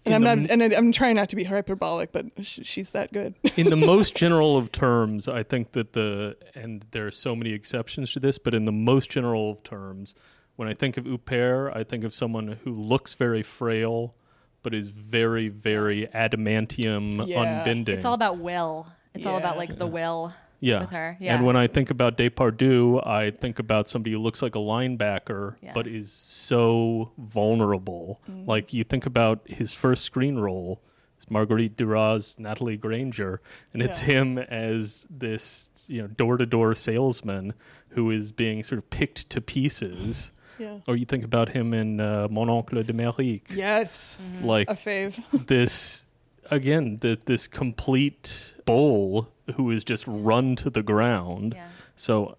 And 0.07 0.13
I'm 0.13 0.23
not, 0.23 0.51
and 0.51 0.61
I- 0.61 0.77
I'm 0.77 0.91
trying 0.91 1.15
not 1.15 1.29
to 1.29 1.35
be 1.35 1.45
hyperbolic, 1.45 2.11
but 2.11 2.27
sh- 2.41 2.59
she's 2.61 2.91
that 2.91 3.11
good. 3.11 3.33
in 3.57 3.71
the 3.71 3.75
most 3.75 4.13
general 4.15 4.55
of 4.55 4.71
terms, 4.71 5.27
I 5.27 5.41
think 5.41 5.71
that 5.71 5.93
the 5.93 6.37
and 6.53 6.85
there 6.91 7.07
are 7.07 7.11
so 7.11 7.35
many 7.35 7.53
exceptions 7.53 8.11
to 8.13 8.19
this, 8.19 8.37
but 8.37 8.53
in 8.53 8.65
the 8.65 8.71
most 8.71 9.09
general 9.09 9.51
of 9.51 9.63
terms, 9.63 10.13
when 10.55 10.67
I 10.67 10.73
think 10.73 10.97
of 10.97 11.05
Huppert, 11.05 11.75
I 11.75 11.83
think 11.83 12.03
of 12.03 12.13
someone 12.13 12.57
who 12.63 12.73
looks 12.73 13.13
very 13.13 13.43
frail, 13.43 14.15
but 14.63 14.73
is 14.73 14.89
very, 14.89 15.47
very 15.49 16.07
adamantium, 16.13 17.27
Yeah. 17.27 17.61
unbending. 17.63 17.95
It's 17.95 18.05
all 18.05 18.13
about 18.13 18.37
will. 18.39 18.87
It's 19.13 19.25
all 19.25 19.37
about 19.37 19.53
Yeah. 19.55 19.59
like 19.59 19.77
the 19.77 19.87
will 19.87 20.33
yeah. 20.59 20.81
with 20.81 20.89
her. 20.91 21.17
Yeah. 21.19 21.35
And 21.35 21.45
when 21.45 21.55
I 21.55 21.67
think 21.67 21.89
about 21.89 22.17
Depardieu, 22.17 23.05
I 23.05 23.31
think 23.31 23.59
about 23.59 23.87
somebody 23.89 24.11
who 24.13 24.19
looks 24.19 24.41
like 24.41 24.55
a 24.55 24.59
linebacker, 24.59 25.55
Yeah. 25.61 25.71
but 25.73 25.87
is 25.87 26.11
so 26.11 27.11
vulnerable. 27.17 28.21
Mm-hmm. 28.29 28.49
Like 28.49 28.73
you 28.73 28.83
think 28.83 29.05
about 29.05 29.41
his 29.47 29.73
first 29.73 30.03
screen 30.03 30.37
role, 30.37 30.81
it's 31.17 31.29
Marguerite 31.29 31.77
Duras, 31.77 32.37
Nathalie 32.39 32.77
Granger, 32.77 33.41
and 33.73 33.81
it's 33.81 34.01
Yeah. 34.01 34.07
him 34.15 34.37
as 34.39 35.05
this 35.09 35.69
you 35.87 36.01
know 36.01 36.07
door 36.07 36.37
to 36.37 36.45
door 36.45 36.75
salesman 36.75 37.53
who 37.89 38.09
is 38.11 38.31
being 38.31 38.63
sort 38.63 38.79
of 38.79 38.89
picked 38.89 39.29
to 39.29 39.39
pieces. 39.41 40.31
Yeah. 40.59 40.79
Or 40.87 40.95
you 40.95 41.05
think 41.05 41.23
about 41.23 41.49
him 41.49 41.73
in 41.73 41.99
uh, 41.99 42.27
Mon 42.29 42.49
Oncle 42.49 42.83
d'Amérique, 42.83 43.43
Yes, 43.53 44.17
like 44.41 44.69
a 44.69 44.73
fave. 44.75 45.21
this 45.47 46.05
again, 46.51 46.97
the, 47.01 47.17
this 47.25 47.47
complete 47.47 48.53
bull 48.65 49.29
who 49.55 49.71
is 49.71 49.83
just 49.83 50.05
run 50.07 50.55
to 50.57 50.69
the 50.69 50.83
ground. 50.83 51.53
yeah. 51.55 51.67
So 51.95 52.37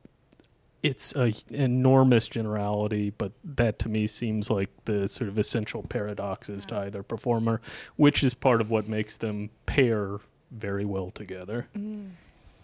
it's 0.82 1.14
a 1.16 1.32
enormous 1.50 2.28
generality, 2.28 3.10
but 3.10 3.32
that 3.42 3.78
to 3.80 3.88
me 3.88 4.06
seems 4.06 4.50
like 4.50 4.70
the 4.84 5.08
sort 5.08 5.28
of 5.28 5.38
essential 5.38 5.82
paradoxes 5.82 6.64
to 6.66 6.76
either 6.78 7.02
performer, 7.02 7.60
which 7.96 8.22
is 8.22 8.34
part 8.34 8.60
of 8.60 8.70
what 8.70 8.88
makes 8.88 9.16
them 9.16 9.50
pair 9.66 10.18
very 10.52 10.84
well 10.84 11.10
together. 11.10 11.66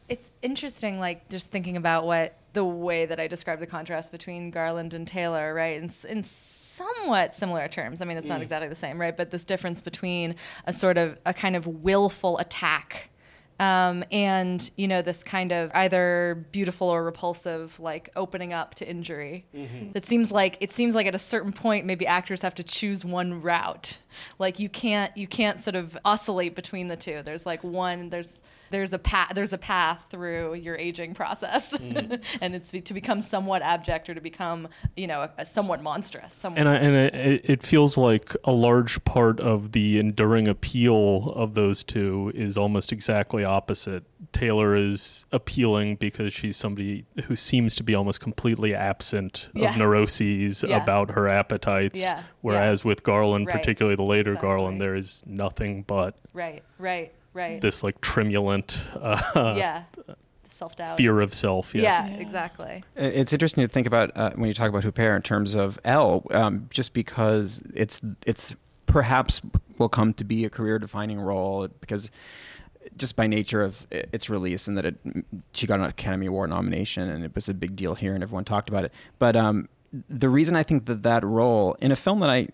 It's 0.08 0.30
interesting, 0.42 1.00
like 1.00 1.28
just 1.30 1.50
thinking 1.50 1.76
about 1.76 2.04
what 2.06 2.36
the 2.52 2.64
way 2.64 3.06
that 3.06 3.18
I 3.18 3.26
described 3.26 3.62
the 3.62 3.66
contrast 3.66 4.12
between 4.12 4.50
Garland 4.50 4.94
and 4.94 5.06
Taylor, 5.06 5.54
right? 5.54 5.82
In, 5.82 5.90
in 6.08 6.24
somewhat 6.24 7.34
similar 7.34 7.68
terms. 7.68 8.00
I 8.00 8.04
mean, 8.04 8.16
it's 8.16 8.28
not 8.28 8.42
exactly 8.42 8.68
the 8.68 8.74
same, 8.74 9.00
right? 9.00 9.16
But 9.16 9.30
this 9.30 9.44
difference 9.44 9.80
between 9.80 10.36
a 10.66 10.72
sort 10.72 10.98
of 10.98 11.18
a 11.26 11.34
kind 11.34 11.56
of 11.56 11.66
willful 11.66 12.38
attack. 12.38 13.10
Um, 13.60 14.02
and 14.10 14.68
you 14.76 14.88
know 14.88 15.02
this 15.02 15.22
kind 15.22 15.52
of 15.52 15.70
either 15.74 16.46
beautiful 16.50 16.88
or 16.88 17.04
repulsive 17.04 17.78
like 17.78 18.08
opening 18.16 18.52
up 18.52 18.74
to 18.76 18.88
injury 18.88 19.44
it 19.94 20.04
seems 20.06 20.32
like 20.32 20.56
it 20.60 20.72
seems 20.72 20.96
like 20.96 21.06
at 21.06 21.14
a 21.14 21.18
certain 21.18 21.52
point 21.52 21.86
maybe 21.86 22.04
actors 22.06 22.42
have 22.42 22.54
to 22.56 22.64
choose 22.64 23.04
one 23.04 23.40
route 23.40 23.98
like 24.40 24.58
you 24.58 24.68
can't 24.68 25.14
you 25.16 25.28
can't 25.28 25.60
sort 25.60 25.76
of 25.76 25.96
oscillate 26.04 26.56
between 26.56 26.88
the 26.88 26.96
two 26.96 27.22
there's 27.22 27.44
like 27.46 27.62
one 27.62 28.08
there's 28.08 28.40
there's 28.72 28.92
a 28.92 28.98
path 28.98 29.30
there's 29.34 29.52
a 29.52 29.58
path 29.58 30.06
through 30.10 30.54
your 30.54 30.76
aging 30.76 31.14
process 31.14 31.72
and 32.40 32.54
it's 32.54 32.70
be, 32.72 32.80
to 32.80 32.92
become 32.94 33.20
somewhat 33.20 33.62
abject 33.62 34.08
or 34.08 34.14
to 34.14 34.20
become 34.20 34.68
you 34.96 35.06
know 35.06 35.20
a, 35.20 35.30
a 35.38 35.46
somewhat 35.46 35.82
monstrous 35.82 36.34
somewhat 36.34 36.58
And 36.58 36.68
I, 36.68 36.74
and 36.76 36.94
it, 37.14 37.40
it 37.48 37.62
feels 37.62 37.96
like 37.96 38.34
a 38.44 38.52
large 38.52 39.04
part 39.04 39.38
of 39.38 39.72
the 39.72 39.98
enduring 39.98 40.48
appeal 40.48 41.30
of 41.36 41.54
those 41.54 41.84
two 41.84 42.32
is 42.34 42.56
almost 42.58 42.92
exactly 42.92 43.44
opposite. 43.44 44.04
Taylor 44.32 44.74
is 44.74 45.26
appealing 45.32 45.96
because 45.96 46.32
she's 46.32 46.56
somebody 46.56 47.04
who 47.24 47.36
seems 47.36 47.74
to 47.76 47.82
be 47.82 47.94
almost 47.94 48.20
completely 48.20 48.74
absent 48.74 49.50
Yeah. 49.54 49.70
of 49.70 49.76
neuroses 49.76 50.62
Yeah. 50.66 50.82
about 50.82 51.10
her 51.10 51.28
appetites. 51.28 52.00
Yeah, 52.00 52.22
Whereas 52.40 52.84
with 52.84 53.02
Garland, 53.02 53.46
Right. 53.46 53.56
particularly 53.56 53.96
the 53.96 54.02
later 54.04 54.32
Exactly. 54.32 54.48
Garland, 54.48 54.80
there 54.80 54.94
is 54.94 55.22
nothing 55.26 55.82
but 55.86 56.14
right 56.32 56.62
right 56.78 57.12
right 57.34 57.60
this 57.60 57.82
like 57.82 58.00
tremulant 58.00 58.82
uh, 59.00 59.54
yeah 59.56 59.84
self-doubt 60.48 60.96
fear 60.96 61.20
of 61.20 61.32
self. 61.32 61.74
Yes. 61.74 61.84
yeah, 61.84 62.06
Yeah. 62.08 62.20
exactly 62.20 62.84
It's 62.94 63.32
interesting 63.32 63.62
to 63.62 63.68
think 63.68 63.86
about 63.86 64.14
uh, 64.16 64.30
when 64.34 64.48
you 64.48 64.54
talk 64.54 64.68
about 64.68 64.82
Huppert 64.84 65.16
in 65.16 65.22
terms 65.22 65.54
of 65.54 65.78
Elle, 65.84 66.24
um, 66.30 66.68
just 66.70 66.92
because 66.92 67.62
it's 67.74 68.00
it's 68.26 68.54
perhaps 68.86 69.40
will 69.78 69.88
come 69.88 70.12
to 70.14 70.24
be 70.24 70.44
a 70.44 70.50
career-defining 70.50 71.18
role 71.18 71.68
because 71.80 72.10
just 72.96 73.16
by 73.16 73.26
nature 73.26 73.62
of 73.62 73.86
its 73.90 74.28
release 74.28 74.68
and 74.68 74.76
that 74.76 74.84
it 74.84 74.96
she 75.52 75.66
got 75.66 75.80
an 75.80 75.86
Academy 75.86 76.26
Award 76.26 76.50
nomination 76.50 77.08
and 77.08 77.24
it 77.24 77.34
was 77.34 77.48
a 77.48 77.54
big 77.54 77.74
deal 77.74 77.94
here 77.94 78.12
and 78.14 78.22
everyone 78.22 78.44
talked 78.44 78.68
about 78.68 78.84
it. 78.84 78.92
But 79.18 79.34
um, 79.36 79.68
the 80.08 80.28
reason 80.28 80.54
I 80.54 80.62
think 80.62 80.84
that 80.86 81.02
that 81.02 81.24
role 81.24 81.76
in 81.80 81.90
a 81.92 81.96
film 81.96 82.20
that 82.20 82.28
I 82.30 82.48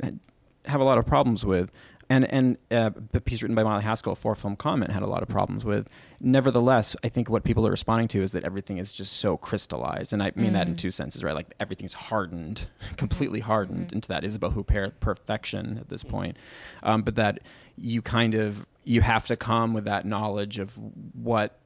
have 0.67 0.81
a 0.81 0.85
lot 0.85 0.99
of 0.99 1.07
problems 1.07 1.45
with. 1.45 1.73
And 2.11 2.25
and 2.33 2.57
uh, 2.71 2.91
the 3.13 3.21
piece 3.21 3.43
written 3.43 3.55
by 3.55 3.63
Molly 3.63 3.83
Haskell, 3.83 4.15
for 4.15 4.35
film 4.35 4.57
comment, 4.57 4.91
had 4.93 5.03
a 5.03 5.07
lot 5.07 5.23
of 5.23 5.29
problems 5.29 5.65
with. 5.65 5.89
Nevertheless, 6.21 6.97
I 7.05 7.09
think 7.09 7.29
what 7.29 7.45
people 7.45 7.67
are 7.67 7.71
responding 7.71 8.09
to 8.09 8.23
is 8.23 8.31
that 8.33 8.45
everything 8.45 8.79
is 8.79 8.93
just 8.93 9.15
so 9.15 9.37
crystallized, 9.37 10.13
and 10.13 10.23
I 10.23 10.33
mean 10.35 10.55
that 10.55 10.69
in 10.69 10.77
two 10.77 10.91
senses, 10.91 11.23
right? 11.23 11.35
Like 11.35 11.55
everything's 11.61 11.93
hardened, 11.93 12.67
completely 12.97 13.41
hardened 13.41 13.93
into 13.93 14.09
that 14.09 14.25
Isabelle 14.25 14.53
Huppert 14.53 15.01
perfection 15.01 15.79
at 15.79 15.91
this 15.91 16.03
point. 16.03 16.37
Um, 16.83 17.03
but 17.03 17.17
that 17.17 17.41
you 17.77 18.01
kind 18.01 18.35
of 18.35 18.65
you 18.85 19.03
have 19.03 19.27
to 19.27 19.37
come 19.37 19.75
with 19.75 19.85
that 19.85 20.07
knowledge 20.07 20.59
of 20.59 20.79
what 21.15 21.59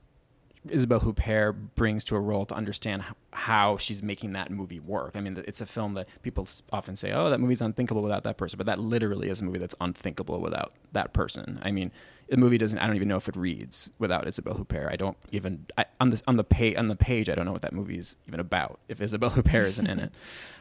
Isabelle 0.68 1.00
Huppert 1.00 1.74
brings 1.76 2.02
to 2.04 2.16
a 2.16 2.20
role 2.20 2.46
to 2.46 2.54
understand 2.54 3.02
how 3.32 3.78
she's 3.78 4.02
making 4.02 4.32
that 4.32 4.50
movie 4.50 4.80
work. 4.80 5.12
I 5.14 5.20
mean, 5.20 5.42
it's 5.46 5.60
a 5.60 5.66
film 5.66 5.94
that 5.94 6.08
people 6.22 6.46
often 6.72 6.96
say, 6.96 7.12
"Oh, 7.12 7.30
that 7.30 7.40
movie's 7.40 7.60
unthinkable 7.60 8.02
without 8.02 8.24
that 8.24 8.36
person," 8.36 8.58
but 8.58 8.66
that 8.66 8.78
literally 8.78 9.28
is 9.28 9.40
a 9.40 9.44
movie 9.44 9.58
that's 9.58 9.74
unthinkable 9.80 10.40
without 10.40 10.72
that 10.92 11.12
person. 11.12 11.58
I 11.62 11.70
mean, 11.70 11.92
the 12.28 12.36
movie 12.36 12.58
doesn't. 12.58 12.78
I 12.78 12.86
don't 12.86 12.96
even 12.96 13.08
know 13.08 13.16
if 13.16 13.28
it 13.28 13.36
reads 13.36 13.90
without 13.98 14.26
Isabelle 14.26 14.54
Huppert. 14.54 14.90
I 14.90 14.96
don't 14.96 15.16
even 15.32 15.66
I, 15.78 15.86
on 16.00 16.10
the 16.10 16.22
on 16.26 16.36
the 16.36 16.44
page 16.44 16.76
on 16.76 16.88
the 16.88 16.96
page. 16.96 17.28
I 17.28 17.34
don't 17.34 17.46
know 17.46 17.52
what 17.52 17.62
that 17.62 17.72
movie 17.72 17.98
is 17.98 18.16
even 18.28 18.40
about 18.40 18.80
if 18.88 19.00
Isabelle 19.00 19.30
Huppert 19.36 19.64
isn't 19.64 19.86
in 19.86 19.98
it. 19.98 20.12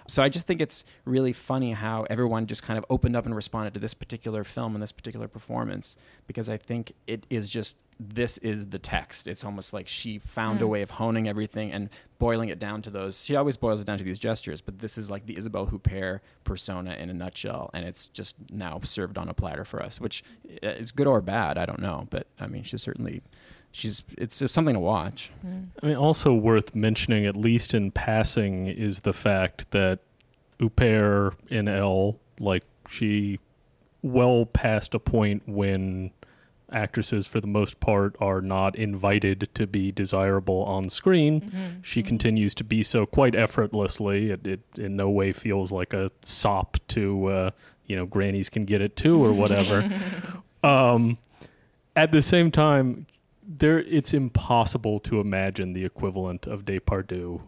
So 0.07 0.21
I 0.21 0.27
just 0.27 0.47
think 0.47 0.59
it's 0.59 0.83
really 1.05 1.31
funny 1.31 1.71
how 1.71 2.05
everyone 2.09 2.47
just 2.47 2.63
kind 2.63 2.77
of 2.77 2.85
opened 2.89 3.15
up 3.15 3.25
and 3.25 3.33
responded 3.33 3.73
to 3.75 3.79
this 3.79 3.93
particular 3.93 4.43
film 4.43 4.75
and 4.75 4.81
this 4.81 4.91
particular 4.91 5.29
performance 5.29 5.95
because 6.27 6.49
I 6.49 6.57
think 6.57 6.91
it 7.07 7.25
is 7.29 7.47
just 7.47 7.77
this 7.97 8.37
is 8.39 8.67
the 8.67 8.79
text. 8.79 9.27
It's 9.27 9.43
almost 9.43 9.73
like 9.73 9.87
she 9.87 10.19
found 10.19 10.61
a 10.61 10.65
hmm. 10.65 10.71
way 10.71 10.81
of 10.81 10.91
honing 10.91 11.29
everything 11.29 11.71
and 11.71 11.89
boiling 12.21 12.49
it 12.49 12.59
down 12.59 12.83
to 12.83 12.91
those. 12.91 13.25
She 13.25 13.35
always 13.35 13.57
boils 13.57 13.81
it 13.81 13.87
down 13.87 13.97
to 13.97 14.03
these 14.03 14.19
gestures, 14.19 14.61
but 14.61 14.77
this 14.77 14.95
is 14.95 15.09
like 15.09 15.25
the 15.25 15.35
Isabelle 15.35 15.65
Huppert 15.65 16.19
persona 16.43 16.93
in 16.93 17.09
a 17.09 17.13
nutshell, 17.15 17.71
and 17.73 17.83
it's 17.83 18.05
just 18.05 18.35
now 18.51 18.79
served 18.83 19.17
on 19.17 19.27
a 19.27 19.33
platter 19.33 19.65
for 19.65 19.81
us, 19.81 19.99
which 19.99 20.23
uh, 20.63 20.69
is 20.69 20.91
good 20.91 21.07
or 21.07 21.19
bad. 21.19 21.57
I 21.57 21.65
don't 21.65 21.79
know, 21.79 22.07
but 22.11 22.27
I 22.39 22.45
mean, 22.45 22.61
she's 22.61 22.83
certainly 22.83 23.23
she's 23.71 24.03
it's, 24.19 24.39
it's 24.39 24.53
something 24.53 24.75
to 24.75 24.79
watch. 24.79 25.31
I 25.81 25.87
mean, 25.87 25.95
also 25.95 26.31
worth 26.31 26.75
mentioning, 26.75 27.25
at 27.25 27.35
least 27.35 27.73
in 27.73 27.89
passing, 27.89 28.67
is 28.67 28.99
the 28.99 29.13
fact 29.13 29.71
that 29.71 29.97
Huppert 30.59 31.33
in 31.49 31.67
Elle, 31.67 32.19
like 32.39 32.63
she 32.87 33.39
well 34.03 34.45
past 34.45 34.93
a 34.93 34.99
point 34.99 35.41
when 35.47 36.11
actresses, 36.71 37.27
for 37.27 37.39
the 37.39 37.47
most 37.47 37.79
part, 37.79 38.15
are 38.19 38.41
not 38.41 38.75
invited 38.75 39.49
to 39.53 39.67
be 39.67 39.91
desirable 39.91 40.63
on 40.63 40.89
screen. 40.89 41.41
Mm-hmm. 41.41 41.81
She 41.81 42.03
continues 42.03 42.55
to 42.55 42.63
be 42.63 42.83
so 42.83 43.05
quite 43.05 43.35
effortlessly. 43.35 44.31
It, 44.31 44.47
it 44.47 44.61
in 44.77 44.95
no 44.95 45.09
way 45.09 45.31
feels 45.31 45.71
like 45.71 45.93
a 45.93 46.11
sop 46.23 46.77
to, 46.89 47.25
uh, 47.27 47.51
you 47.85 47.95
know, 47.95 48.05
grannies 48.05 48.49
can 48.49 48.65
get 48.65 48.81
it 48.81 48.95
too 48.95 49.23
or 49.23 49.33
whatever. 49.33 49.87
um, 50.63 51.17
at 51.95 52.11
the 52.11 52.21
same 52.21 52.51
time, 52.51 53.05
there 53.43 53.79
it's 53.79 54.13
impossible 54.13 54.99
to 55.01 55.19
imagine 55.19 55.73
the 55.73 55.83
equivalent 55.83 56.47
of 56.47 56.65
Depardieu 56.65 57.41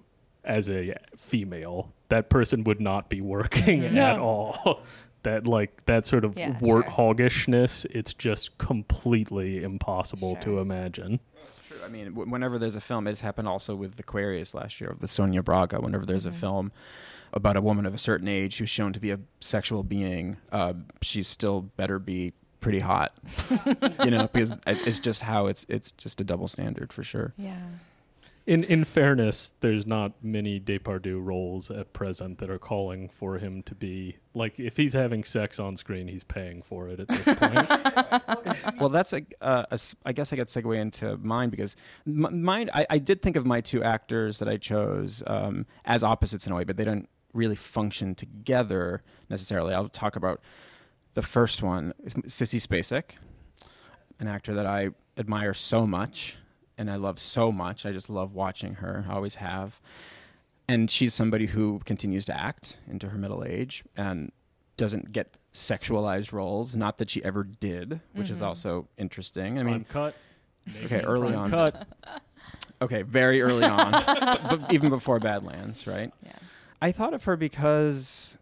as 0.43 0.69
a 0.69 0.95
female. 1.15 1.93
That 2.09 2.29
person 2.29 2.63
would 2.65 2.81
not 2.81 3.09
be 3.09 3.21
working. 3.21 3.93
No. 3.93 4.05
at 4.05 4.19
all. 4.19 4.81
That 5.23 5.47
like 5.47 5.85
that 5.85 6.05
sort 6.05 6.25
of 6.25 6.37
Yeah, 6.37 6.57
sure. 6.59 6.83
warthogishness, 6.83 7.85
it's 7.89 8.13
just 8.13 8.57
completely 8.57 9.63
impossible 9.63 10.35
to 10.37 10.59
imagine. 10.59 11.19
True. 11.67 11.77
I 11.85 11.87
mean, 11.87 12.05
w- 12.09 12.29
whenever 12.29 12.59
there's 12.59 12.75
a 12.75 12.81
film, 12.81 13.07
it's 13.07 13.21
happened 13.21 13.47
also 13.47 13.75
with 13.75 13.99
Aquarius 13.99 14.53
last 14.53 14.79
year 14.81 14.95
with 14.99 15.09
Sonia 15.09 15.41
Braga. 15.41 15.79
Whenever 15.81 16.05
there's 16.05 16.25
Mhm. 16.25 16.29
a 16.29 16.33
film 16.33 16.71
about 17.31 17.57
a 17.57 17.61
woman 17.61 17.85
of 17.85 17.93
a 17.93 17.97
certain 17.97 18.27
age 18.27 18.57
who's 18.57 18.69
shown 18.69 18.93
to 18.93 18.99
be 18.99 19.11
a 19.11 19.19
sexual 19.39 19.81
being, 19.83 20.37
uh, 20.51 20.73
she's 21.01 21.27
still 21.27 21.61
better 21.61 21.99
be 21.99 22.33
pretty 22.59 22.79
hot. 22.79 23.13
you 24.05 24.11
know, 24.11 24.27
because 24.31 24.53
it's 24.67 24.99
just 24.99 25.21
how 25.23 25.47
it's 25.47 25.65
it's 25.69 25.91
just 25.93 26.21
a 26.21 26.23
double 26.23 26.47
standard 26.47 26.91
for 26.93 27.03
sure. 27.03 27.33
Yeah. 27.37 27.55
In 28.45 28.65
in 28.65 28.83
fairness, 28.83 29.53
there's 29.61 29.87
not 29.87 30.21
many 30.21 30.59
Depardieu 30.59 31.23
roles 31.23 31.71
at 31.71 31.93
present 31.93 32.39
that 32.39 32.49
are 32.49 32.59
calling 32.59 33.07
for 33.07 33.37
him 33.37 33.63
to 33.63 33.73
be 33.73 34.17
like 34.33 34.59
if 34.59 34.75
he's 34.75 34.91
having 34.91 35.23
sex 35.23 35.59
on 35.59 35.77
screen, 35.77 36.09
he's 36.09 36.25
paying 36.25 36.61
for 36.61 36.89
it 36.89 36.99
at 36.99 37.07
this 37.07 37.23
point. 37.37 38.75
well, 38.81 38.89
that's 38.89 39.13
a, 39.13 39.21
uh, 39.39 39.63
a 39.71 39.75
s- 39.75 39.95
I 40.05 40.11
guess 40.11 40.33
I 40.33 40.35
could 40.35 40.47
segue 40.47 40.77
into 40.77 41.15
mine 41.17 41.51
because 41.51 41.77
m- 42.05 42.43
mine. 42.43 42.69
I, 42.73 42.85
I 42.89 42.97
did 42.97 43.21
think 43.21 43.37
of 43.37 43.45
my 43.45 43.61
two 43.61 43.81
actors 43.81 44.39
that 44.39 44.49
I 44.49 44.57
chose 44.57 45.23
um, 45.25 45.65
as 45.85 46.03
opposites 46.03 46.45
in 46.45 46.51
a 46.51 46.55
way, 46.57 46.65
but 46.65 46.75
they 46.75 46.83
don't 46.83 47.07
really 47.33 47.55
function 47.55 48.13
together 48.13 49.01
necessarily. 49.29 49.73
I'll 49.73 49.87
talk 49.87 50.17
about 50.17 50.41
the 51.13 51.21
first 51.21 51.63
one, 51.63 51.93
Sissy 52.07 52.59
Spacek, 52.59 53.11
an 54.19 54.27
actor 54.27 54.53
that 54.55 54.65
I 54.65 54.89
admire 55.17 55.53
so 55.53 55.87
much 55.87 56.35
and 56.77 56.89
I 56.89 56.95
love 56.95 57.19
so 57.19 57.51
much. 57.51 57.85
I 57.85 57.91
just 57.91 58.09
love 58.09 58.33
watching 58.33 58.75
her. 58.75 59.05
I 59.09 59.13
always 59.13 59.35
have. 59.35 59.79
And 60.67 60.89
she's 60.89 61.13
somebody 61.13 61.47
who 61.47 61.81
continues 61.85 62.25
to 62.25 62.39
act 62.39 62.77
into 62.89 63.09
her 63.09 63.17
middle 63.17 63.43
age 63.43 63.83
and 63.97 64.31
doesn't 64.77 65.11
get 65.11 65.37
sexualized 65.53 66.31
roles. 66.31 66.75
Not 66.75 66.97
that 66.97 67.09
she 67.09 67.23
ever 67.23 67.43
did, 67.43 67.99
which 68.13 68.29
is 68.29 68.39
Mhm. 68.41 68.45
also 68.47 68.87
interesting. 68.97 69.59
I 69.59 69.63
mean, 69.63 69.83
cut. 69.85 70.15
Okay, 70.85 71.01
early 71.01 71.33
on. 71.35 71.49
cut. 71.49 71.85
okay, 72.81 73.01
very 73.01 73.41
early 73.41 73.65
on, 73.65 73.91
but, 73.91 74.41
but 74.49 74.73
even 74.73 74.89
before 74.89 75.19
Badlands, 75.19 75.85
right? 75.85 76.11
Yeah. 76.25 76.31
I 76.81 76.91
thought 76.91 77.13
of 77.13 77.25
her 77.25 77.35
because 77.35 78.37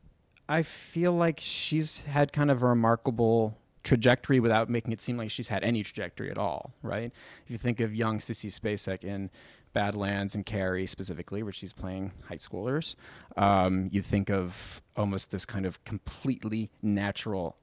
I 0.47 0.61
feel 0.63 1.13
like 1.13 1.39
she's 1.41 1.99
had 2.05 2.31
kind 2.31 2.49
of 2.51 2.61
a 2.63 2.67
remarkable 2.67 3.57
trajectory 3.83 4.39
without 4.39 4.69
making 4.69 4.93
it 4.93 5.01
seem 5.01 5.17
like 5.17 5.31
she's 5.31 5.47
had 5.47 5.63
any 5.63 5.83
trajectory 5.83 6.29
at 6.29 6.37
all, 6.37 6.73
right? 6.81 7.11
If 7.45 7.51
you 7.51 7.57
think 7.57 7.79
of 7.79 7.95
young 7.95 8.19
Sissy 8.19 8.47
Spacek 8.51 9.03
in 9.03 9.29
Badlands 9.73 10.35
and 10.35 10.45
Carrie 10.45 10.85
specifically, 10.85 11.43
where 11.43 11.53
she's 11.53 11.73
playing 11.73 12.11
high 12.27 12.35
schoolers, 12.35 12.95
um, 13.37 13.89
you 13.91 14.01
think 14.01 14.29
of 14.29 14.81
almost 14.95 15.31
this 15.31 15.45
kind 15.45 15.65
of 15.65 15.83
completely 15.85 16.69
natural 16.81 17.55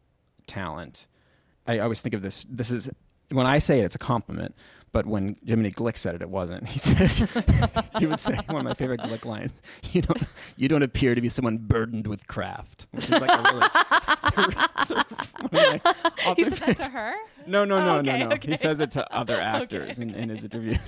talent. 0.46 1.06
I 1.66 1.80
always 1.80 2.00
think 2.00 2.14
of 2.14 2.22
this. 2.22 2.46
This 2.48 2.70
is 2.70 2.88
when 3.30 3.46
I 3.46 3.58
say 3.58 3.80
it, 3.80 3.84
it's 3.84 3.94
a 3.94 3.98
compliment. 3.98 4.54
But 4.90 5.04
when 5.04 5.36
Jiminy 5.46 5.70
Glick 5.70 5.98
said 5.98 6.14
it, 6.14 6.22
it 6.22 6.30
wasn't. 6.30 6.66
He 6.68 6.78
said 6.78 7.10
he 7.98 8.06
would 8.06 8.18
say 8.18 8.34
one 8.46 8.56
of 8.60 8.64
my 8.64 8.72
favorite 8.72 9.00
Glick 9.00 9.26
lines. 9.26 9.60
You 9.92 10.00
don't 10.00 10.22
you 10.56 10.66
don't 10.66 10.82
appear 10.82 11.14
to 11.14 11.20
be 11.20 11.28
someone 11.28 11.58
burdened 11.58 12.06
with 12.06 12.26
craft, 12.26 12.86
which 12.92 13.04
is 13.04 13.20
like 13.20 13.28
a 13.30 13.42
really. 13.42 13.66
it's 14.08 14.24
a- 14.24 14.86
sort 14.86 15.12
of 15.12 15.52
one 15.52 15.76
of 15.76 15.84
my 15.84 16.34
He 16.36 16.44
said 16.44 16.52
that 16.58 16.76
to 16.78 16.84
her? 16.84 17.12
no, 17.46 17.66
no, 17.66 17.84
no, 17.84 17.98
Okay, 17.98 18.20
no, 18.20 18.28
no. 18.30 18.34
okay. 18.36 18.48
He 18.52 18.56
says 18.56 18.80
it 18.80 18.90
to 18.92 19.14
other 19.14 19.38
actors 19.40 19.98
in, 19.98 20.14
in 20.14 20.30
his 20.30 20.44
interviews. 20.44 20.78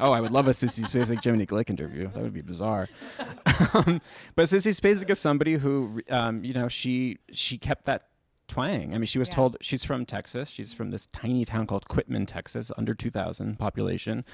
oh, 0.00 0.10
I 0.12 0.22
would 0.22 0.32
love 0.32 0.48
a 0.48 0.52
Sissy 0.52 0.80
Spacek 0.88 1.22
Jiminy 1.22 1.44
Glick 1.44 1.68
interview. 1.68 2.08
That 2.08 2.22
would 2.22 2.32
be 2.34 2.40
bizarre. 2.40 2.88
um, 3.74 4.00
but 4.36 4.44
Sissy 4.48 4.72
Spacek 4.74 5.10
is 5.10 5.18
somebody 5.18 5.54
who, 5.56 6.00
um, 6.08 6.42
you 6.44 6.54
know, 6.54 6.68
she 6.68 7.18
she 7.30 7.58
kept 7.58 7.84
that 7.84 8.04
twang. 8.48 8.94
I 8.94 8.98
mean, 8.98 9.06
she 9.06 9.18
was 9.18 9.28
Yeah. 9.28 9.34
told 9.36 9.56
she's 9.60 9.84
from 9.84 10.04
Texas. 10.06 10.48
She's 10.50 10.72
from 10.72 10.90
this 10.90 11.06
tiny 11.06 11.44
town 11.44 11.66
called 11.66 11.86
Quitman, 11.88 12.26
Texas, 12.26 12.72
under 12.76 12.94
2,000 12.94 13.58
population. 13.58 14.24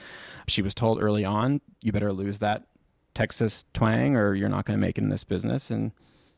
She 0.48 0.62
was 0.62 0.74
told 0.74 1.02
early 1.02 1.24
on, 1.24 1.60
you 1.82 1.92
better 1.92 2.12
lose 2.12 2.38
that 2.38 2.66
Texas 3.14 3.64
twang 3.74 4.16
or 4.16 4.34
you're 4.34 4.48
not 4.48 4.64
going 4.64 4.78
to 4.78 4.80
make 4.80 4.96
it 4.98 5.02
in 5.02 5.08
this 5.10 5.24
business. 5.24 5.70
And 5.70 5.92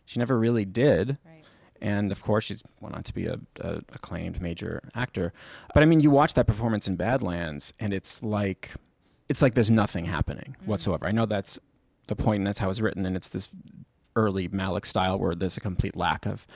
she 0.04 0.18
never 0.18 0.38
really 0.38 0.64
did 0.64 1.18
Right. 1.24 1.44
and 1.80 2.10
of 2.12 2.22
course 2.22 2.44
she's 2.44 2.62
went 2.80 2.94
on 2.94 3.02
to 3.02 3.12
be 3.14 3.26
a, 3.26 3.38
a 3.60 3.76
acclaimed 3.92 4.40
major 4.40 4.88
actor 4.94 5.32
but 5.74 5.82
i 5.82 5.86
mean 5.86 6.00
you 6.00 6.10
watch 6.10 6.32
that 6.34 6.46
performance 6.46 6.86
in 6.88 6.94
badlands 6.96 7.72
and 7.80 7.92
it's 7.92 8.22
like 8.22 8.72
it's 9.28 9.42
like 9.42 9.54
there's 9.54 9.70
nothing 9.70 10.04
happening 10.06 10.56
Mm. 10.62 10.66
whatsoever 10.68 11.06
i 11.06 11.10
know 11.10 11.26
that's 11.26 11.58
the 12.06 12.14
point 12.16 12.38
and 12.40 12.46
that's 12.46 12.58
how 12.60 12.70
it's 12.70 12.80
written 12.80 13.04
and 13.04 13.16
it's 13.16 13.28
this 13.30 13.50
early 14.14 14.48
Malick 14.48 14.86
style 14.86 15.18
where 15.18 15.34
there's 15.34 15.56
a 15.56 15.60
complete 15.60 15.96
lack 15.96 16.24
of 16.24 16.46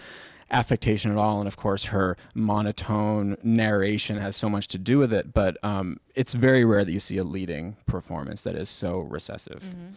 affectation 0.51 1.11
at 1.11 1.17
all 1.17 1.39
and 1.39 1.47
of 1.47 1.57
course 1.57 1.85
her 1.87 2.17
monotone 2.35 3.37
narration 3.43 4.17
has 4.19 4.37
so 4.37 4.49
much 4.49 4.67
to 4.69 4.79
do 4.79 4.99
with 4.99 5.13
it 5.13 5.33
but 5.33 5.57
um, 5.65 5.97
it's 6.15 6.35
very 6.35 6.65
rare 6.65 6.85
that 6.85 6.93
you 6.93 7.01
see 7.01 7.17
a 7.19 7.25
leading 7.25 7.77
performance 7.87 8.43
that 8.43 8.55
is 8.55 8.69
so 8.69 8.99
recessive 8.99 9.63
Mm-hmm. 9.63 9.91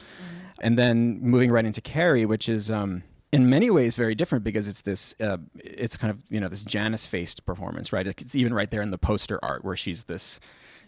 and 0.61 0.77
then 0.77 1.19
moving 1.21 1.51
right 1.51 1.65
into 1.65 1.81
Carrie, 1.81 2.25
which 2.25 2.47
is 2.47 2.69
um, 2.69 3.03
in 3.31 3.49
many 3.49 3.69
ways 3.69 3.95
very 3.95 4.13
different 4.15 4.43
because 4.43 4.67
it's 4.67 4.81
this, 4.81 5.15
uh, 5.19 5.37
it's 5.55 5.97
kind 5.97 6.11
of 6.11 6.19
you 6.29 6.39
know 6.39 6.47
this 6.47 6.63
Janus 6.63 7.05
faced 7.05 7.45
performance, 7.45 7.91
right? 7.91 8.05
It's 8.05 8.35
even 8.35 8.53
right 8.53 8.69
there 8.69 8.81
in 8.81 8.91
the 8.91 8.97
poster 8.97 9.39
art 9.43 9.65
where 9.65 9.75
she's 9.75 10.03
this, 10.03 10.39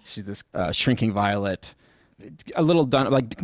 she's 0.04 0.24
this 0.24 0.44
uh, 0.54 0.72
shrinking 0.72 1.12
violet, 1.14 1.74
a 2.56 2.62
little 2.62 2.86
done 2.86 3.12
like 3.12 3.36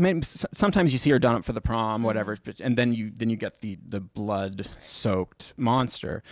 sometimes 0.53 0.93
you 0.93 0.97
see 0.97 1.09
her 1.09 1.19
done 1.19 1.35
up 1.35 1.43
for 1.43 1.51
the 1.51 1.59
prom, 1.59 2.03
whatever, 2.03 2.37
and 2.61 2.77
then 2.77 2.93
you 2.93 3.11
then 3.15 3.29
you 3.29 3.35
get 3.35 3.59
the 3.59 3.77
the 3.87 3.99
blood 3.99 4.67
soaked 4.79 5.53
monster, 5.57 6.23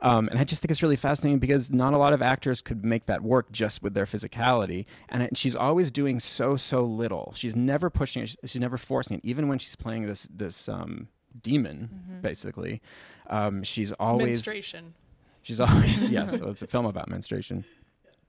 um, 0.00 0.28
and 0.28 0.38
I 0.38 0.44
just 0.44 0.62
think 0.62 0.70
it's 0.70 0.82
really 0.82 0.96
fascinating 0.96 1.40
because 1.40 1.72
not 1.72 1.94
a 1.94 1.98
lot 1.98 2.12
of 2.12 2.22
actors 2.22 2.60
could 2.60 2.84
make 2.84 3.06
that 3.06 3.22
work 3.22 3.50
just 3.50 3.82
with 3.82 3.94
their 3.94 4.06
physicality, 4.06 4.86
and 5.08 5.24
it, 5.24 5.36
she's 5.36 5.56
always 5.56 5.90
doing 5.90 6.20
so 6.20 6.56
so 6.56 6.84
little. 6.84 7.32
She's 7.34 7.56
never 7.56 7.90
pushing 7.90 8.22
it. 8.22 8.36
She's 8.44 8.60
never 8.60 8.78
forcing 8.78 9.16
it, 9.16 9.24
even 9.24 9.48
when 9.48 9.58
she's 9.58 9.74
playing 9.74 10.06
this 10.06 10.28
this 10.30 10.68
um, 10.68 11.08
demon, 11.42 12.20
basically. 12.22 12.80
Um, 13.28 13.64
she's 13.64 13.90
always 13.92 14.36
Menstruation. 14.36 14.94
She's 15.42 15.60
always 15.60 16.04
yes. 16.10 16.38
So 16.38 16.50
it's 16.50 16.62
a 16.62 16.66
film 16.66 16.86
about 16.86 17.08
menstruation. 17.08 17.64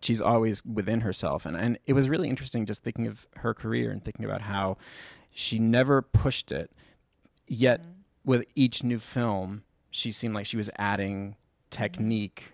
She's 0.02 0.22
always 0.22 0.64
within 0.66 1.02
herself, 1.02 1.46
and 1.46 1.58
and 1.58 1.78
it 1.86 1.94
was 1.94 2.10
really 2.10 2.30
interesting 2.30 2.66
just 2.66 2.84
thinking 2.84 3.08
of 3.08 3.28
her 3.38 3.54
career 3.54 3.92
and 3.92 4.04
thinking 4.04 4.26
about 4.26 4.42
how 4.42 4.78
she 5.32 5.60
never 5.60 6.02
pushed 6.02 6.52
it, 6.52 6.72
yet 7.48 7.82
with 8.26 8.46
each 8.56 8.84
new 8.84 9.00
film, 9.00 9.64
she 9.92 10.12
seemed 10.12 10.34
like 10.34 10.46
she 10.46 10.58
was 10.58 10.70
adding 10.78 11.36
technique, 11.70 12.54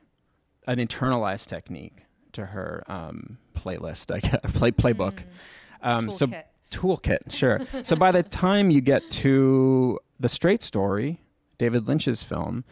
an 0.68 0.78
internalized 0.78 1.48
technique 1.48 2.04
to 2.34 2.48
her 2.48 2.84
um, 2.88 3.38
playlist, 3.56 4.14
I 4.14 4.20
guess, 4.20 4.40
play 4.54 4.72
playbook. 4.72 5.24
Um, 5.82 6.12
so 6.12 6.28
Toolkit. 6.28 6.44
toolkit, 6.72 7.32
sure. 7.32 7.62
so 7.84 7.96
by 8.06 8.12
the 8.12 8.24
time 8.24 8.70
you 8.70 8.82
get 8.82 9.10
to 9.12 10.00
the 10.20 10.30
Straight 10.30 10.64
Story, 10.64 11.22
David 11.58 11.88
Lynch's 11.88 12.24
film, 12.24 12.64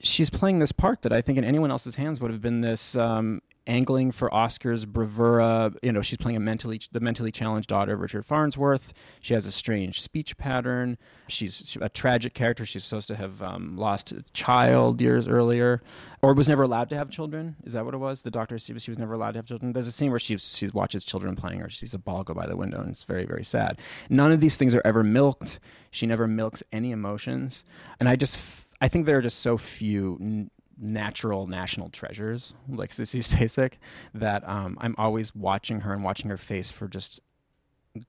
she's 0.00 0.30
playing 0.30 0.58
this 0.58 0.72
part 0.72 1.02
that 1.02 1.12
I 1.12 1.20
think 1.20 1.38
in 1.38 1.44
anyone 1.44 1.70
else's 1.70 1.96
hands 1.96 2.20
would 2.20 2.30
have 2.30 2.40
been 2.40 2.60
this 2.60 2.96
um, 2.96 3.42
angling 3.68 4.10
for 4.10 4.28
Oscars 4.30 4.86
bravura. 4.86 5.72
You 5.82 5.92
know, 5.92 6.02
she's 6.02 6.16
playing 6.18 6.36
a 6.36 6.40
mentally 6.40 6.80
the 6.90 7.00
mentally 7.00 7.30
challenged 7.30 7.68
daughter 7.68 7.92
of 7.92 8.00
Richard 8.00 8.24
Farnsworth. 8.26 8.92
She 9.20 9.34
has 9.34 9.46
a 9.46 9.52
strange 9.52 10.00
speech 10.00 10.36
pattern. 10.36 10.98
She's 11.28 11.76
a 11.80 11.88
tragic 11.88 12.34
character. 12.34 12.66
She's 12.66 12.84
supposed 12.84 13.08
to 13.08 13.16
have 13.16 13.42
um, 13.42 13.76
lost 13.76 14.10
a 14.10 14.24
child 14.32 15.00
years 15.00 15.28
earlier, 15.28 15.82
or 16.22 16.34
was 16.34 16.48
never 16.48 16.62
allowed 16.62 16.88
to 16.88 16.96
have 16.96 17.10
children. 17.10 17.56
Is 17.64 17.74
that 17.74 17.84
what 17.84 17.94
it 17.94 17.98
was? 17.98 18.22
The 18.22 18.30
doctor 18.30 18.58
said 18.58 18.80
she 18.82 18.90
was 18.90 18.98
never 18.98 19.12
allowed 19.12 19.32
to 19.32 19.38
have 19.38 19.46
children. 19.46 19.72
There's 19.72 19.86
a 19.86 19.92
scene 19.92 20.10
where 20.10 20.18
she 20.18 20.36
she 20.38 20.68
watches 20.68 21.04
children 21.04 21.36
playing, 21.36 21.62
or 21.62 21.68
she 21.68 21.78
sees 21.78 21.94
a 21.94 21.98
ball 21.98 22.24
go 22.24 22.34
by 22.34 22.46
the 22.46 22.56
window, 22.56 22.80
and 22.80 22.90
it's 22.90 23.04
very 23.04 23.26
very 23.26 23.44
sad. 23.44 23.78
None 24.08 24.32
of 24.32 24.40
these 24.40 24.56
things 24.56 24.74
are 24.74 24.82
ever 24.84 25.04
milked. 25.04 25.60
She 25.90 26.06
never 26.06 26.26
milks 26.26 26.62
any 26.72 26.90
emotions, 26.90 27.64
and 28.00 28.08
I 28.08 28.16
just 28.16 28.40
I 28.80 28.88
think 28.88 29.06
there 29.06 29.18
are 29.18 29.22
just 29.22 29.40
so 29.40 29.58
few 29.58 30.48
natural 30.80 31.46
national 31.46 31.90
treasures 31.90 32.54
like 32.68 32.90
Sissy 32.90 33.26
Spacek 33.26 33.74
that 34.14 34.48
um, 34.48 34.76
I'm 34.80 34.94
always 34.98 35.34
watching 35.34 35.80
her 35.80 35.92
and 35.92 36.04
watching 36.04 36.30
her 36.30 36.36
face 36.36 36.70
for 36.70 36.88
just 36.88 37.20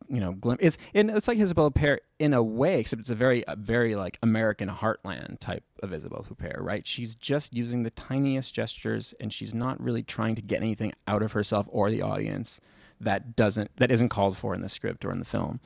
you 0.07 0.19
know, 0.19 0.33
glim- 0.33 0.57
it's 0.59 0.77
it's 0.93 1.27
like 1.27 1.37
Isabelle 1.37 1.71
Huppert 1.71 1.99
in 2.19 2.33
a 2.33 2.43
way, 2.43 2.79
except 2.79 2.99
it's 2.99 3.09
a 3.09 3.15
very, 3.15 3.43
a 3.47 3.55
very 3.55 3.95
like 3.95 4.17
American 4.21 4.69
heartland 4.69 5.39
type 5.39 5.63
of 5.81 5.93
Isabelle 5.93 6.25
Huppert, 6.29 6.61
right? 6.61 6.85
She's 6.85 7.15
just 7.15 7.53
using 7.53 7.83
the 7.83 7.89
tiniest 7.91 8.53
gestures, 8.53 9.13
and 9.19 9.31
she's 9.31 9.53
not 9.53 9.81
really 9.81 10.03
trying 10.03 10.35
to 10.35 10.41
get 10.41 10.61
anything 10.61 10.93
out 11.07 11.21
of 11.21 11.31
herself 11.31 11.67
or 11.69 11.89
the 11.89 12.01
audience 12.01 12.59
that 13.01 13.35
doesn't 13.35 13.71
that 13.77 13.91
isn't 13.91 14.09
called 14.09 14.37
for 14.37 14.53
in 14.53 14.61
the 14.61 14.69
script 14.69 15.05
or 15.05 15.11
in 15.11 15.19
the 15.19 15.25
film. 15.25 15.59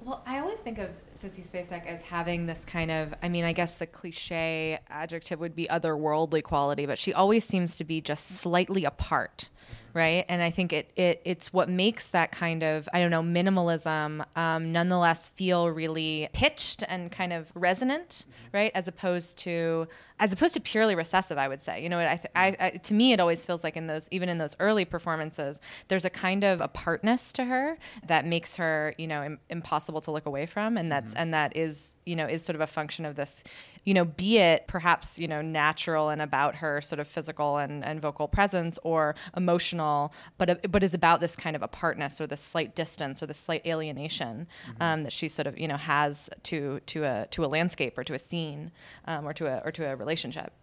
Well, 0.00 0.22
I 0.26 0.41
think 0.62 0.78
of 0.78 0.90
Sissy 1.12 1.44
Spacek 1.46 1.86
as 1.86 2.02
having 2.02 2.46
this 2.46 2.64
kind 2.64 2.90
of, 2.90 3.12
I 3.22 3.28
mean, 3.28 3.44
I 3.44 3.52
guess 3.52 3.74
the 3.74 3.86
cliche 3.86 4.78
adjective 4.88 5.40
would 5.40 5.56
be 5.56 5.66
otherworldly 5.66 6.42
quality, 6.42 6.86
but 6.86 6.98
she 6.98 7.12
always 7.12 7.44
seems 7.44 7.76
to 7.78 7.84
be 7.84 8.00
just 8.00 8.28
slightly 8.28 8.84
apart 8.84 9.48
right? 9.94 10.24
And 10.28 10.42
I 10.42 10.50
think 10.50 10.72
it, 10.72 10.90
it 10.96 11.20
it's 11.24 11.52
what 11.52 11.68
makes 11.68 12.08
that 12.08 12.32
kind 12.32 12.62
of 12.62 12.88
I 12.94 13.00
don't 13.00 13.10
know 13.10 13.22
minimalism 13.22 14.24
um, 14.36 14.72
nonetheless 14.72 15.28
feel 15.28 15.68
really 15.68 16.28
pitched 16.32 16.82
and 16.88 17.12
kind 17.12 17.32
of 17.32 17.50
resonant, 17.54 18.24
right? 18.52 18.72
As 18.74 18.88
opposed 18.88 19.36
to 19.38 19.86
as 20.22 20.32
opposed 20.32 20.54
to 20.54 20.60
purely 20.60 20.94
recessive, 20.94 21.36
I 21.36 21.48
would 21.48 21.60
say. 21.60 21.82
You 21.82 21.88
know, 21.88 21.98
I, 21.98 22.20
I, 22.36 22.56
I, 22.60 22.70
to 22.70 22.94
me 22.94 23.12
it 23.12 23.18
always 23.18 23.44
feels 23.44 23.64
like 23.64 23.76
in 23.76 23.88
those 23.88 24.08
even 24.12 24.28
in 24.28 24.38
those 24.38 24.54
early 24.60 24.84
performances, 24.84 25.60
there's 25.88 26.04
a 26.04 26.10
kind 26.10 26.44
of 26.44 26.60
apartness 26.60 27.32
to 27.32 27.44
her 27.44 27.76
that 28.06 28.24
makes 28.24 28.54
her 28.54 28.94
you 28.98 29.08
know 29.08 29.24
Im- 29.24 29.40
impossible 29.50 30.00
to 30.02 30.12
look 30.12 30.24
away 30.24 30.46
from, 30.46 30.76
and 30.76 30.92
that's 30.92 31.12
mm-hmm. 31.14 31.22
and 31.22 31.34
that 31.34 31.56
is 31.56 31.94
you 32.06 32.14
know 32.14 32.26
is 32.26 32.44
sort 32.44 32.54
of 32.54 32.60
a 32.60 32.68
function 32.68 33.04
of 33.04 33.16
this 33.16 33.42
you 33.84 33.94
know, 33.94 34.04
be 34.04 34.38
it 34.38 34.66
perhaps, 34.68 35.18
you 35.18 35.26
know, 35.26 35.42
natural 35.42 36.08
and 36.10 36.22
about 36.22 36.56
her 36.56 36.80
sort 36.80 37.00
of 37.00 37.08
physical 37.08 37.56
and, 37.56 37.84
and 37.84 38.00
vocal 38.00 38.28
presence 38.28 38.78
or 38.84 39.14
emotional, 39.36 40.12
but, 40.38 40.70
but 40.70 40.84
is 40.84 40.94
about 40.94 41.20
this 41.20 41.34
kind 41.34 41.56
of 41.56 41.62
apartness 41.62 42.20
or 42.20 42.26
this 42.26 42.40
slight 42.40 42.76
distance 42.76 43.22
or 43.22 43.26
this 43.26 43.38
slight 43.38 43.66
alienation 43.66 44.46
mm-hmm. 44.68 44.82
um, 44.82 45.02
that 45.02 45.12
she 45.12 45.26
sort 45.26 45.46
of, 45.46 45.58
you 45.58 45.66
know, 45.66 45.76
has 45.76 46.30
to, 46.44 46.80
to 46.86 47.04
a, 47.04 47.26
to 47.30 47.44
a 47.44 47.46
landscape 47.46 47.98
or 47.98 48.04
to 48.04 48.14
a 48.14 48.18
scene 48.18 48.70
um, 49.06 49.26
or 49.26 49.32
to 49.32 49.46
a, 49.46 49.60
or 49.64 49.72
to 49.72 49.84
a 49.84 49.96
relationship. 49.96 50.11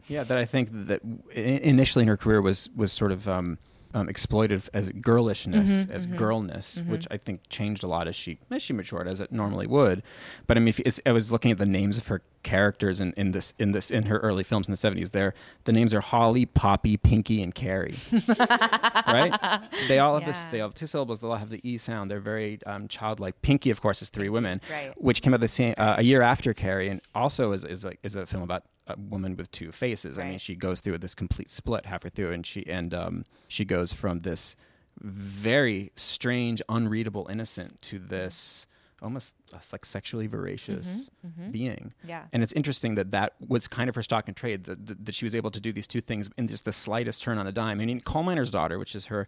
Yeah. 0.07 0.23
That 0.23 0.37
I 0.37 0.45
think 0.45 0.69
that 0.71 1.01
initially 1.33 2.03
in 2.03 2.09
her 2.09 2.17
career 2.17 2.41
was, 2.41 2.69
was 2.75 2.91
sort 2.91 3.11
of, 3.11 3.27
um, 3.27 3.57
um, 3.93 4.07
exploited 4.07 4.61
as 4.73 4.89
girlishness, 4.89 5.69
mm-hmm, 5.69 5.91
as 5.91 6.05
mm-hmm, 6.05 6.15
girlness, 6.15 6.77
mm-hmm. 6.77 6.91
which 6.91 7.07
I 7.09 7.17
think 7.17 7.49
changed 7.49 7.83
a 7.83 7.87
lot 7.87 8.07
as 8.07 8.15
she 8.15 8.39
as 8.51 8.61
she 8.61 8.73
matured, 8.73 9.07
as 9.07 9.19
it 9.19 9.31
normally 9.31 9.67
would. 9.67 10.03
But 10.47 10.57
I 10.57 10.59
mean, 10.59 10.73
if 10.77 10.99
I 11.05 11.11
was 11.11 11.31
looking 11.31 11.51
at 11.51 11.57
the 11.57 11.65
names 11.65 11.97
of 11.97 12.07
her 12.07 12.21
characters 12.43 13.01
in, 13.01 13.13
in 13.17 13.31
this 13.31 13.53
in 13.59 13.71
this 13.71 13.91
in 13.91 14.03
her 14.03 14.17
early 14.19 14.43
films 14.43 14.67
in 14.67 14.71
the 14.71 14.77
seventies. 14.77 15.11
There, 15.11 15.33
the 15.65 15.71
names 15.71 15.93
are 15.93 16.01
Holly, 16.01 16.45
Poppy, 16.45 16.97
Pinky, 16.97 17.41
and 17.41 17.53
Carrie. 17.53 17.95
right? 18.27 19.67
They 19.87 19.99
all 19.99 20.13
have 20.13 20.23
yeah. 20.23 20.27
this. 20.27 20.45
They 20.45 20.59
have 20.59 20.73
two 20.73 20.85
syllables. 20.85 21.19
They 21.19 21.27
all 21.27 21.35
have 21.35 21.49
the 21.49 21.61
e 21.67 21.77
sound. 21.77 22.09
They're 22.09 22.19
very 22.19 22.59
um, 22.65 22.87
childlike. 22.87 23.41
Pinky, 23.41 23.69
of 23.69 23.81
course, 23.81 24.01
is 24.01 24.09
three 24.09 24.29
women, 24.29 24.61
right. 24.71 24.93
which 24.97 25.21
came 25.21 25.33
out 25.33 25.39
the 25.39 25.47
same 25.47 25.75
uh, 25.77 25.95
a 25.97 26.03
year 26.03 26.21
after 26.21 26.53
Carrie, 26.53 26.89
and 26.89 27.01
also 27.15 27.51
is 27.51 27.63
is 27.63 27.85
a, 27.85 27.93
is 28.03 28.15
a 28.15 28.25
film 28.25 28.43
about 28.43 28.63
a 28.87 28.95
woman 28.97 29.35
with 29.35 29.51
two 29.51 29.71
faces. 29.71 30.17
Right. 30.17 30.25
I 30.25 30.29
mean, 30.31 30.39
she 30.39 30.55
goes 30.55 30.79
through 30.81 30.97
this 30.99 31.15
complete 31.15 31.49
split 31.49 31.85
halfway 31.85 32.09
through, 32.09 32.31
and 32.31 32.45
she 32.45 32.65
and 32.67 32.93
um, 32.93 33.25
she 33.47 33.65
goes 33.65 33.93
from 33.93 34.21
this 34.21 34.55
very 35.01 35.91
strange, 35.95 36.61
unreadable 36.67 37.27
innocent 37.29 37.81
to 37.83 37.99
this 37.99 38.67
almost 39.01 39.35
like 39.71 39.85
sexually 39.85 40.27
voracious 40.27 41.09
mm-hmm, 41.25 41.41
mm-hmm. 41.41 41.51
being. 41.51 41.93
Yeah. 42.05 42.23
And 42.33 42.43
it's 42.43 42.53
interesting 42.53 42.95
that 42.95 43.11
that 43.11 43.33
was 43.47 43.67
kind 43.67 43.89
of 43.89 43.95
her 43.95 44.03
stock 44.03 44.27
and 44.27 44.35
trade, 44.35 44.65
that, 44.65 44.85
that, 44.85 45.05
that, 45.05 45.15
she 45.15 45.25
was 45.25 45.35
able 45.35 45.51
to 45.51 45.59
do 45.59 45.71
these 45.71 45.87
two 45.87 46.01
things 46.01 46.29
in 46.37 46.47
just 46.47 46.65
the 46.65 46.71
slightest 46.71 47.21
turn 47.21 47.37
on 47.37 47.47
a 47.47 47.51
dime. 47.51 47.79
I 47.81 47.85
mean, 47.85 48.01
Coal 48.01 48.23
Miner's 48.23 48.51
Daughter, 48.51 48.79
which 48.79 48.95
is 48.95 49.05
her 49.05 49.27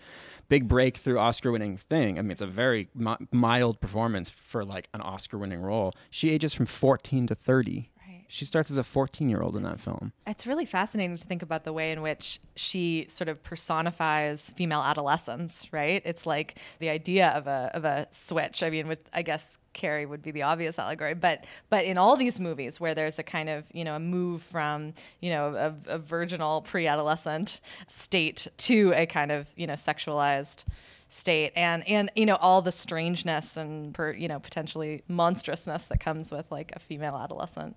big 0.50 0.68
breakthrough 0.68 1.18
Oscar 1.18 1.52
winning 1.52 1.78
thing, 1.78 2.20
I 2.20 2.22
mean, 2.22 2.32
it's 2.32 2.42
a 2.42 2.48
very 2.48 2.90
mi- 2.96 3.18
mild 3.32 3.80
performance 3.82 4.30
for 4.30 4.64
like 4.64 4.90
an 4.94 5.02
Oscar 5.02 5.38
winning 5.38 5.62
role. 5.62 5.94
She 6.10 6.30
ages 6.30 6.54
from 6.54 6.66
14 6.66 7.28
to 7.28 7.36
30 7.36 7.92
she 8.32 8.46
starts 8.46 8.72
as 8.72 8.78
a 8.78 8.84
14 8.84 9.28
year 9.28 9.42
old 9.42 9.58
in 9.58 9.64
that 9.64 9.78
film. 9.78 10.14
It's 10.26 10.48
really 10.48 10.66
fascinating 10.66 11.18
to 11.18 11.28
think 11.28 11.44
about 11.44 11.66
the 11.66 11.74
way 11.74 11.92
in 11.92 12.02
which 12.02 12.40
she 12.56 13.06
sort 13.10 13.28
of 13.28 13.44
personifies 13.44 14.54
female 14.56 14.82
adolescence, 14.82 15.68
right? 15.74 16.02
It's 16.06 16.26
like 16.26 16.58
the 16.80 16.88
idea 16.88 17.28
of 17.32 17.48
a, 17.48 17.72
of 17.74 17.84
a 17.84 18.08
switch. 18.12 18.64
I 18.64 18.70
mean, 18.70 18.88
with, 18.88 19.02
I 19.12 19.22
guess, 19.22 19.58
Carrie 19.74 20.06
would 20.06 20.22
be 20.22 20.32
the 20.32 20.44
obvious 20.44 20.78
allegory, 20.78 21.14
but 21.14 21.46
but 21.70 21.86
in 21.86 21.98
all 21.98 22.16
these 22.16 22.40
movies 22.40 22.80
where 22.80 22.94
there's 22.94 23.20
a 23.20 23.24
kind 23.24 23.50
of 23.50 23.66
you 23.74 23.84
know 23.84 23.96
a 23.96 24.00
move 24.00 24.42
from 24.42 24.94
you 25.20 25.32
know 25.32 25.56
a, 25.56 25.94
a 25.94 25.98
virginal 25.98 26.62
pre-adolescent 26.62 27.60
state 27.88 28.48
to 28.58 28.94
a 28.96 29.06
kind 29.06 29.32
of 29.32 29.48
you 29.56 29.68
know 29.68 29.74
sexualized 29.74 30.64
state 31.10 31.52
and 31.56 31.88
and 31.88 32.10
you 32.16 32.26
know 32.26 32.36
all 32.36 32.62
the 32.62 32.72
strangeness 32.72 33.58
and 33.58 33.94
per, 33.94 34.12
you 34.12 34.28
know 34.28 34.40
potentially 34.40 35.04
monstrousness 35.10 35.86
that 35.86 36.00
comes 36.00 36.32
with 36.32 36.50
like 36.52 36.72
a 36.76 36.80
female 36.80 37.16
adolescent 37.16 37.76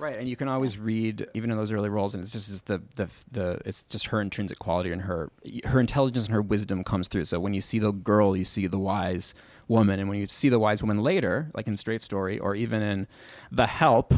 Right, 0.00 0.18
and 0.18 0.26
you 0.26 0.34
can 0.34 0.48
always 0.48 0.78
read 0.78 1.28
even 1.34 1.50
in 1.50 1.58
those 1.58 1.70
early 1.70 1.90
roles, 1.90 2.14
and 2.14 2.22
it's 2.22 2.32
just 2.32 2.64
the 2.64 2.80
the 2.96 3.08
the 3.30 3.60
it's 3.66 3.82
just 3.82 4.06
her 4.06 4.20
intrinsic 4.22 4.58
quality 4.58 4.92
and 4.92 5.02
her 5.02 5.30
her 5.66 5.78
intelligence 5.78 6.24
and 6.24 6.32
her 6.32 6.40
wisdom 6.40 6.82
comes 6.84 7.06
through. 7.06 7.26
So 7.26 7.38
when 7.38 7.52
you 7.52 7.60
see 7.60 7.78
the 7.78 7.92
girl, 7.92 8.34
you 8.34 8.46
see 8.46 8.66
the 8.66 8.78
wise 8.78 9.34
woman, 9.70 10.00
and 10.00 10.08
when 10.08 10.18
you 10.18 10.26
see 10.26 10.48
the 10.48 10.58
wise 10.58 10.82
woman 10.82 11.02
later, 11.02 11.50
like 11.54 11.66
in 11.66 11.76
Straight 11.76 12.02
Story 12.02 12.38
or 12.38 12.54
even 12.54 12.82
in 12.82 13.06
The 13.50 13.66
Help, 13.66 14.12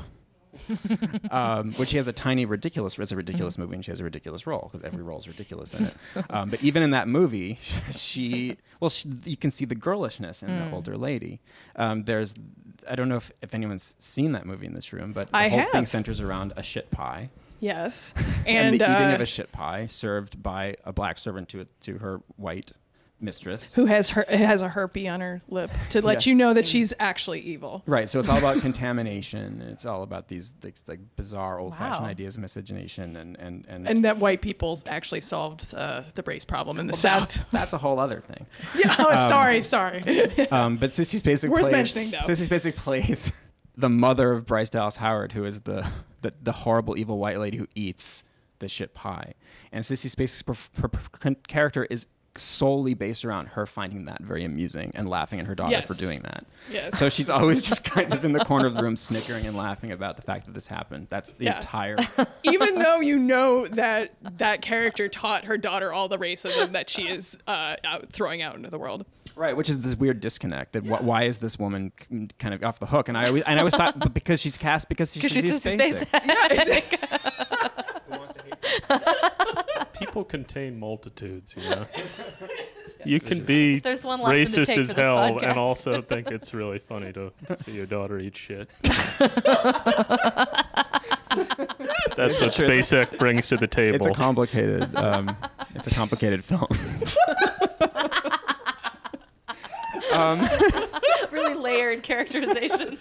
um, 1.30 1.72
which 1.74 1.90
she 1.90 1.96
has 1.96 2.08
a 2.08 2.12
tiny 2.12 2.44
ridiculous. 2.44 2.98
It's 2.98 3.12
a 3.12 3.16
ridiculous 3.16 3.56
movie, 3.56 3.74
and 3.74 3.84
she 3.84 3.90
has 3.90 4.00
a 4.00 4.04
ridiculous 4.04 4.46
role 4.46 4.70
because 4.70 4.84
every 4.84 5.02
role 5.02 5.18
is 5.18 5.28
ridiculous 5.28 5.74
in 5.74 5.86
it. 5.86 5.94
Um, 6.28 6.50
but 6.50 6.62
even 6.62 6.82
in 6.82 6.90
that 6.90 7.08
movie, 7.08 7.58
she 7.92 8.56
well, 8.80 8.90
she, 8.90 9.10
you 9.24 9.36
can 9.36 9.50
see 9.50 9.64
the 9.64 9.74
girlishness 9.74 10.42
in 10.42 10.48
mm. 10.48 10.70
the 10.70 10.74
older 10.74 10.96
lady. 10.96 11.40
Um, 11.76 12.04
there's, 12.04 12.34
I 12.88 12.96
don't 12.96 13.08
know 13.08 13.16
if, 13.16 13.30
if 13.40 13.54
anyone's 13.54 13.94
seen 13.98 14.32
that 14.32 14.44
movie 14.44 14.66
in 14.66 14.74
this 14.74 14.92
room, 14.92 15.12
but 15.12 15.30
the 15.30 15.36
I 15.36 15.48
whole 15.48 15.60
have. 15.60 15.70
thing 15.70 15.86
centers 15.86 16.20
around 16.20 16.52
a 16.56 16.62
shit 16.62 16.90
pie. 16.90 17.30
Yes, 17.60 18.12
and, 18.46 18.74
and 18.74 18.80
the 18.80 18.90
uh, 18.90 18.96
eating 18.96 19.14
of 19.14 19.20
a 19.20 19.26
shit 19.26 19.52
pie 19.52 19.86
served 19.86 20.42
by 20.42 20.76
a 20.84 20.92
black 20.92 21.16
servant 21.16 21.48
to 21.50 21.66
to 21.82 21.98
her 21.98 22.20
white 22.36 22.72
mistress 23.22 23.74
who 23.74 23.86
has 23.86 24.10
her 24.10 24.24
has 24.28 24.62
a 24.62 24.68
herpy 24.68 25.10
on 25.10 25.20
her 25.20 25.40
lip 25.48 25.70
to 25.90 26.02
let 26.02 26.14
yes. 26.14 26.26
you 26.26 26.34
know 26.34 26.52
that 26.52 26.66
she's 26.66 26.92
actually 26.98 27.40
evil. 27.40 27.82
Right. 27.86 28.08
So 28.08 28.18
it's 28.18 28.28
all 28.28 28.38
about 28.38 28.60
contamination. 28.60 29.62
It's 29.62 29.86
all 29.86 30.02
about 30.02 30.28
these, 30.28 30.52
these 30.60 30.82
like 30.88 31.00
bizarre 31.16 31.58
old-fashioned 31.58 32.04
wow. 32.04 32.10
ideas 32.10 32.34
of 32.34 32.42
miscegenation 32.42 33.16
and 33.16 33.38
and 33.38 33.66
and 33.68 33.88
and 33.88 34.04
that 34.04 34.18
white 34.18 34.42
people's 34.42 34.84
actually 34.86 35.20
solved 35.20 35.72
uh, 35.74 36.02
the 36.14 36.22
race 36.22 36.44
problem 36.44 36.78
in 36.78 36.86
the 36.86 36.92
well, 36.92 36.98
South. 36.98 37.34
That's, 37.34 37.50
that's, 37.50 37.72
a 37.72 37.78
whole 37.78 37.98
other 37.98 38.20
thing. 38.20 38.46
yeah. 38.76 38.94
Oh, 38.98 39.10
um, 39.10 39.28
sorry. 39.28 39.60
Sorry. 39.60 40.00
um, 40.50 40.76
but 40.76 40.90
Sissy 40.90 41.20
Spacek 41.20 41.48
worth 41.48 41.62
plays, 41.62 41.72
mentioning 41.72 42.10
though. 42.10 42.18
Sissy 42.18 42.46
Spacek 42.46 42.76
plays 42.76 43.32
the 43.76 43.88
mother 43.88 44.32
of 44.32 44.46
Bryce 44.46 44.70
Dallas 44.70 44.96
Howard, 44.96 45.32
who 45.32 45.44
is 45.44 45.60
the 45.60 45.86
the, 46.22 46.32
the 46.42 46.52
horrible 46.52 46.96
evil 46.96 47.18
white 47.18 47.38
lady 47.38 47.56
who 47.56 47.66
eats 47.74 48.24
the 48.62 48.68
shit 48.68 48.94
pie. 48.94 49.34
And 49.72 49.84
Sissy 49.84 50.14
Spacek's 50.14 51.40
character 51.48 51.84
is 51.84 52.06
solely 52.38 52.94
based 52.94 53.24
around 53.24 53.48
her 53.48 53.66
finding 53.66 54.06
that 54.06 54.22
very 54.22 54.44
amusing 54.44 54.90
and 54.94 55.08
laughing 55.08 55.40
at 55.40 55.46
her 55.46 55.54
daughter 55.54 55.72
yes. 55.72 55.86
for 55.86 55.94
doing 55.94 56.20
that. 56.22 56.44
Yes. 56.70 56.98
So 56.98 57.08
she's 57.08 57.28
always 57.28 57.62
just 57.62 57.84
kind 57.84 58.12
of 58.12 58.24
in 58.24 58.32
the 58.32 58.44
corner 58.44 58.66
of 58.66 58.74
the 58.74 58.82
room 58.82 58.96
snickering 58.96 59.46
and 59.46 59.56
laughing 59.56 59.92
about 59.92 60.16
the 60.16 60.22
fact 60.22 60.46
that 60.46 60.52
this 60.54 60.66
happened. 60.66 61.08
That's 61.08 61.34
the 61.34 61.44
yeah. 61.46 61.56
entire 61.56 61.96
Even 62.44 62.76
though 62.78 63.00
you 63.00 63.18
know 63.18 63.66
that 63.66 64.14
that 64.38 64.62
character 64.62 65.08
taught 65.08 65.44
her 65.44 65.58
daughter 65.58 65.92
all 65.92 66.08
the 66.08 66.18
racism 66.18 66.72
that 66.72 66.88
she 66.88 67.08
is 67.08 67.38
uh, 67.46 67.76
out 67.84 68.10
throwing 68.12 68.42
out 68.42 68.56
into 68.56 68.70
the 68.70 68.78
world. 68.78 69.04
Right, 69.34 69.56
which 69.56 69.70
is 69.70 69.80
this 69.80 69.96
weird 69.96 70.20
disconnect. 70.20 70.72
That 70.72 70.84
yeah. 70.84 70.96
wh- 70.96 71.04
why 71.04 71.22
is 71.24 71.38
this 71.38 71.58
woman 71.58 71.92
kind 72.38 72.54
of 72.54 72.62
off 72.64 72.78
the 72.78 72.86
hook? 72.86 73.08
And 73.08 73.16
I 73.16 73.28
always, 73.28 73.42
and 73.44 73.58
I 73.58 73.58
always 73.60 73.74
thought 73.74 74.12
because 74.12 74.40
she's 74.40 74.58
cast 74.58 74.88
because 74.88 75.12
she's, 75.12 75.32
she's, 75.32 75.44
she's 75.44 75.60
basic. 75.60 76.08
People 80.12 80.24
contain 80.24 80.78
multitudes, 80.78 81.54
you 81.56 81.70
know. 81.70 81.86
You 83.04 83.18
can 83.18 83.42
be 83.42 83.80
racist 83.80 84.78
as 84.78 84.92
hell 84.92 85.38
and 85.38 85.58
also 85.58 86.00
think 86.08 86.30
it's 86.30 86.54
really 86.54 86.78
funny 86.78 87.12
to 87.14 87.32
see 87.56 87.72
your 87.72 87.86
daughter 87.86 88.20
eat 88.20 88.36
shit. 88.36 88.70
That's 88.82 89.10
what 92.40 92.52
Spacek 92.52 93.18
brings 93.18 93.48
to 93.48 93.56
the 93.56 93.66
table. 93.66 93.96
It's 93.96 94.06
a 94.06 94.12
complicated, 94.12 94.94
um, 94.94 95.36
it's 95.74 95.88
a 95.88 95.94
complicated 95.94 96.44
film. 96.44 96.68
um, 100.12 100.46
really 101.32 101.54
layered 101.54 102.04
characterizations. 102.04 103.00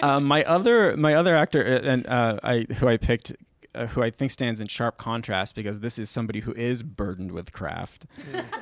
Um, 0.00 0.24
my 0.24 0.42
other 0.44 0.96
my 0.96 1.14
other 1.14 1.36
actor 1.36 1.62
uh, 1.62 1.86
and 1.86 2.06
uh, 2.06 2.38
I 2.42 2.66
who 2.78 2.88
I 2.88 2.96
picked 2.96 3.34
uh, 3.74 3.86
who 3.86 4.02
I 4.02 4.10
think 4.10 4.30
stands 4.30 4.60
in 4.60 4.66
sharp 4.66 4.98
contrast 4.98 5.54
because 5.54 5.80
this 5.80 5.98
is 5.98 6.10
somebody 6.10 6.40
who 6.40 6.52
is 6.52 6.82
burdened 6.82 7.32
with 7.32 7.52
craft, 7.52 8.06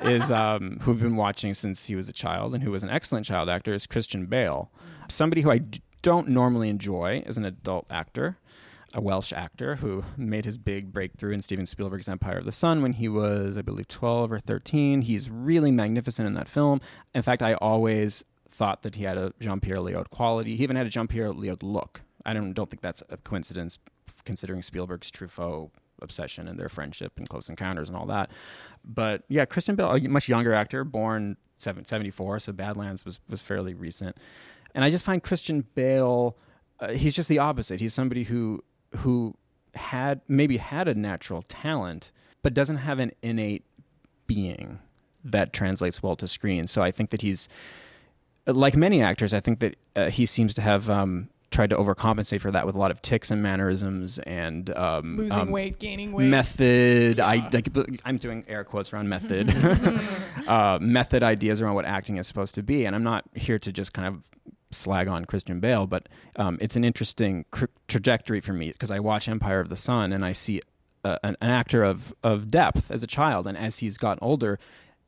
is 0.03 0.31
um, 0.31 0.79
who've 0.81 0.99
been 0.99 1.15
watching 1.15 1.53
since 1.53 1.85
he 1.85 1.95
was 1.95 2.09
a 2.09 2.13
child 2.13 2.53
and 2.53 2.63
who 2.63 2.71
was 2.71 2.83
an 2.83 2.89
excellent 2.89 3.25
child 3.25 3.49
actor 3.49 3.73
is 3.73 3.87
Christian 3.87 4.25
Bale, 4.27 4.71
somebody 5.07 5.41
who 5.41 5.51
I 5.51 5.57
d- 5.59 5.81
don't 6.01 6.29
normally 6.29 6.69
enjoy 6.69 7.23
as 7.25 7.37
an 7.37 7.45
adult 7.45 7.87
actor. 7.91 8.37
a 8.95 9.01
Welsh 9.01 9.31
actor 9.33 9.75
who 9.75 10.03
made 10.17 10.45
his 10.45 10.57
big 10.57 10.91
breakthrough 10.91 11.33
in 11.33 11.41
Steven 11.43 11.65
Spielberg's 11.65 12.09
Empire 12.09 12.37
of 12.39 12.45
the 12.45 12.51
Sun 12.51 12.81
when 12.81 12.93
he 12.93 13.07
was, 13.07 13.55
I 13.57 13.61
believe, 13.61 13.87
12 13.87 14.31
or 14.31 14.39
13. 14.39 15.01
He's 15.01 15.29
really 15.29 15.69
magnificent 15.71 16.25
in 16.27 16.33
that 16.35 16.47
film. 16.47 16.81
In 17.13 17.21
fact, 17.21 17.43
I 17.43 17.53
always 17.55 18.23
thought 18.49 18.81
that 18.83 18.95
he 18.95 19.03
had 19.03 19.15
a 19.17 19.31
Jean 19.39 19.59
Pierre 19.59 19.77
Léaud 19.77 20.09
quality. 20.09 20.55
He 20.55 20.63
even 20.63 20.75
had 20.75 20.87
a 20.87 20.89
Jean 20.89 21.07
Pierre 21.07 21.31
Léaud 21.31 21.61
look. 21.61 22.01
I 22.25 22.33
don't 22.33 22.53
don't 22.53 22.69
think 22.69 22.81
that's 22.81 23.03
a 23.09 23.17
coincidence, 23.17 23.77
considering 24.25 24.61
Spielberg's 24.61 25.11
Truffaut 25.11 25.71
obsession 26.01 26.47
and 26.47 26.59
their 26.59 26.69
friendship 26.69 27.13
and 27.17 27.27
Close 27.27 27.49
Encounters 27.49 27.89
and 27.89 27.97
all 27.97 28.05
that. 28.07 28.31
But 28.85 29.23
yeah, 29.27 29.45
Christian 29.45 29.75
Bale, 29.75 29.91
a 29.91 29.99
much 30.07 30.29
younger 30.29 30.53
actor, 30.53 30.83
born 30.83 31.37
74, 31.57 32.39
so 32.39 32.53
Badlands 32.53 33.05
was 33.05 33.19
was 33.29 33.41
fairly 33.41 33.73
recent. 33.73 34.17
And 34.73 34.83
I 34.83 34.89
just 34.89 35.03
find 35.03 35.21
Christian 35.21 35.65
Bale, 35.75 36.37
uh, 36.79 36.89
he's 36.89 37.13
just 37.13 37.27
the 37.27 37.39
opposite. 37.39 37.79
He's 37.79 37.93
somebody 37.93 38.23
who 38.23 38.63
who 38.97 39.35
had 39.75 40.21
maybe 40.27 40.57
had 40.57 40.87
a 40.87 40.95
natural 40.95 41.41
talent, 41.43 42.11
but 42.41 42.53
doesn't 42.53 42.77
have 42.77 42.99
an 42.99 43.11
innate 43.21 43.65
being 44.25 44.79
that 45.23 45.53
translates 45.53 46.01
well 46.01 46.15
to 46.15 46.27
screen. 46.27 46.65
So 46.67 46.81
I 46.81 46.91
think 46.91 47.09
that 47.09 47.21
he's 47.21 47.49
like 48.45 48.75
many 48.75 49.01
actors. 49.01 49.33
I 49.33 49.39
think 49.39 49.59
that 49.59 49.75
uh, 49.95 50.09
he 50.09 50.25
seems 50.25 50.53
to 50.55 50.61
have 50.61 50.89
um, 50.89 51.29
tried 51.51 51.69
to 51.71 51.75
overcompensate 51.77 52.41
for 52.41 52.51
that 52.51 52.65
with 52.65 52.75
a 52.75 52.77
lot 52.77 52.91
of 52.91 53.01
ticks 53.01 53.31
and 53.31 53.41
mannerisms 53.41 54.19
and 54.19 54.75
um, 54.75 55.15
Losing 55.15 55.39
um, 55.39 55.51
weight, 55.51 55.79
gaining 55.79 56.11
weight. 56.11 56.27
method. 56.27 57.19
I 57.19 57.47
like, 57.51 57.69
I'm 58.05 58.17
doing 58.17 58.43
air 58.47 58.63
quotes 58.63 58.93
around 58.93 59.09
method. 59.09 59.53
uh, 60.47 60.77
method 60.81 61.23
ideas 61.23 61.61
around 61.61 61.75
what 61.75 61.85
acting 61.85 62.17
is 62.17 62.27
supposed 62.27 62.55
to 62.55 62.63
be, 62.63 62.85
and 62.85 62.95
I'm 62.95 63.03
not 63.03 63.25
here 63.33 63.59
to 63.59 63.71
just 63.71 63.93
kind 63.93 64.07
of 64.07 64.23
slag 64.71 65.07
on 65.07 65.25
Christian 65.25 65.59
Bale, 65.59 65.87
but 65.87 66.07
um, 66.35 66.57
it's 66.61 66.75
an 66.75 66.83
interesting 66.83 67.45
cr- 67.51 67.65
trajectory 67.87 68.39
for 68.39 68.53
me 68.53 68.71
because 68.71 68.91
I 68.91 68.99
watch 68.99 69.27
Empire 69.27 69.59
of 69.59 69.69
the 69.69 69.75
Sun 69.75 70.13
and 70.13 70.23
I 70.23 70.31
see 70.31 70.61
uh, 71.03 71.17
an, 71.23 71.35
an 71.41 71.49
actor 71.49 71.83
of 71.83 72.13
of 72.23 72.51
depth 72.51 72.91
as 72.91 73.01
a 73.03 73.07
child, 73.07 73.47
and 73.47 73.57
as 73.57 73.79
he's 73.79 73.97
gotten 73.97 74.19
older, 74.21 74.59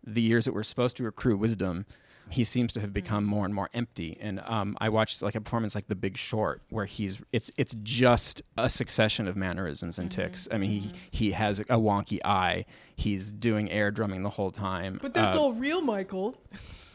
the 0.03 0.21
years 0.21 0.45
that 0.45 0.53
we're 0.53 0.63
supposed 0.63 0.97
to 0.97 1.05
accrue 1.07 1.37
wisdom 1.37 1.85
he 2.31 2.43
seems 2.43 2.73
to 2.73 2.81
have 2.81 2.93
become 2.93 3.25
more 3.25 3.45
and 3.45 3.53
more 3.53 3.69
empty. 3.73 4.17
And 4.21 4.39
um, 4.45 4.77
I 4.79 4.89
watched 4.89 5.21
like 5.21 5.35
a 5.35 5.41
performance 5.41 5.75
like 5.75 5.87
The 5.87 5.95
Big 5.95 6.17
Short, 6.17 6.61
where 6.69 6.85
he's 6.85 7.19
it's 7.31 7.51
it's 7.57 7.75
just 7.83 8.41
a 8.57 8.69
succession 8.69 9.27
of 9.27 9.35
mannerisms 9.35 9.99
and 9.99 10.09
Mm-hmm. 10.09 10.21
ticks. 10.21 10.47
I 10.51 10.57
mean, 10.57 10.69
he 10.71 10.91
he 11.11 11.31
has 11.31 11.59
a 11.59 11.63
wonky 11.65 12.19
eye. 12.25 12.65
He's 12.95 13.31
doing 13.31 13.71
air 13.71 13.91
drumming 13.91 14.23
the 14.23 14.29
whole 14.29 14.51
time. 14.51 14.99
But 15.01 15.13
that's 15.13 15.35
Uh, 15.35 15.41
all 15.41 15.53
real, 15.53 15.81
Michael. 15.81 16.35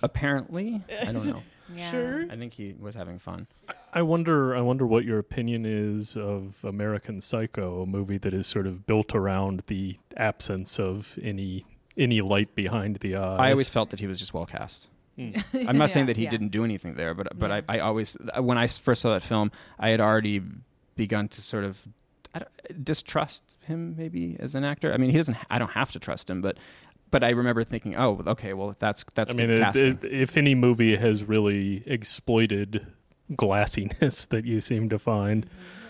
Apparently, 0.02 0.82
I 1.02 1.12
don't 1.12 1.26
know. 1.26 1.42
Yeah. 1.74 1.90
Sure. 1.90 2.26
I 2.30 2.36
think 2.36 2.52
he 2.52 2.74
was 2.78 2.94
having 2.94 3.18
fun. 3.18 3.48
I 3.92 4.02
wonder. 4.02 4.54
I 4.54 4.60
wonder 4.60 4.86
what 4.86 5.04
your 5.04 5.18
opinion 5.18 5.64
is 5.66 6.16
of 6.16 6.56
American 6.64 7.20
Psycho, 7.20 7.82
a 7.82 7.86
movie 7.86 8.18
that 8.18 8.32
is 8.32 8.46
sort 8.46 8.66
of 8.68 8.86
built 8.86 9.14
around 9.14 9.64
the 9.66 9.96
absence 10.16 10.78
of 10.78 11.18
any 11.22 11.64
any 11.96 12.20
light 12.20 12.54
behind 12.54 12.96
the 12.96 13.16
eyes. 13.16 13.40
I 13.40 13.50
always 13.50 13.68
felt 13.70 13.90
that 13.90 14.00
he 14.00 14.06
was 14.06 14.18
just 14.18 14.32
well 14.34 14.46
cast. 14.46 14.86
Hmm. 15.16 15.32
I'm 15.68 15.78
not 15.78 15.90
saying 15.90 16.06
that 16.06 16.16
he 16.16 16.24
yeah. 16.24 16.30
didn't 16.30 16.48
do 16.48 16.64
anything 16.64 16.94
there, 16.94 17.14
but 17.14 17.38
but 17.38 17.50
Yeah. 17.50 17.60
I, 17.68 17.76
I 17.76 17.78
always 17.80 18.16
uh, 18.36 18.42
when 18.42 18.58
I 18.58 18.66
first 18.66 19.02
saw 19.02 19.12
that 19.12 19.22
film, 19.22 19.50
I 19.78 19.88
had 19.88 20.00
already 20.00 20.42
begun 20.94 21.28
to 21.28 21.42
sort 21.42 21.64
of 21.64 21.86
uh, 22.34 22.40
distrust 22.82 23.56
him 23.62 23.94
maybe 23.96 24.36
as 24.38 24.54
an 24.54 24.64
actor. 24.64 24.92
I 24.92 24.96
mean, 24.98 25.10
he 25.10 25.16
doesn't. 25.16 25.36
I 25.50 25.58
don't 25.58 25.70
have 25.72 25.92
to 25.92 25.98
trust 25.98 26.28
him, 26.28 26.42
but 26.42 26.58
but 27.10 27.24
I 27.24 27.30
remember 27.30 27.64
thinking, 27.64 27.96
oh, 27.96 28.22
okay, 28.26 28.52
well 28.52 28.76
that's 28.78 29.04
that's 29.14 29.32
I 29.32 29.36
mean, 29.36 29.46
good 29.48 29.58
it, 29.58 29.62
casting. 29.62 29.98
it, 30.02 30.04
if 30.04 30.36
any 30.36 30.54
movie 30.54 30.96
has 30.96 31.24
really 31.24 31.82
exploited 31.86 32.86
glassiness 33.32 34.28
that 34.30 34.44
you 34.44 34.60
seem 34.60 34.88
to 34.90 34.98
find, 34.98 35.46
mm-hmm. 35.46 35.85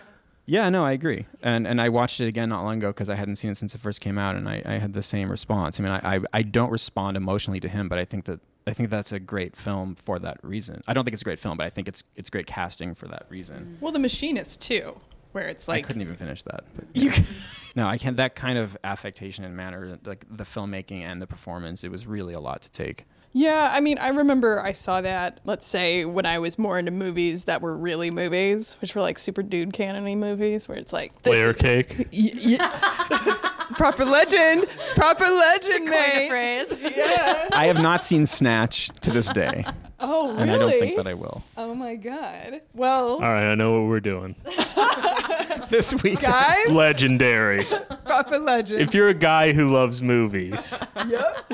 Yeah, 0.47 0.69
no, 0.71 0.85
I 0.85 0.93
agree, 0.93 1.27
and 1.43 1.67
and 1.67 1.81
I 1.81 1.89
watched 1.89 2.21
it 2.21 2.29
again 2.29 2.49
not 2.49 2.63
long 2.63 2.79
ago 2.79 2.89
because 2.89 3.11
I 3.11 3.17
hadn't 3.17 3.37
seen 3.37 3.51
it 3.51 3.57
since 3.57 3.75
it 3.75 3.81
first 3.81 4.01
came 4.01 4.17
out, 4.17 4.37
and 4.37 4.49
I, 4.49 4.63
I 4.65 4.79
had 4.79 4.93
the 4.93 5.03
same 5.03 5.29
response. 5.29 5.81
I 5.81 5.83
mean, 5.83 5.93
I, 5.93 6.17
I 6.17 6.21
I 6.33 6.43
don't 6.43 6.71
respond 6.71 7.17
emotionally 7.17 7.59
to 7.61 7.69
him, 7.69 7.89
but 7.89 7.99
I 7.99 8.05
think 8.05 8.27
that 8.27 8.41
I 8.67 8.73
think 8.73 8.91
that's 8.91 9.13
a 9.13 9.21
great 9.21 9.57
film 9.57 9.95
for 9.95 10.19
that 10.21 10.39
reason. 10.43 10.83
I 10.87 10.95
don't 10.95 11.05
think 11.05 11.15
it's 11.15 11.23
a 11.23 11.25
great 11.25 11.39
film, 11.39 11.57
but 11.57 11.67
I 11.67 11.71
think 11.71 11.89
it's 11.89 12.05
it's 12.15 12.31
great 12.31 12.47
casting 12.47 12.95
for 12.95 13.09
that 13.09 13.27
reason. 13.29 13.77
Mm. 13.77 13.83
Well, 13.83 13.93
The 13.93 13.99
Machinist 13.99 14.61
too, 14.61 15.01
where 15.33 15.49
it's 15.49 15.69
like 15.69 15.85
I 15.85 15.87
couldn't 15.87 16.03
even 16.03 16.17
finish 16.17 16.43
that. 16.43 16.65
But 16.75 16.85
you. 16.95 17.13
no, 17.77 17.87
I 17.87 17.99
can't. 17.99 18.17
That 18.17 18.35
kind 18.35 18.57
of 18.57 18.77
affectation 18.85 19.45
and 19.45 19.57
manner, 19.57 19.99
like 20.05 20.25
the 20.31 20.45
filmmaking 20.45 21.03
and 21.03 21.21
the 21.21 21.27
performance, 21.27 21.85
it 21.85 21.91
was 21.91 22.07
really 22.07 22.35
a 22.35 22.41
lot 22.41 22.63
to 22.63 22.71
take. 22.71 23.05
Yeah, 23.33 23.71
I 23.73 23.81
mean, 23.81 23.99
I 23.99 24.09
remember 24.09 24.63
I 24.63 24.73
saw 24.73 25.01
that, 25.03 25.41
let's 25.45 25.67
say, 25.67 26.05
when 26.07 26.25
I 26.25 26.39
was 26.39 26.59
more 26.59 26.79
into 26.79 26.91
movies 26.91 27.45
that 27.45 27.61
were 27.61 27.77
really 27.77 28.11
movies, 28.11 28.79
which 28.81 28.95
were 28.95 29.03
like 29.03 29.19
super 29.19 29.43
dude 29.43 29.73
canon 29.75 30.05
movies, 30.19 30.69
where 30.69 30.79
it's 30.79 30.93
like, 30.93 31.23
this 31.23 31.33
layer 31.33 31.51
is- 31.51 31.57
cake. 31.57 32.09
Y- 32.13 32.57
y- 32.59 33.51
proper 33.75 34.05
legend, 34.05 34.67
proper 34.95 35.25
legend, 35.25 35.89
Coin 35.89 35.99
a 35.99 36.17
mate. 36.17 36.29
phrase. 36.29 36.67
Yeah. 36.97 37.49
I 37.53 37.67
have 37.67 37.81
not 37.83 38.05
seen 38.05 38.27
Snatch 38.27 38.91
to 39.03 39.11
this 39.11 39.29
day, 39.31 39.65
Oh, 40.01 40.29
really? 40.31 40.43
and 40.43 40.51
I 40.53 40.59
don't 40.59 40.71
think 40.71 40.97
that 40.97 41.07
I 41.07 41.15
will. 41.15 41.43
Oh 41.57 41.75
my 41.75 41.95
god. 41.97 42.61
Well, 42.75 43.15
All 43.15 43.21
right, 43.21 43.51
I 43.51 43.55
know 43.55 43.81
what 43.81 43.89
we're 43.89 44.01
doing. 44.01 44.35
this 45.69 45.93
week. 46.03 46.21
guys, 46.21 46.71
Legendary. 46.71 47.65
proper 48.05 48.39
legend. 48.39 48.81
if 48.81 48.95
you're 48.95 49.09
a 49.09 49.15
guy 49.15 49.53
who 49.53 49.73
loves 49.73 50.03
movies, 50.03 50.79
yep. 51.09 51.45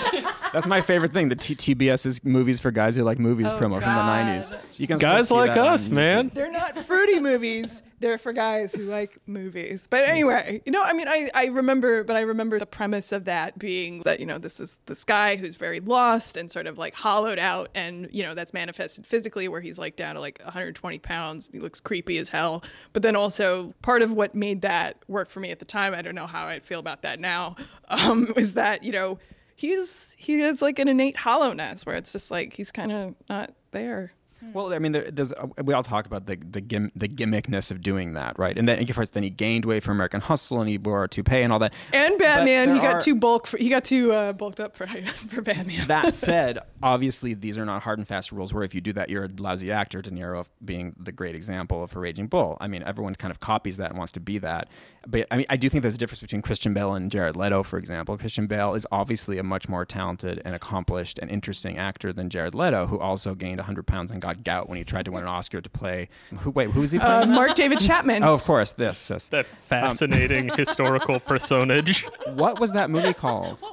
That's 0.52 0.66
my 0.66 0.80
favorite 0.80 1.12
thing. 1.12 1.28
The 1.28 1.36
T- 1.36 1.56
is 1.78 2.24
movies 2.24 2.60
for 2.60 2.70
guys 2.70 2.94
who 2.94 3.02
like 3.04 3.18
movies 3.18 3.46
Oh, 3.48 3.56
promo 3.58 3.80
from 3.80 3.80
the 3.80 3.86
God. 3.86 4.26
'90s. 4.26 4.64
You 4.78 4.86
can 4.86 4.98
still 4.98 5.10
guys 5.10 5.28
see 5.28 5.34
like 5.34 5.54
that 5.54 5.58
on 5.58 5.66
us, 5.68 5.88
YouTube. 5.88 5.92
man. 5.92 6.30
They're 6.34 6.50
not 6.52 6.76
fruity 6.76 7.20
movies. 7.20 7.82
They're 8.02 8.18
for 8.18 8.32
guys 8.32 8.74
who 8.74 8.82
like 8.82 9.16
movies. 9.26 9.86
But 9.88 10.08
anyway, 10.08 10.60
you 10.66 10.72
know, 10.72 10.82
I 10.82 10.92
mean, 10.92 11.06
I, 11.06 11.30
I 11.34 11.46
remember, 11.46 12.02
but 12.02 12.16
I 12.16 12.22
remember 12.22 12.58
the 12.58 12.66
premise 12.66 13.12
of 13.12 13.26
that 13.26 13.58
being 13.58 14.00
that, 14.00 14.18
you 14.18 14.26
know, 14.26 14.38
this 14.38 14.58
is 14.58 14.76
this 14.86 15.04
guy 15.04 15.36
who's 15.36 15.54
very 15.54 15.78
lost 15.78 16.36
and 16.36 16.50
sort 16.50 16.66
of 16.66 16.76
like 16.76 16.94
hollowed 16.94 17.38
out. 17.38 17.70
And, 17.76 18.08
you 18.10 18.24
know, 18.24 18.34
that's 18.34 18.52
manifested 18.52 19.06
physically 19.06 19.46
where 19.46 19.60
he's 19.60 19.78
like 19.78 19.94
down 19.94 20.16
to 20.16 20.20
like 20.20 20.40
120 20.42 20.98
pounds. 20.98 21.48
He 21.52 21.60
looks 21.60 21.78
creepy 21.78 22.18
as 22.18 22.28
hell. 22.28 22.64
But 22.92 23.02
then 23.02 23.14
also 23.14 23.72
part 23.82 24.02
of 24.02 24.12
what 24.12 24.34
made 24.34 24.62
that 24.62 24.96
work 25.06 25.30
for 25.30 25.38
me 25.38 25.50
at 25.50 25.60
the 25.60 25.64
time, 25.64 25.94
I 25.94 26.02
don't 26.02 26.16
know 26.16 26.26
how 26.26 26.46
I'd 26.46 26.64
feel 26.66 26.80
about 26.80 27.02
that 27.02 27.20
now, 27.20 27.54
um, 27.88 28.32
was 28.34 28.54
that, 28.54 28.82
you 28.82 28.92
know, 28.92 29.20
he's, 29.54 30.16
he 30.18 30.40
has 30.40 30.60
like 30.60 30.80
an 30.80 30.88
innate 30.88 31.16
hollowness 31.16 31.86
where 31.86 31.94
it's 31.94 32.12
just 32.12 32.32
like 32.32 32.52
he's 32.52 32.72
kind 32.72 32.90
of 32.90 33.14
not 33.28 33.54
there. 33.70 34.12
Well, 34.52 34.72
I 34.72 34.78
mean, 34.78 34.92
there, 34.92 35.10
there's 35.10 35.32
uh, 35.32 35.46
we 35.62 35.72
all 35.72 35.82
talk 35.82 36.06
about 36.06 36.26
the 36.26 36.36
the, 36.36 36.60
gim, 36.60 36.90
the 36.96 37.08
gimmickness 37.08 37.70
of 37.70 37.80
doing 37.80 38.14
that, 38.14 38.38
right? 38.38 38.56
And 38.58 38.68
then, 38.68 38.78
of 38.78 38.94
course, 38.94 39.10
then 39.10 39.22
he 39.22 39.30
gained 39.30 39.64
weight 39.64 39.82
for 39.82 39.92
American 39.92 40.20
Hustle, 40.20 40.60
and 40.60 40.68
he 40.68 40.78
wore 40.78 41.04
a 41.04 41.08
toupee 41.08 41.42
and 41.42 41.52
all 41.52 41.58
that. 41.60 41.74
And 41.92 42.18
Batman, 42.18 42.74
he 42.74 42.80
got 42.80 42.96
are- 42.96 43.00
too 43.00 43.14
bulk 43.14 43.46
for, 43.46 43.56
he 43.58 43.68
got 43.68 43.84
too 43.84 44.12
uh, 44.12 44.32
bulked 44.32 44.60
up 44.60 44.74
for 44.74 44.86
for 45.30 45.42
Batman. 45.42 45.86
That 45.86 46.14
said, 46.14 46.58
obviously 46.82 47.34
these 47.34 47.58
are 47.58 47.64
not 47.64 47.82
hard 47.82 47.98
and 47.98 48.08
fast 48.08 48.32
rules. 48.32 48.52
Where 48.52 48.64
if 48.64 48.74
you 48.74 48.80
do 48.80 48.92
that, 48.94 49.08
you're 49.10 49.24
a 49.24 49.30
lousy 49.38 49.70
actor. 49.70 50.02
De 50.02 50.10
Niro 50.10 50.44
being 50.64 50.94
the 50.98 51.12
great 51.12 51.34
example 51.34 51.82
of 51.82 51.94
a 51.94 51.98
Raging 51.98 52.26
Bull. 52.26 52.56
I 52.60 52.66
mean, 52.66 52.82
everyone 52.84 53.14
kind 53.14 53.30
of 53.30 53.40
copies 53.40 53.76
that 53.76 53.90
and 53.90 53.98
wants 53.98 54.12
to 54.12 54.20
be 54.20 54.38
that. 54.38 54.68
But 55.06 55.26
I 55.30 55.36
mean, 55.36 55.46
I 55.50 55.56
do 55.56 55.68
think 55.68 55.82
there's 55.82 55.94
a 55.94 55.98
difference 55.98 56.20
between 56.20 56.42
Christian 56.42 56.74
Bale 56.74 56.94
and 56.94 57.10
Jared 57.10 57.36
Leto, 57.36 57.62
for 57.62 57.78
example. 57.78 58.16
Christian 58.16 58.46
Bale 58.46 58.74
is 58.74 58.86
obviously 58.92 59.38
a 59.38 59.42
much 59.42 59.68
more 59.68 59.84
talented 59.84 60.42
and 60.44 60.54
accomplished 60.54 61.18
and 61.20 61.30
interesting 61.30 61.78
actor 61.78 62.12
than 62.12 62.28
Jared 62.28 62.54
Leto, 62.54 62.86
who 62.86 62.98
also 62.98 63.34
gained 63.34 63.58
100 63.58 63.86
pounds 63.86 64.10
and 64.10 64.20
got 64.20 64.31
gout 64.34 64.68
when 64.68 64.78
he 64.78 64.84
tried 64.84 65.04
to 65.06 65.12
win 65.12 65.22
an 65.22 65.28
Oscar 65.28 65.60
to 65.60 65.70
play. 65.70 66.08
Who, 66.40 66.50
wait, 66.50 66.70
who 66.70 66.80
was 66.80 66.92
he 66.92 66.98
Uh, 66.98 67.20
playing? 67.24 67.30
Mark 67.34 67.54
David 67.54 67.78
Chapman. 67.80 68.22
oh, 68.24 68.34
of 68.34 68.44
course, 68.44 68.72
this. 68.72 69.08
this. 69.08 69.28
that 69.30 69.46
fascinating 69.46 70.48
historical 70.56 71.20
personage. 71.20 72.04
What 72.34 72.58
was 72.60 72.72
that 72.72 72.90
movie 72.90 73.14
called? 73.14 73.62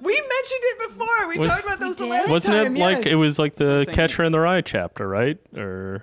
We 0.00 0.14
mentioned 0.14 0.60
it 0.62 0.88
before. 0.88 1.28
We 1.28 1.38
Was- 1.38 1.46
talked 1.46 1.64
about 1.64 1.78
those 1.78 2.00
We 2.00 2.06
the 2.08 2.12
did? 2.14 2.20
last 2.22 2.28
Wasn't 2.30 2.54
time. 2.54 2.76
it 2.76 2.80
like 2.80 2.96
yes. 3.04 3.06
it 3.06 3.14
was 3.16 3.38
like 3.38 3.54
the 3.56 3.66
Something- 3.84 3.94
Catcher 3.94 4.24
in 4.24 4.32
the 4.32 4.40
Rye 4.40 4.60
chapter, 4.62 5.06
right? 5.06 5.38
Or 5.56 6.02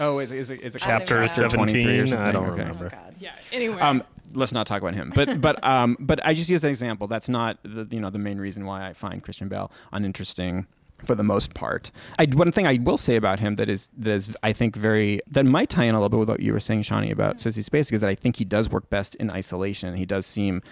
Oh, 0.00 0.18
is 0.18 0.32
it, 0.32 0.38
is 0.38 0.50
it, 0.50 0.60
is 0.62 0.74
it 0.74 0.78
chapter 0.84 1.20
know. 1.20 1.26
Chapter 1.28 1.48
23 1.56 1.80
or 1.82 1.86
seventeen? 1.86 2.06
something? 2.08 2.26
I 2.26 2.32
don't 2.32 2.46
Okay. 2.50 2.58
remember. 2.62 2.86
Oh, 2.86 2.96
God. 2.96 3.14
Yeah. 3.20 3.32
Anyway. 3.52 3.78
Um, 3.78 4.02
let's 4.32 4.52
not 4.52 4.66
talk 4.66 4.80
about 4.80 4.94
him. 4.94 5.12
But 5.14 5.40
but 5.40 5.62
um, 5.62 5.96
but 6.00 6.24
I 6.26 6.32
just 6.34 6.48
use 6.50 6.64
an 6.64 6.70
example. 6.70 7.06
That's 7.06 7.28
not 7.28 7.58
the, 7.62 7.86
you 7.90 8.00
know 8.00 8.10
the 8.10 8.18
main 8.18 8.38
reason 8.38 8.64
why 8.64 8.88
I 8.88 8.94
find 8.94 9.22
Christian 9.22 9.48
Bale 9.48 9.70
uninteresting 9.92 10.66
for 11.04 11.14
the 11.14 11.22
most 11.22 11.54
part. 11.54 11.90
I, 12.18 12.26
one 12.26 12.52
thing 12.52 12.66
I 12.66 12.78
will 12.82 12.98
say 12.98 13.16
about 13.16 13.38
him 13.38 13.56
that 13.56 13.68
is 13.68 13.90
that 13.98 14.12
is 14.12 14.36
I 14.42 14.52
think 14.52 14.76
very 14.76 15.20
that 15.30 15.44
might 15.44 15.70
tie 15.70 15.84
in 15.84 15.94
a 15.94 15.98
little 15.98 16.08
bit 16.08 16.18
with 16.18 16.28
what 16.28 16.40
you 16.40 16.52
were 16.52 16.60
saying, 16.60 16.82
Shonni, 16.82 17.10
about 17.10 17.38
mm-hmm. 17.38 17.48
Sissy 17.48 17.64
Spacek 17.68 17.92
is 17.92 18.00
that 18.00 18.10
I 18.10 18.14
think 18.14 18.36
he 18.36 18.44
does 18.44 18.68
work 18.68 18.90
best 18.90 19.14
in 19.16 19.30
isolation. 19.30 19.96
He 19.96 20.06
does 20.06 20.26
seem. 20.26 20.62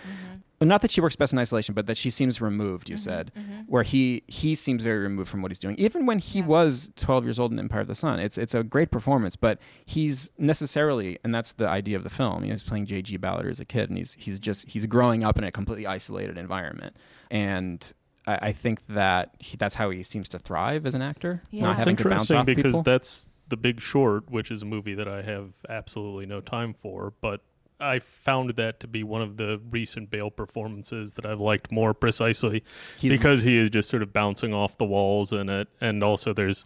well, 0.61 0.69
Not 0.69 0.83
that 0.83 0.91
she 0.91 1.01
works 1.01 1.17
best 1.17 1.33
in 1.33 1.39
isolation, 1.39 1.75
but 1.75 1.87
that 1.87 1.97
she 1.97 2.11
seems 2.11 2.41
removed. 2.41 2.89
You 2.89 2.97
mm-hmm. 2.97 3.03
said, 3.03 3.33
where 3.67 3.83
he 3.83 4.23
he 4.27 4.55
seems 4.55 4.83
very 4.83 4.99
removed 4.99 5.31
from 5.31 5.43
what 5.43 5.51
he's 5.51 5.59
doing. 5.59 5.77
Even 5.77 6.07
when 6.07 6.19
he 6.19 6.43
was 6.43 6.91
12 6.97 7.25
years 7.25 7.39
old 7.39 7.53
in 7.53 7.59
Empire 7.59 7.81
of 7.81 7.89
the 7.89 7.95
Sun, 7.95 8.21
it's 8.21 8.39
it's 8.39 8.55
a 8.55 8.63
great 8.63 8.91
performance. 8.91 9.37
But 9.37 9.59
he's 9.85 10.31
necessarily, 10.39 11.19
and 11.25 11.35
that's 11.35 11.53
the 11.53 11.69
idea 11.69 11.97
of 11.97 12.05
the 12.05 12.11
film. 12.11 12.43
You 12.43 12.49
know, 12.49 12.55
he's 12.55 12.63
playing 12.63 12.87
J.G. 12.87 13.17
Ballard 13.19 13.51
as 13.51 13.61
a 13.61 13.65
kid, 13.65 13.89
and 13.89 13.99
he's 13.99 14.15
he's 14.15 14.39
just 14.41 14.69
he's 14.69 14.87
growing 14.87 15.25
up 15.25 15.39
in 15.39 15.45
a 15.45 15.53
completely 15.53 15.87
isolated 15.87 16.39
environment. 16.39 16.97
And 17.31 17.93
I, 18.29 18.49
I 18.49 18.53
think 18.53 18.87
that 18.89 19.35
he, 19.41 19.57
that's 19.57 19.75
how 19.75 19.91
he 19.91 20.03
seems 20.03 20.29
to 20.31 20.39
thrive 20.39 20.87
as 20.87 20.95
an 20.95 21.03
actor, 21.03 21.43
Yeah. 21.51 21.63
not 21.65 21.71
It's 21.73 21.81
having 21.81 21.97
to 21.97 22.05
bounce 22.09 22.31
interesting 22.31 22.37
off 22.39 22.47
because 22.47 22.63
people. 22.65 22.83
that's 22.83 23.29
The 23.49 23.57
Big 23.57 23.81
Short, 23.81 24.31
which 24.31 24.51
is 24.51 24.63
a 24.63 24.67
movie 24.67 24.95
that 24.95 25.09
I 25.09 25.23
have 25.23 25.55
absolutely 25.69 26.27
no 26.27 26.41
time 26.41 26.75
for, 26.75 27.15
but 27.21 27.41
I 27.81 28.01
found 28.01 28.51
that 28.57 28.81
to 28.81 28.89
be 28.89 29.05
one 29.05 29.23
of 29.23 29.37
the 29.37 29.61
recent 29.71 30.11
Bale 30.11 30.31
performances 30.33 31.15
that 31.15 31.25
I've 31.25 31.39
liked 31.41 31.71
more 31.71 31.95
precisely 31.95 32.65
He's- 32.99 33.13
because 33.17 33.43
he 33.43 33.57
is 33.57 33.71
just 33.71 33.89
sort 33.89 34.03
of 34.03 34.13
bouncing 34.13 34.53
off 34.53 34.77
the 34.77 34.85
walls 34.85 35.33
in 35.33 35.49
it, 35.49 35.69
and 35.81 36.03
also 36.03 36.33
there's 36.33 36.65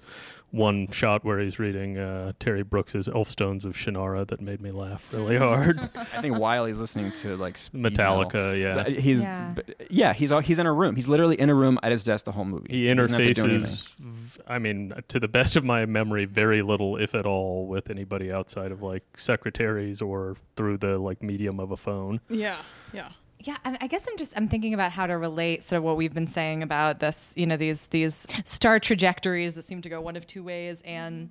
one 0.53 0.87
shot 0.91 1.25
where 1.25 1.41
he's 1.41 1.59
reading 1.59 1.99
uh, 1.99 2.33
Terry 2.39 2.63
Brooks's 2.63 3.09
Elfstones 3.09 3.65
of 3.65 3.73
Shannara 3.73 4.27
that 4.29 4.41
made 4.41 4.61
me 4.61 4.71
laugh 4.71 5.13
really 5.13 5.37
hard. 5.39 5.79
I 5.97 6.21
think 6.21 6.39
while 6.39 6.67
he's 6.67 6.79
listening 6.79 7.11
to 7.13 7.37
like 7.37 7.57
speed 7.57 7.83
Metallica, 7.83 8.35
metal, 8.35 8.57
yeah. 8.57 8.89
he's 8.89 9.23
Yeah. 9.23 9.55
yeah 9.91 10.13
he's 10.13 10.31
all, 10.31 10.41
he's 10.41 10.59
in 10.59 10.67
a 10.67 10.73
room. 10.73 10.95
He's 10.95 11.09
literally 11.09 11.41
in 11.41 11.49
a 11.49 11.55
room 11.55 11.79
at 11.83 11.91
his 11.91 12.05
desk 12.05 12.27
the 12.27 12.33
whole 12.33 12.45
movie. 12.45 12.69
He 12.71 12.95
doesn't 12.95 13.15
have 13.15 13.23
to 13.23 13.33
do 13.35 13.45
anything. 13.45 13.67
interfaces, 13.67 14.39
I 14.47 14.59
mean, 14.59 14.93
to 15.09 15.19
the 15.19 15.29
best 15.29 15.57
of 15.57 15.65
my 15.65 15.87
memory, 15.87 16.27
very 16.27 16.63
little, 16.63 16.97
if 16.97 17.15
at 17.15 17.25
all, 17.27 17.67
with 17.67 17.89
anybody 17.91 18.31
outside 18.31 18.73
of 18.73 18.83
like 18.83 19.05
secretaries 19.17 20.03
or 20.03 20.37
through 20.57 20.79
the 20.79 20.99
like 20.99 21.23
medium 21.23 21.61
of 21.61 21.71
a 21.71 21.77
phone. 21.77 22.21
Yeah, 22.29 22.59
yeah. 22.93 23.09
Yeah, 23.45 23.57
I, 23.65 23.89
guess 23.89 24.07
I'm 24.09 24.17
just 24.17 24.35
I'm 24.37 24.49
thinking 24.49 24.73
about 24.73 24.93
how 24.93 25.07
to 25.07 25.15
relate 25.15 25.65
sort 25.65 25.79
of 25.79 25.83
what 25.85 25.97
we've 25.97 26.15
been 26.15 26.29
saying 26.29 26.63
about 26.63 27.01
this, 27.01 27.33
you 27.37 27.47
know, 27.47 27.57
these 27.57 27.87
these 27.87 28.27
star 28.45 28.79
trajectories 28.79 29.55
that 29.55 29.65
seem 29.65 29.83
to 29.83 29.89
go 29.89 30.01
one 30.01 30.17
of 30.17 30.27
two 30.27 30.45
ways, 30.45 30.81
and 30.85 31.31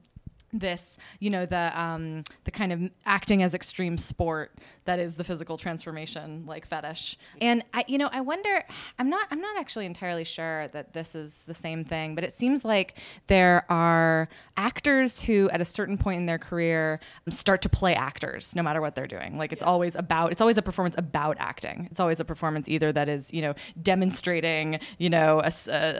this, 0.54 0.97
you 1.20 1.30
know, 1.30 1.45
the 1.45 1.72
um, 1.80 2.24
the 2.43 2.52
kind 2.52 2.72
of 2.72 2.91
acting 3.06 3.43
as 3.43 3.54
extreme 3.54 3.97
sport 3.97 4.58
that 4.86 4.99
is 4.99 5.16
the 5.16 5.24
physical 5.24 5.58
transformation 5.58 6.43
like 6.45 6.66
fetish. 6.66 7.18
And 7.39 7.64
I, 7.74 7.86
you 7.88 7.97
know, 7.97 8.10
I 8.12 8.22
wonder. 8.22 8.64
I'm 8.99 9.10
not 9.10 9.28
I'm 9.32 9.41
not 9.41 9.58
actually 9.58 9.86
entirely 9.86 10.24
sure 10.24 10.68
that 10.70 10.93
this 10.93 11.16
is 11.16 11.43
the 11.43 11.54
same 11.54 11.84
thing, 11.84 12.16
but 12.16 12.24
it 12.24 12.34
seems 12.34 12.66
like 12.66 12.97
there 13.28 13.66
are 13.70 14.30
actors 14.58 15.22
who, 15.22 15.49
at 15.52 15.62
a 15.62 15.66
certain 15.66 15.97
point 15.97 16.20
in 16.20 16.26
their 16.26 16.39
career, 16.39 16.99
start 17.30 17.62
to 17.62 17.70
play 17.70 17.93
actors, 17.93 18.56
no 18.56 18.64
matter 18.64 18.82
what 18.82 18.95
they're 18.95 19.08
doing. 19.08 19.38
Like 19.38 19.54
it's 19.54 19.64
always 19.64 19.95
about 19.95 20.32
it's 20.32 20.41
always 20.41 20.58
a 20.58 20.62
performance 20.62 20.95
about 20.97 21.38
acting. 21.39 21.88
It's 21.91 21.99
always 21.99 22.20
a 22.20 22.26
performance 22.26 22.68
either 22.68 22.91
that 22.91 23.08
is 23.10 23.34
you 23.34 23.41
know 23.41 23.54
demonstrating 23.82 24.80
you 24.97 25.10
know 25.10 25.41
a 25.43 25.52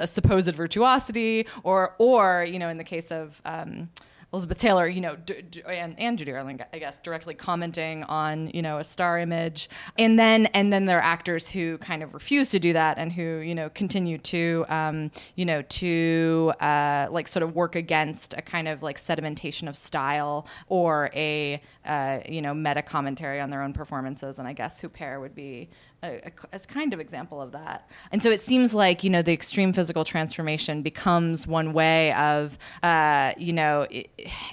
supposed 0.08 0.54
virtuosity 0.56 1.48
or 1.64 1.96
or 1.98 2.46
you 2.48 2.60
know 2.60 2.70
in 2.70 2.78
the 2.78 2.84
case 2.84 3.12
of 3.12 3.42
um, 3.46 3.90
Elizabeth 4.34 4.60
Taylor, 4.60 4.88
you 4.88 5.02
know, 5.02 5.18
d- 5.18 5.42
d- 5.42 5.62
and, 5.68 6.00
and 6.00 6.18
Judy 6.18 6.32
Garland, 6.32 6.66
I 6.72 6.80
guess, 6.80 7.02
directly 7.02 7.34
commenting 7.34 8.04
on, 8.06 8.50
you 8.54 8.62
know, 8.62 8.78
a 8.78 8.84
star 8.84 9.20
image, 9.20 9.70
and 9.98 10.18
then 10.18 10.46
and 10.48 10.72
then 10.72 10.86
there 10.86 11.00
are 11.00 11.04
actors 11.04 11.50
who 11.50 11.78
kind 11.80 12.02
of 12.02 12.14
refuse 12.14 12.50
to 12.52 12.60
do 12.60 12.72
that 12.72 12.98
and 12.98 13.12
who, 13.12 13.40
you 13.40 13.54
know, 13.54 13.70
continue 13.70 14.18
to, 14.20 14.66
um, 14.70 15.12
you 15.36 15.46
know, 15.46 15.62
to 15.64 16.54
uh, 16.62 17.08
like 17.12 17.28
sort 17.28 17.44
of 17.44 17.56
work 17.56 17.76
against 17.76 18.34
a 18.38 18.42
kind 18.42 18.70
of 18.70 18.82
like 18.82 18.98
sedimentation 18.98 19.68
of 19.68 19.76
style 19.76 20.48
or 20.68 21.10
a, 21.14 21.62
uh, 21.86 22.20
you 22.28 22.42
know, 22.42 22.54
meta 22.54 22.82
commentary 22.82 23.42
on 23.42 23.50
their 23.50 23.62
own 23.62 23.74
performances, 23.74 24.40
and 24.40 24.48
I 24.48 24.54
guess 24.54 24.82
Huppert 24.82 25.20
would 25.20 25.36
be 25.36 25.70
a, 26.04 26.32
a, 26.54 26.60
kind 26.60 26.94
of 26.94 27.00
example 27.00 27.42
of 27.42 27.52
that. 27.52 27.88
And 28.12 28.24
so 28.24 28.32
it 28.32 28.40
seems 28.40 28.74
like 28.74 29.04
you 29.04 29.10
know 29.10 29.22
the 29.22 29.34
extreme 29.34 29.74
physical 29.74 30.04
transformation 30.04 30.82
becomes 30.82 31.46
one 31.46 31.74
way 31.74 32.14
of 32.14 32.58
uh, 32.82 33.34
you 33.38 33.54
know 33.54 33.88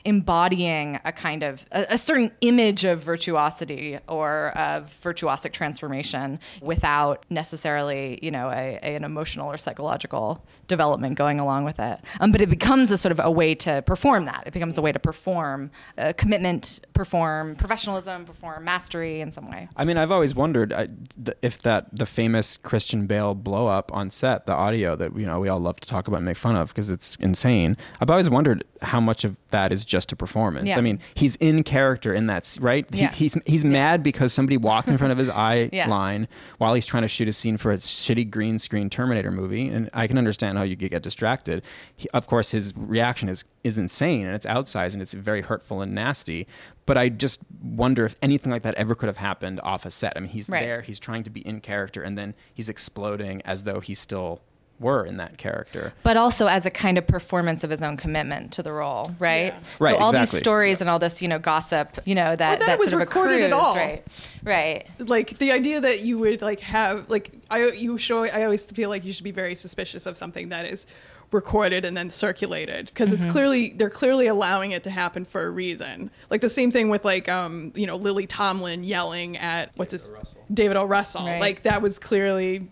embodying 0.04 1.00
a 1.04 1.12
kind 1.12 1.42
of 1.42 1.66
a, 1.72 1.86
a 1.90 1.98
certain 1.98 2.32
image 2.40 2.84
of 2.84 3.02
virtuosity 3.02 3.98
or 4.08 4.48
of 4.56 4.90
virtuosic 5.02 5.52
transformation 5.52 6.38
without 6.60 7.24
necessarily 7.30 8.18
you 8.22 8.30
know 8.30 8.48
a, 8.50 8.78
a- 8.82 8.96
an 8.98 9.04
emotional 9.04 9.50
or 9.50 9.56
psychological 9.56 10.44
development 10.66 11.16
going 11.16 11.40
along 11.40 11.64
with 11.64 11.78
it. 11.78 11.98
Um, 12.20 12.32
but 12.32 12.42
it 12.42 12.50
becomes 12.50 12.90
a 12.90 12.98
sort 12.98 13.12
of 13.12 13.20
a 13.20 13.30
way 13.30 13.54
to 13.56 13.82
perform 13.82 14.26
that. 14.26 14.44
It 14.46 14.52
becomes 14.52 14.76
a 14.76 14.82
way 14.82 14.92
to 14.92 14.98
perform 14.98 15.70
uh, 15.96 16.12
commitment, 16.16 16.80
perform 16.92 17.56
professionalism, 17.56 18.24
perform 18.24 18.64
mastery 18.64 19.20
in 19.20 19.30
some 19.32 19.50
way. 19.50 19.68
I 19.76 19.84
mean, 19.84 19.96
I've 19.96 20.10
always 20.10 20.34
wondered 20.34 20.72
I, 20.72 20.88
th- 21.24 21.37
if 21.42 21.62
that 21.62 21.86
the 21.92 22.06
famous 22.06 22.56
Christian 22.56 23.06
Bale 23.06 23.34
blow 23.34 23.66
up 23.66 23.92
on 23.94 24.10
set, 24.10 24.46
the 24.46 24.54
audio 24.54 24.96
that 24.96 25.16
you 25.16 25.26
know 25.26 25.40
we 25.40 25.48
all 25.48 25.60
love 25.60 25.76
to 25.80 25.88
talk 25.88 26.08
about 26.08 26.18
and 26.18 26.26
make 26.26 26.36
fun 26.36 26.56
of 26.56 26.68
because 26.68 26.90
it's 26.90 27.16
insane. 27.16 27.76
I've 28.00 28.10
always 28.10 28.28
wondered 28.30 28.64
how 28.82 29.00
much 29.00 29.24
of 29.24 29.36
that 29.48 29.72
is 29.72 29.84
just 29.84 30.12
a 30.12 30.16
performance. 30.16 30.68
Yeah. 30.68 30.78
I 30.78 30.80
mean, 30.80 31.00
he's 31.14 31.34
in 31.36 31.62
character 31.64 32.12
in 32.14 32.26
that, 32.26 32.56
right? 32.60 32.86
He- 32.94 33.00
Yeah. 33.02 33.10
he's 33.12 33.36
he's 33.46 33.64
mad 33.64 34.02
because 34.02 34.32
somebody 34.32 34.56
walked 34.56 34.88
in 34.88 34.98
front 34.98 35.12
of 35.12 35.18
his 35.18 35.28
eye 35.48 35.68
Yeah. 35.72 35.88
line 35.88 36.28
while 36.58 36.74
he's 36.74 36.86
trying 36.86 37.02
to 37.02 37.08
shoot 37.08 37.28
a 37.28 37.32
scene 37.32 37.56
for 37.56 37.72
a 37.72 37.76
shitty 37.78 38.30
green 38.30 38.58
screen 38.58 38.88
Terminator 38.90 39.30
movie, 39.30 39.68
and 39.68 39.88
I 39.94 40.06
can 40.06 40.18
understand 40.18 40.58
how 40.58 40.64
you 40.64 40.76
could 40.76 40.90
get 40.90 41.02
distracted. 41.02 41.62
He, 41.96 42.08
of 42.14 42.26
course, 42.26 42.50
his 42.50 42.72
reaction 42.76 43.28
is 43.28 43.44
is 43.68 43.78
insane 43.78 44.26
and 44.26 44.34
it's 44.34 44.46
outsized 44.46 44.94
and 44.94 45.00
it's 45.02 45.14
very 45.14 45.42
hurtful 45.42 45.80
and 45.80 45.94
nasty. 45.94 46.48
But 46.86 46.98
I 46.98 47.08
just 47.10 47.38
wonder 47.62 48.04
if 48.06 48.16
anything 48.22 48.50
like 48.50 48.62
that 48.62 48.74
ever 48.74 48.94
could 48.96 49.06
have 49.06 49.18
happened 49.18 49.60
off 49.62 49.86
a 49.86 49.90
set. 49.92 50.14
I 50.16 50.20
mean, 50.20 50.30
he's 50.30 50.48
Right. 50.48 50.62
there, 50.64 50.80
he's 50.82 50.98
trying 50.98 51.22
to 51.24 51.30
be 51.30 51.46
in 51.46 51.60
character, 51.60 52.02
and 52.02 52.18
then 52.18 52.34
he's 52.52 52.68
exploding 52.68 53.42
as 53.44 53.62
though 53.64 53.78
he 53.80 53.94
still 53.94 54.40
were 54.80 55.04
in 55.04 55.16
that 55.16 55.36
character. 55.38 55.92
but 56.04 56.16
also 56.16 56.46
as 56.46 56.64
a 56.64 56.70
kind 56.70 56.96
of 56.96 57.04
performance 57.04 57.64
of 57.64 57.70
his 57.70 57.82
own 57.82 57.96
commitment 57.96 58.52
to 58.52 58.62
the 58.62 58.70
role, 58.72 59.12
right? 59.18 59.46
Yeah. 59.52 59.58
Right, 59.80 59.90
So 59.94 59.96
all 59.96 60.12
these 60.12 60.20
exactly. 60.20 60.38
stories 60.38 60.80
and 60.80 60.88
all 60.88 61.00
this, 61.00 61.20
you 61.20 61.26
know, 61.26 61.40
gossip, 61.40 61.98
you 62.04 62.14
know, 62.14 62.36
that 62.36 62.56
Or 62.56 62.58
that 62.60 62.66
that 62.66 62.78
was 62.78 62.90
sort 62.90 63.02
of 63.02 63.08
recorded 63.08 63.42
at 63.42 63.52
all. 63.52 63.74
right? 63.74 64.06
Right. 64.44 64.86
like 65.00 65.38
the 65.38 65.50
idea 65.50 65.80
that 65.80 66.02
you 66.02 66.16
would 66.18 66.42
like 66.42 66.60
have 66.60 67.10
like 67.10 67.32
I 67.50 67.66
you 67.70 67.98
show 67.98 68.22
I 68.24 68.44
always 68.44 68.64
feel 68.66 68.88
like 68.88 69.04
you 69.04 69.12
should 69.12 69.24
be 69.24 69.32
very 69.32 69.56
suspicious 69.56 70.06
of 70.06 70.16
something 70.16 70.50
that 70.50 70.64
is 70.64 70.86
recorded 71.30 71.84
and 71.84 71.96
then 71.96 72.08
circulated 72.10 72.86
because 72.86 73.10
Mm-hmm. 73.10 73.22
it's 73.22 73.30
clearly 73.32 73.72
they're 73.74 73.90
clearly 73.90 74.26
allowing 74.26 74.72
it 74.72 74.82
to 74.84 74.90
happen 74.90 75.24
for 75.24 75.46
a 75.46 75.50
reason. 75.50 76.10
Like 76.30 76.40
the 76.40 76.48
same 76.48 76.70
thing 76.70 76.88
with 76.88 77.04
like 77.04 77.28
um 77.28 77.72
you 77.76 77.86
know 77.86 77.96
Lily 77.96 78.26
Tomlin 78.26 78.82
yelling 78.82 79.36
at 79.36 79.70
what's 79.76 79.92
his 79.92 80.10
David 80.52 80.76
O. 80.76 80.84
Russell. 80.84 81.26
Right. 81.26 81.40
Like 81.40 81.62
that 81.62 81.82
was 81.82 81.98
clearly 81.98 82.66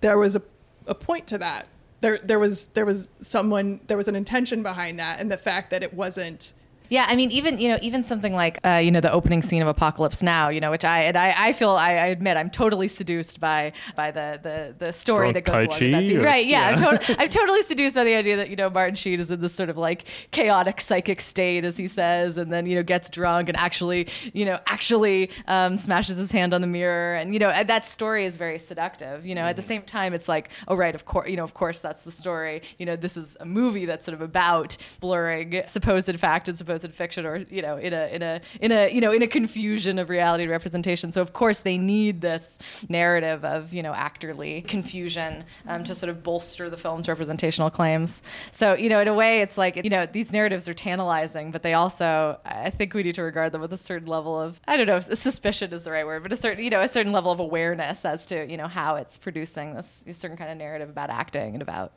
there 0.00 0.18
was 0.18 0.36
a 0.36 0.42
a 0.86 0.94
point 0.94 1.26
to 1.28 1.38
that. 1.38 1.66
There 2.00 2.18
there 2.22 2.38
was 2.38 2.68
there 2.68 2.86
was 2.86 3.10
someone 3.20 3.80
there 3.88 3.96
was 3.96 4.08
an 4.08 4.16
intention 4.16 4.62
behind 4.62 4.98
that 4.98 5.20
and 5.20 5.30
the 5.30 5.36
fact 5.36 5.70
that 5.70 5.82
it 5.82 5.92
wasn't 5.94 6.52
Yeah, 6.90 7.06
I 7.08 7.16
mean, 7.16 7.30
even 7.30 7.58
you 7.58 7.68
know, 7.70 7.78
even 7.80 8.04
something 8.04 8.34
like 8.34 8.58
uh, 8.64 8.76
you 8.76 8.90
know 8.90 9.00
the 9.00 9.10
opening 9.10 9.40
scene 9.42 9.62
of 9.62 9.68
Apocalypse 9.68 10.22
Now, 10.22 10.50
you 10.50 10.60
know, 10.60 10.70
which 10.70 10.84
I 10.84 11.04
and 11.04 11.16
I, 11.16 11.34
I 11.36 11.52
feel 11.54 11.70
I, 11.70 11.92
I 11.92 12.06
admit 12.08 12.36
I'm 12.36 12.50
totally 12.50 12.88
seduced 12.88 13.40
by 13.40 13.72
by 13.96 14.10
the 14.10 14.38
the, 14.42 14.74
the 14.86 14.92
story 14.92 15.32
that 15.32 15.44
goes 15.44 15.54
Tai 15.54 15.60
along 15.62 15.70
with 15.80 15.92
that 15.92 16.06
scene. 16.06 16.18
or- 16.20 16.24
Right? 16.24 16.46
Yeah, 16.46 16.68
I'm, 16.68 16.78
yeah. 16.78 16.84
tot- 16.98 17.16
I'm 17.18 17.28
totally 17.30 17.62
seduced 17.62 17.96
by 17.96 18.04
the 18.04 18.14
idea 18.14 18.36
that 18.36 18.50
you 18.50 18.56
know 18.56 18.68
Martin 18.68 18.96
Sheen 18.96 19.18
is 19.18 19.30
in 19.30 19.40
this 19.40 19.54
sort 19.54 19.70
of 19.70 19.78
like 19.78 20.04
chaotic 20.30 20.80
psychic 20.80 21.20
state, 21.22 21.64
as 21.64 21.76
he 21.78 21.88
says, 21.88 22.36
and 22.36 22.52
then 22.52 22.66
you 22.66 22.74
know 22.74 22.82
gets 22.82 23.08
drunk 23.08 23.48
and 23.48 23.56
actually 23.56 24.08
you 24.34 24.44
know 24.44 24.58
actually 24.66 25.30
um, 25.48 25.76
smashes 25.78 26.18
his 26.18 26.30
hand 26.32 26.52
on 26.52 26.60
the 26.60 26.66
mirror, 26.66 27.14
and 27.14 27.32
you 27.32 27.38
know 27.40 27.50
that 27.64 27.86
story 27.86 28.26
is 28.26 28.36
very 28.36 28.58
seductive. 28.58 29.24
You 29.24 29.34
know, 29.34 29.42
at 29.42 29.56
the 29.56 29.62
same 29.62 29.82
time, 29.82 30.12
it's 30.12 30.28
like, 30.28 30.50
oh 30.68 30.76
right, 30.76 30.94
of 30.94 31.06
course, 31.06 31.30
you 31.30 31.36
know, 31.36 31.44
of 31.44 31.54
course 31.54 31.78
that's 31.80 32.02
the 32.02 32.12
story. 32.12 32.60
You 32.78 32.84
know, 32.84 32.94
this 32.94 33.16
is 33.16 33.36
a 33.40 33.46
movie 33.46 33.86
that's 33.86 34.04
sort 34.04 34.14
of 34.14 34.20
about 34.20 34.76
blurring 35.00 35.62
supposed 35.64 36.20
fact 36.20 36.48
and 36.48 36.58
supposed 36.58 36.73
fiction, 36.82 37.24
or 37.26 37.36
you 37.50 37.62
know, 37.62 37.76
in 37.76 37.92
a 37.92 38.06
in 38.08 38.22
a 38.22 38.40
in 38.60 38.72
a 38.72 38.92
you 38.92 39.00
know 39.00 39.12
in 39.12 39.22
a 39.22 39.26
confusion 39.26 39.98
of 39.98 40.08
reality 40.08 40.44
and 40.44 40.50
representation. 40.50 41.12
So 41.12 41.22
of 41.22 41.32
course 41.32 41.60
they 41.60 41.78
need 41.78 42.20
this 42.20 42.58
narrative 42.88 43.44
of 43.44 43.72
you 43.72 43.82
know 43.82 43.92
actorly 43.92 44.66
confusion 44.66 45.44
um, 45.66 45.84
to 45.84 45.94
sort 45.94 46.10
of 46.10 46.22
bolster 46.22 46.68
the 46.70 46.76
film's 46.76 47.08
representational 47.08 47.70
claims. 47.70 48.22
So 48.52 48.74
you 48.74 48.88
know, 48.88 49.00
in 49.00 49.08
a 49.08 49.14
way, 49.14 49.40
it's 49.40 49.56
like 49.58 49.76
you 49.82 49.90
know 49.90 50.06
these 50.06 50.32
narratives 50.32 50.68
are 50.68 50.74
tantalizing, 50.74 51.50
but 51.50 51.62
they 51.62 51.74
also 51.74 52.38
I 52.44 52.70
think 52.70 52.94
we 52.94 53.02
need 53.02 53.14
to 53.16 53.22
regard 53.22 53.52
them 53.52 53.60
with 53.60 53.72
a 53.72 53.78
certain 53.78 54.08
level 54.08 54.38
of 54.40 54.60
I 54.66 54.76
don't 54.76 54.86
know 54.86 54.96
if 54.96 55.04
suspicion 55.18 55.72
is 55.72 55.82
the 55.82 55.90
right 55.90 56.06
word, 56.06 56.22
but 56.22 56.32
a 56.32 56.36
certain 56.36 56.62
you 56.64 56.70
know 56.70 56.80
a 56.80 56.88
certain 56.88 57.12
level 57.12 57.30
of 57.32 57.40
awareness 57.40 58.04
as 58.04 58.26
to 58.26 58.50
you 58.50 58.56
know 58.56 58.68
how 58.68 58.96
it's 58.96 59.16
producing 59.18 59.74
this 59.74 60.04
certain 60.12 60.36
kind 60.36 60.50
of 60.50 60.58
narrative 60.58 60.88
about 60.88 61.10
acting 61.10 61.54
and 61.54 61.62
about 61.62 61.92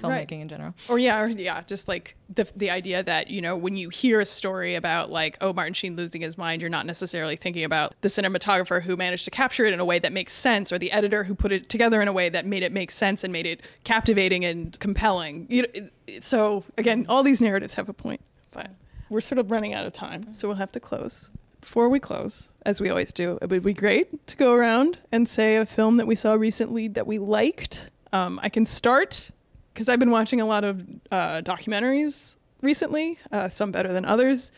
filmmaking 0.00 0.08
Right. 0.08 0.32
in 0.32 0.48
general. 0.48 0.74
Or 0.88 0.98
yeah, 0.98 1.20
or 1.20 1.28
yeah, 1.28 1.62
just 1.62 1.88
like 1.88 2.16
the 2.34 2.44
the 2.56 2.70
idea 2.70 3.02
that 3.02 3.30
you 3.30 3.40
know 3.40 3.56
when 3.56 3.76
you 3.76 3.88
hear 3.88 4.17
a 4.20 4.24
story 4.24 4.74
about 4.74 5.10
like 5.10 5.38
oh 5.40 5.52
Martin 5.52 5.74
Sheen 5.74 5.96
losing 5.96 6.20
his 6.20 6.38
mind, 6.38 6.62
you're 6.62 6.70
not 6.70 6.86
necessarily 6.86 7.36
thinking 7.36 7.64
about 7.64 7.94
the 8.00 8.08
cinematographer 8.08 8.82
who 8.82 8.96
managed 8.96 9.24
to 9.24 9.30
capture 9.30 9.64
it 9.66 9.72
in 9.72 9.80
a 9.80 9.84
way 9.84 9.98
that 9.98 10.12
makes 10.12 10.32
sense, 10.32 10.72
or 10.72 10.78
the 10.78 10.92
editor 10.92 11.24
who 11.24 11.34
put 11.34 11.52
it 11.52 11.68
together 11.68 12.00
in 12.00 12.08
a 12.08 12.12
way 12.12 12.28
that 12.28 12.46
made 12.46 12.62
it 12.62 12.72
make 12.72 12.90
sense 12.90 13.24
and 13.24 13.32
made 13.32 13.46
it 13.46 13.62
captivating 13.84 14.44
and 14.44 14.78
compelling. 14.80 15.46
You 15.48 15.62
know, 15.62 15.88
so 16.20 16.64
again, 16.76 17.06
all 17.08 17.22
these 17.22 17.40
narratives 17.40 17.74
have 17.74 17.88
a 17.88 17.92
point, 17.92 18.20
but 18.50 18.70
we're 19.08 19.20
sort 19.20 19.38
of 19.38 19.50
running 19.50 19.74
out 19.74 19.86
of 19.86 19.92
time, 19.92 20.34
so 20.34 20.48
we'll 20.48 20.56
have 20.56 20.72
to 20.72 20.80
close. 20.80 21.30
Before 21.60 21.88
we 21.88 21.98
close, 21.98 22.50
as 22.64 22.80
we 22.80 22.88
always 22.88 23.12
do, 23.12 23.38
it 23.42 23.50
would 23.50 23.64
be 23.64 23.74
great 23.74 24.26
to 24.28 24.36
go 24.36 24.54
around 24.54 24.98
and 25.10 25.28
say 25.28 25.56
a 25.56 25.66
film 25.66 25.96
that 25.96 26.06
we 26.06 26.14
saw 26.14 26.34
recently 26.34 26.88
that 26.88 27.06
we 27.06 27.18
liked. 27.18 27.90
Um, 28.12 28.38
I 28.42 28.48
can 28.48 28.64
start 28.64 29.30
because 29.74 29.88
I've 29.88 29.98
been 29.98 30.10
watching 30.10 30.40
a 30.40 30.46
lot 30.46 30.64
of 30.64 30.82
uh, 31.10 31.42
documentaries 31.42 32.36
recently, 32.60 33.18
uh, 33.32 33.48
some 33.48 33.70
better 33.70 33.92
than 33.92 34.04
others. 34.04 34.52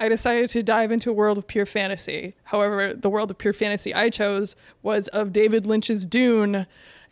I 0.00 0.08
decided 0.08 0.50
to 0.50 0.62
dive 0.62 0.90
into 0.90 1.10
a 1.10 1.12
world 1.12 1.38
of 1.38 1.46
pure 1.46 1.66
fantasy. 1.66 2.34
However, 2.44 2.92
the 2.92 3.08
world 3.08 3.30
of 3.30 3.38
pure 3.38 3.52
fantasy 3.52 3.94
I 3.94 4.10
chose 4.10 4.56
was 4.82 5.08
of 5.08 5.32
David 5.32 5.66
Lynch's 5.66 6.04
Dune. 6.04 6.66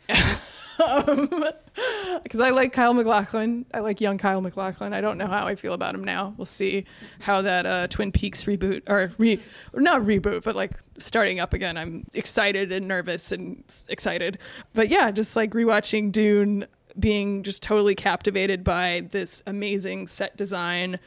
because 0.77 2.39
I 2.39 2.49
like 2.49 2.73
Kyle 2.73 2.93
MacLachlan. 2.93 3.65
I 3.73 3.79
like 3.79 4.01
young 4.01 4.17
Kyle 4.17 4.41
MacLachlan. 4.41 4.93
I 4.93 5.01
don't 5.01 5.17
know 5.17 5.27
how 5.27 5.45
I 5.45 5.55
feel 5.55 5.73
about 5.73 5.95
him 5.95 6.03
now. 6.03 6.33
We'll 6.37 6.45
see 6.45 6.85
how 7.19 7.41
that 7.41 7.65
uh, 7.65 7.87
Twin 7.87 8.11
Peaks 8.11 8.45
reboot 8.45 8.81
or 8.87 9.11
re 9.17 9.39
not 9.73 10.01
reboot, 10.01 10.43
but 10.43 10.55
like 10.55 10.71
starting 10.97 11.39
up 11.39 11.53
again. 11.53 11.77
I'm 11.77 12.05
excited 12.13 12.71
and 12.71 12.87
nervous 12.87 13.31
and 13.31 13.63
excited. 13.87 14.39
But 14.73 14.89
yeah, 14.89 15.11
just 15.11 15.35
like 15.35 15.51
rewatching 15.51 16.11
Dune, 16.11 16.65
being 16.99 17.43
just 17.43 17.63
totally 17.63 17.95
captivated 17.95 18.63
by 18.63 19.07
this 19.11 19.41
amazing 19.47 20.07
set 20.07 20.37
design 20.37 20.99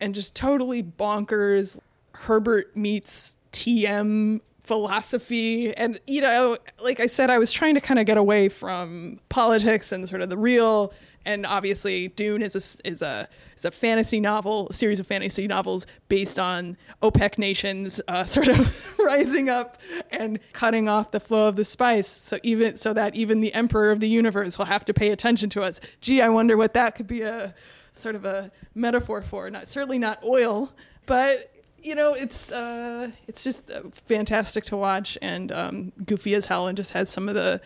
and 0.00 0.14
just 0.14 0.34
totally 0.34 0.82
bonkers. 0.82 1.78
Herbert 2.12 2.76
meets 2.76 3.36
TM 3.52 4.40
philosophy 4.64 5.76
and 5.76 6.00
you 6.06 6.22
know 6.22 6.56
like 6.82 6.98
i 6.98 7.04
said 7.04 7.28
i 7.28 7.36
was 7.36 7.52
trying 7.52 7.74
to 7.74 7.82
kind 7.82 8.00
of 8.00 8.06
get 8.06 8.16
away 8.16 8.48
from 8.48 9.20
politics 9.28 9.92
and 9.92 10.08
sort 10.08 10.22
of 10.22 10.30
the 10.30 10.38
real 10.38 10.90
and 11.24 11.46
obviously 11.46 12.08
dune 12.08 12.42
is 12.42 12.54
a 12.54 12.88
is 12.88 13.02
a 13.02 13.28
is 13.56 13.64
a 13.64 13.70
fantasy 13.70 14.20
novel 14.20 14.68
a 14.70 14.72
series 14.72 15.00
of 15.00 15.06
fantasy 15.06 15.46
novels 15.46 15.86
based 16.08 16.38
on 16.38 16.76
opec 17.02 17.38
nations 17.38 18.00
uh, 18.08 18.24
sort 18.36 18.48
of 18.48 18.84
rising 18.98 19.48
up 19.48 19.80
and 20.10 20.38
cutting 20.52 20.88
off 20.88 21.10
the 21.10 21.20
flow 21.20 21.48
of 21.48 21.56
the 21.56 21.64
spice. 21.64 22.08
So 22.08 22.38
even 22.42 22.76
so 22.76 22.92
that 22.92 23.14
even 23.14 23.40
the 23.40 23.52
emperor 23.54 23.90
of 23.90 24.00
the 24.00 24.08
universe 24.08 24.58
will 24.58 24.64
have 24.66 24.84
to 24.86 24.94
pay 24.94 25.10
attention 25.10 25.50
to 25.50 25.62
us. 25.62 25.80
Gee 26.00 26.20
i 26.20 26.28
wonder 26.28 26.56
what 26.56 26.74
that 26.74 26.94
could 26.94 27.06
be 27.06 27.22
a 27.22 27.54
sort 27.92 28.14
of 28.14 28.24
a 28.24 28.50
metaphor 28.74 29.22
for. 29.22 29.50
Not 29.50 29.68
certainly 29.68 29.98
not 29.98 30.22
oil 30.24 30.72
but 31.06 31.50
you 31.84 31.94
know, 31.94 32.14
it's 32.14 32.50
uh, 32.50 33.10
it's 33.28 33.44
just 33.44 33.70
uh, 33.70 33.82
fantastic 33.92 34.64
to 34.64 34.76
watch 34.76 35.18
and 35.20 35.52
um, 35.52 35.92
goofy 36.06 36.34
as 36.34 36.46
hell, 36.46 36.66
and 36.66 36.76
just 36.76 36.92
has 36.92 37.10
some 37.10 37.28
of 37.28 37.34
the 37.34 37.60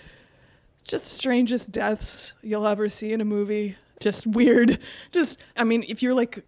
just 0.89 1.05
strangest 1.05 1.70
deaths 1.70 2.32
you'll 2.43 2.66
ever 2.66 2.89
see 2.89 3.12
in 3.12 3.20
a 3.20 3.24
movie. 3.24 3.76
Just 4.01 4.26
weird. 4.26 4.78
Just, 5.12 5.41
I 5.57 5.64
mean, 5.64 5.84
if 5.89 6.03
you're 6.03 6.14
like 6.14 6.45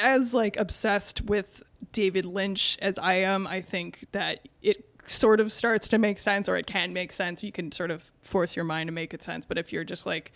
as 0.00 0.34
like 0.34 0.56
obsessed 0.56 1.22
with 1.22 1.62
David 1.92 2.24
Lynch 2.24 2.76
as 2.82 2.98
I 2.98 3.14
am, 3.14 3.46
I 3.46 3.60
think 3.60 4.06
that 4.12 4.48
it 4.62 4.84
sort 5.04 5.40
of 5.40 5.52
starts 5.52 5.88
to 5.88 5.98
make 5.98 6.18
sense, 6.18 6.48
or 6.48 6.56
it 6.56 6.66
can 6.66 6.92
make 6.92 7.12
sense. 7.12 7.42
You 7.42 7.52
can 7.52 7.72
sort 7.72 7.90
of 7.90 8.10
force 8.22 8.56
your 8.56 8.64
mind 8.64 8.88
to 8.88 8.92
make 8.92 9.14
it 9.14 9.22
sense. 9.22 9.46
But 9.46 9.58
if 9.58 9.72
you're 9.72 9.84
just 9.84 10.06
like, 10.06 10.32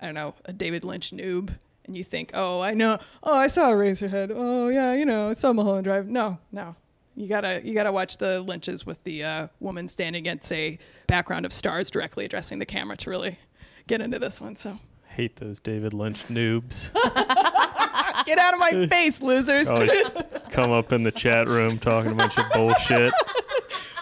I 0.00 0.06
don't 0.06 0.14
know, 0.14 0.34
a 0.44 0.52
David 0.52 0.84
Lynch 0.84 1.10
noob, 1.10 1.50
and 1.86 1.96
you 1.96 2.04
think, 2.04 2.32
oh, 2.34 2.60
I 2.60 2.74
know, 2.74 2.98
oh, 3.22 3.34
I 3.36 3.46
saw 3.46 3.70
Eraserhead. 3.70 4.32
Oh, 4.34 4.68
yeah, 4.68 4.92
you 4.94 5.04
know, 5.04 5.28
I 5.28 5.34
saw 5.34 5.52
Mulholland 5.52 5.84
Drive. 5.84 6.08
No, 6.08 6.38
no. 6.50 6.74
You 7.16 7.28
gotta 7.28 7.62
you 7.64 7.74
gotta 7.74 7.92
watch 7.92 8.18
the 8.18 8.40
Lynches 8.40 8.84
with 8.84 9.02
the 9.04 9.24
uh, 9.24 9.48
woman 9.58 9.88
standing 9.88 10.20
against 10.20 10.52
a 10.52 10.78
background 11.06 11.46
of 11.46 11.52
stars 11.52 11.90
directly 11.90 12.26
addressing 12.26 12.58
the 12.58 12.66
camera 12.66 12.96
to 12.98 13.10
really 13.10 13.38
get 13.86 14.00
into 14.00 14.18
this 14.18 14.40
one. 14.40 14.54
So 14.54 14.78
Hate 15.16 15.36
those 15.36 15.60
David 15.60 15.94
Lynch 15.94 16.28
noobs. 16.28 16.92
get 18.26 18.38
out 18.38 18.52
of 18.52 18.60
my 18.60 18.86
face, 18.86 19.22
losers! 19.22 19.66
Always 19.66 19.90
come 20.50 20.72
up 20.72 20.92
in 20.92 21.04
the 21.04 21.10
chat 21.10 21.48
room 21.48 21.78
talking 21.78 22.12
a 22.12 22.14
bunch 22.14 22.36
of 22.36 22.44
bullshit. 22.52 23.14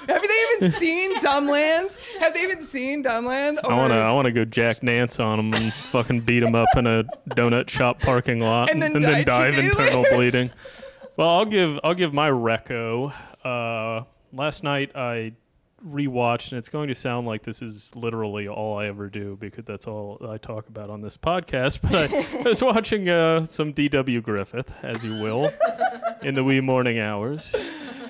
Have 0.08 0.22
they 0.22 0.56
even 0.56 0.70
seen 0.72 1.14
Dumblands? 1.20 1.98
Have 2.18 2.34
they 2.34 2.42
even 2.42 2.64
seen 2.64 3.04
Dumbland? 3.04 3.58
I 3.64 3.74
wanna, 3.74 3.94
I 3.94 4.10
wanna 4.10 4.32
go 4.32 4.44
Jack 4.44 4.82
Nance 4.82 5.20
on 5.20 5.36
them 5.36 5.62
and 5.62 5.72
fucking 5.72 6.22
beat 6.22 6.40
them 6.40 6.56
up 6.56 6.68
in 6.76 6.88
a 6.88 7.04
donut 7.30 7.70
shop 7.70 8.00
parking 8.00 8.40
lot, 8.40 8.70
And 8.72 8.82
then 8.82 8.94
die 8.94 9.18
two 9.18 9.24
dive 9.24 9.58
internal 9.58 10.04
bleeding. 10.10 10.50
Well, 11.16 11.28
I'll 11.28 11.44
give, 11.44 11.78
I'll 11.84 11.94
give 11.94 12.12
my 12.12 12.28
reco. 12.28 13.12
Uh, 13.44 14.04
last 14.32 14.64
night 14.64 14.96
I 14.96 15.34
rewatched, 15.86 16.50
and 16.50 16.58
it's 16.58 16.68
going 16.68 16.88
to 16.88 16.94
sound 16.94 17.26
like 17.26 17.42
this 17.42 17.62
is 17.62 17.94
literally 17.94 18.48
all 18.48 18.78
I 18.78 18.86
ever 18.86 19.08
do 19.08 19.36
because 19.38 19.64
that's 19.64 19.86
all 19.86 20.18
I 20.28 20.38
talk 20.38 20.68
about 20.68 20.90
on 20.90 21.02
this 21.02 21.16
podcast. 21.16 21.80
But 21.90 22.10
I, 22.10 22.40
I 22.40 22.42
was 22.42 22.62
watching 22.62 23.08
uh, 23.08 23.46
some 23.46 23.72
D.W. 23.72 24.20
Griffith, 24.22 24.72
as 24.82 25.04
you 25.04 25.22
will, 25.22 25.52
in 26.22 26.34
the 26.34 26.42
wee 26.42 26.60
morning 26.60 26.98
hours 26.98 27.54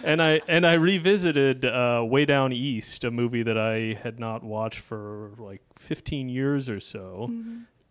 and 0.04 0.22
I 0.22 0.40
and 0.46 0.66
I 0.66 0.74
revisited 0.74 1.64
uh, 1.64 2.04
Way 2.06 2.24
Down 2.24 2.52
East, 2.52 3.04
a 3.04 3.10
movie 3.10 3.42
that 3.42 3.58
I 3.58 3.98
had 4.02 4.20
not 4.20 4.44
watched 4.44 4.80
for 4.80 5.32
like 5.38 5.62
15 5.76 6.28
years 6.28 6.68
or 6.68 6.78
so. 6.78 7.30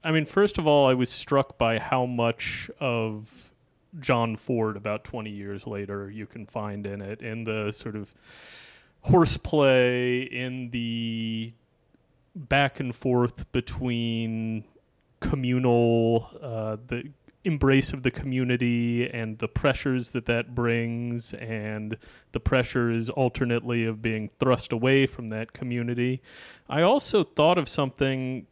I 0.03 0.11
mean, 0.11 0.25
first 0.25 0.57
of 0.57 0.67
all, 0.67 0.87
I 0.87 0.93
was 0.93 1.09
struck 1.09 1.57
by 1.57 1.79
how 1.79 2.05
much 2.05 2.69
of 2.79 3.52
John 3.99 4.35
Ford 4.35 4.77
about 4.77 5.03
20 5.03 5.29
years 5.29 5.67
later 5.67 6.09
you 6.09 6.25
can 6.25 6.45
find 6.45 6.85
in 6.85 7.01
it, 7.01 7.21
in 7.21 7.43
the 7.43 7.71
sort 7.71 7.95
of 7.95 8.13
horseplay, 9.01 10.21
in 10.21 10.69
the 10.71 11.53
back 12.35 12.79
and 12.79 12.93
forth 12.95 13.51
between 13.51 14.63
communal, 15.19 16.29
uh, 16.41 16.77
the 16.87 17.09
embrace 17.45 17.91
of 17.91 18.03
the 18.03 18.11
community 18.11 19.09
and 19.09 19.37
the 19.39 19.47
pressures 19.47 20.11
that 20.11 20.25
that 20.25 20.55
brings 20.55 21.33
and 21.33 21.97
the 22.31 22.39
pressures 22.39 23.09
alternately 23.09 23.83
of 23.85 24.01
being 24.01 24.29
thrust 24.39 24.71
away 24.71 25.05
from 25.05 25.29
that 25.29 25.51
community. 25.51 26.21
I 26.69 26.81
also 26.81 27.23
thought 27.23 27.57
of 27.57 27.67
something 27.67 28.47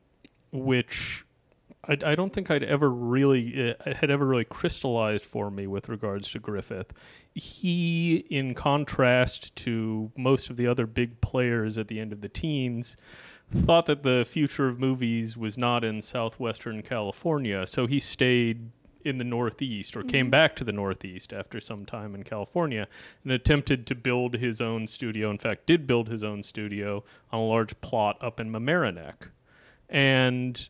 which 0.51 1.23
I, 1.87 1.97
I 2.05 2.15
don't 2.15 2.31
think 2.31 2.51
I'd 2.51 2.63
ever 2.63 2.89
really 2.89 3.71
uh, 3.71 3.93
had 3.93 4.11
ever 4.11 4.25
really 4.25 4.45
crystallized 4.45 5.25
for 5.25 5.49
me 5.49 5.67
with 5.67 5.89
regards 5.89 6.29
to 6.31 6.39
Griffith. 6.39 6.93
He, 7.33 8.17
in 8.29 8.53
contrast 8.53 9.55
to 9.57 10.11
most 10.17 10.49
of 10.49 10.57
the 10.57 10.67
other 10.67 10.85
big 10.85 11.21
players 11.21 11.77
at 11.77 11.87
the 11.87 11.99
end 11.99 12.13
of 12.13 12.21
the 12.21 12.29
teens, 12.29 12.97
thought 13.53 13.85
that 13.87 14.03
the 14.03 14.25
future 14.27 14.67
of 14.67 14.79
movies 14.79 15.35
was 15.35 15.57
not 15.57 15.83
in 15.83 16.01
southwestern 16.01 16.81
California, 16.81 17.65
so 17.67 17.87
he 17.87 17.99
stayed 17.99 18.71
in 19.03 19.17
the 19.17 19.23
Northeast 19.23 19.97
or 19.97 20.03
came 20.03 20.29
back 20.29 20.55
to 20.55 20.63
the 20.63 20.71
Northeast 20.71 21.33
after 21.33 21.59
some 21.59 21.85
time 21.85 22.13
in 22.13 22.23
California 22.23 22.87
and 23.23 23.31
attempted 23.31 23.87
to 23.87 23.95
build 23.95 24.35
his 24.35 24.61
own 24.61 24.85
studio. 24.85 25.31
In 25.31 25.39
fact, 25.39 25.65
did 25.65 25.87
build 25.87 26.07
his 26.07 26.23
own 26.23 26.43
studio 26.43 27.03
on 27.31 27.39
a 27.39 27.43
large 27.43 27.79
plot 27.81 28.17
up 28.21 28.39
in 28.39 28.51
Mamaroneck. 28.51 29.31
And 29.89 30.69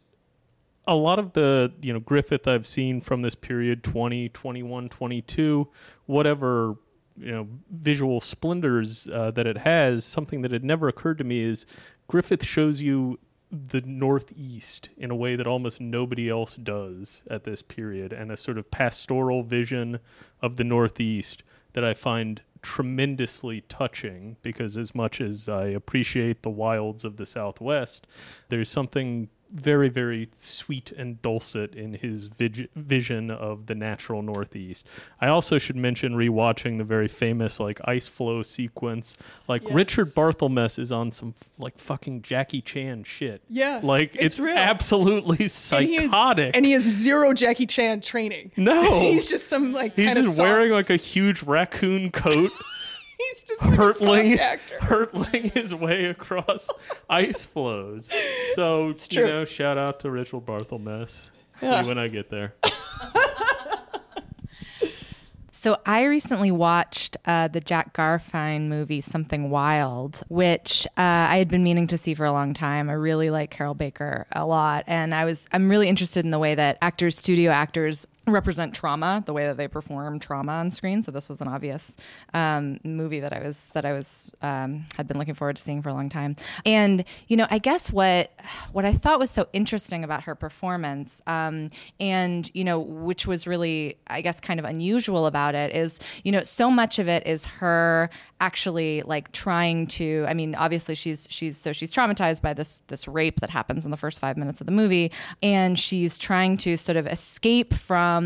a 0.87 0.95
lot 0.95 1.19
of 1.19 1.33
the 1.33 1.71
you 1.81 1.93
know 1.93 1.99
Griffith 1.99 2.47
I've 2.47 2.67
seen 2.67 3.01
from 3.01 3.21
this 3.21 3.35
period 3.35 3.83
20 3.83 4.29
21 4.29 4.89
22 4.89 5.67
whatever 6.05 6.75
you 7.17 7.31
know 7.31 7.47
visual 7.69 8.21
splendors 8.21 9.09
uh, 9.09 9.31
that 9.31 9.47
it 9.47 9.59
has 9.59 10.05
something 10.05 10.41
that 10.41 10.51
had 10.51 10.63
never 10.63 10.87
occurred 10.87 11.17
to 11.19 11.23
me 11.23 11.43
is 11.43 11.65
Griffith 12.07 12.43
shows 12.43 12.81
you 12.81 13.19
the 13.51 13.81
northeast 13.81 14.89
in 14.97 15.11
a 15.11 15.15
way 15.15 15.35
that 15.35 15.45
almost 15.45 15.81
nobody 15.81 16.29
else 16.29 16.55
does 16.55 17.21
at 17.29 17.43
this 17.43 17.61
period 17.61 18.13
and 18.13 18.31
a 18.31 18.37
sort 18.37 18.57
of 18.57 18.71
pastoral 18.71 19.43
vision 19.43 19.99
of 20.41 20.55
the 20.55 20.63
northeast 20.63 21.43
that 21.73 21.83
I 21.83 21.93
find 21.93 22.41
tremendously 22.61 23.61
touching 23.67 24.37
because 24.41 24.77
as 24.77 24.95
much 24.95 25.19
as 25.19 25.49
I 25.49 25.65
appreciate 25.65 26.43
the 26.43 26.49
wilds 26.49 27.03
of 27.03 27.17
the 27.17 27.25
southwest 27.25 28.07
there's 28.49 28.69
something 28.69 29.29
very 29.53 29.89
very 29.89 30.29
sweet 30.37 30.91
and 30.91 31.21
dulcet 31.21 31.75
in 31.75 31.93
his 31.93 32.27
vig- 32.27 32.69
vision 32.75 33.29
of 33.29 33.65
the 33.67 33.75
natural 33.75 34.21
northeast. 34.21 34.85
I 35.19 35.27
also 35.27 35.57
should 35.57 35.75
mention 35.75 36.13
rewatching 36.13 36.77
the 36.77 36.83
very 36.83 37.07
famous 37.07 37.59
like 37.59 37.79
ice 37.85 38.07
floe 38.07 38.43
sequence. 38.43 39.17
Like 39.47 39.63
Yes. 39.63 39.73
richard 39.73 40.07
barthelmess 40.15 40.79
is 40.79 40.91
on 40.91 41.11
some 41.11 41.33
like 41.57 41.77
fucking 41.77 42.21
jackie 42.21 42.61
chan 42.61 43.03
shit. 43.03 43.41
Yeah, 43.49 43.79
like 43.83 44.15
it's 44.15 44.39
it's, 44.39 44.47
absolutely 44.57 45.31
And 45.31 45.39
he 45.39 45.45
is- 45.45 45.53
psychotic. 45.53 46.55
and 46.55 46.65
he 46.65 46.71
has 46.71 46.83
zero 46.83 47.33
Jackie 47.33 47.65
Chan 47.65 48.01
training. 48.01 48.51
no. 48.57 48.99
He's 49.11 49.29
just 49.29 49.47
some 49.47 49.73
like 49.73 49.95
he's 49.95 50.13
just 50.13 50.39
wearing 50.39 50.71
like 50.71 50.89
a 50.89 50.95
huge 50.95 51.43
raccoon 51.43 52.11
coat 52.11 52.51
he's 53.31 53.41
just 53.43 53.61
like 53.61 53.73
hurtling 53.73 54.31
soft 54.31 54.41
actor. 54.41 54.77
hurtling 54.81 55.49
his 55.51 55.73
way 55.73 56.05
across 56.05 56.69
ice 57.09 57.45
floes. 57.45 58.09
So 58.55 58.93
true. 58.93 59.23
you 59.23 59.27
know, 59.29 59.45
shout 59.45 59.77
out 59.77 59.99
to 60.01 60.11
Richard 60.11 60.45
Barthelmess. 60.45 61.31
Yeah. 61.61 61.81
See 61.81 61.87
when 61.87 61.97
I 61.97 62.07
get 62.07 62.29
there. 62.29 62.55
So 65.61 65.77
I 65.85 66.05
recently 66.05 66.49
watched 66.49 67.17
uh, 67.25 67.47
the 67.47 67.59
Jack 67.59 67.93
Garfein 67.93 68.61
movie 68.67 68.99
Something 68.99 69.51
Wild, 69.51 70.23
which 70.27 70.87
uh, 70.97 71.01
I 71.29 71.37
had 71.37 71.49
been 71.49 71.61
meaning 71.61 71.85
to 71.85 71.99
see 71.99 72.15
for 72.15 72.25
a 72.25 72.31
long 72.31 72.55
time. 72.55 72.89
I 72.89 72.93
really 72.93 73.29
like 73.29 73.51
Carroll 73.51 73.75
Baker 73.75 74.25
a 74.31 74.43
lot, 74.43 74.85
and 74.87 75.13
I 75.13 75.23
was 75.23 75.47
I'm 75.51 75.69
really 75.69 75.87
interested 75.87 76.25
in 76.25 76.31
the 76.31 76.39
way 76.39 76.55
that 76.55 76.79
actors, 76.81 77.15
studio 77.15 77.51
actors, 77.51 78.07
represent 78.27 78.73
trauma 78.73 79.23
the 79.25 79.33
way 79.33 79.47
that 79.47 79.57
they 79.57 79.67
perform 79.67 80.19
trauma 80.19 80.53
on 80.53 80.71
screen. 80.71 81.01
So 81.01 81.11
this 81.11 81.29
was 81.29 81.41
an 81.41 81.47
obvious 81.47 81.97
um, 82.33 82.79
movie 82.83 83.19
that 83.19 83.33
i 83.33 83.39
was 83.39 83.67
that 83.73 83.85
i 83.85 83.93
was 83.93 84.31
um, 84.41 84.85
had 84.95 85.07
been 85.07 85.17
looking 85.17 85.33
forward 85.33 85.55
to 85.55 85.61
seeing 85.61 85.81
for 85.81 85.89
a 85.89 85.93
long 85.93 86.09
time. 86.09 86.35
And 86.65 87.03
you 87.27 87.37
know 87.37 87.47
i 87.49 87.57
guess 87.57 87.91
what 87.91 88.31
what 88.71 88.85
i 88.85 88.93
thought 88.93 89.19
was 89.19 89.31
so 89.31 89.47
interesting 89.53 90.03
about 90.03 90.23
her 90.23 90.35
performance 90.35 91.21
um, 91.27 91.69
and 91.99 92.49
you 92.53 92.63
know 92.63 92.79
which 92.79 93.27
was 93.27 93.47
really 93.47 93.97
i 94.07 94.21
guess 94.21 94.39
kind 94.39 94.59
of 94.59 94.65
unusual 94.65 95.25
about 95.25 95.55
it 95.55 95.75
is 95.75 95.99
you 96.23 96.31
know 96.31 96.43
so 96.43 96.69
much 96.71 96.99
of 96.99 97.07
it 97.07 97.25
is 97.25 97.45
her 97.45 98.09
actually 98.39 99.01
like 99.03 99.31
trying 99.31 99.85
to 99.87 100.25
i 100.27 100.33
mean 100.33 100.55
obviously 100.55 100.95
she's 100.95 101.27
she's 101.29 101.57
so 101.57 101.71
she's 101.71 101.93
traumatized 101.93 102.41
by 102.41 102.53
this 102.53 102.81
this 102.87 103.07
rape 103.07 103.39
that 103.39 103.49
happens 103.49 103.85
in 103.85 103.91
the 103.91 103.97
first 103.97 104.19
five 104.19 104.37
minutes 104.37 104.61
of 104.61 104.65
the 104.65 104.71
movie. 104.71 105.11
And 105.43 105.77
she's 105.77 106.17
trying 106.17 106.57
to 106.57 106.77
sort 106.77 106.97
of 106.97 107.07
escape 107.07 107.73
from 107.73 108.20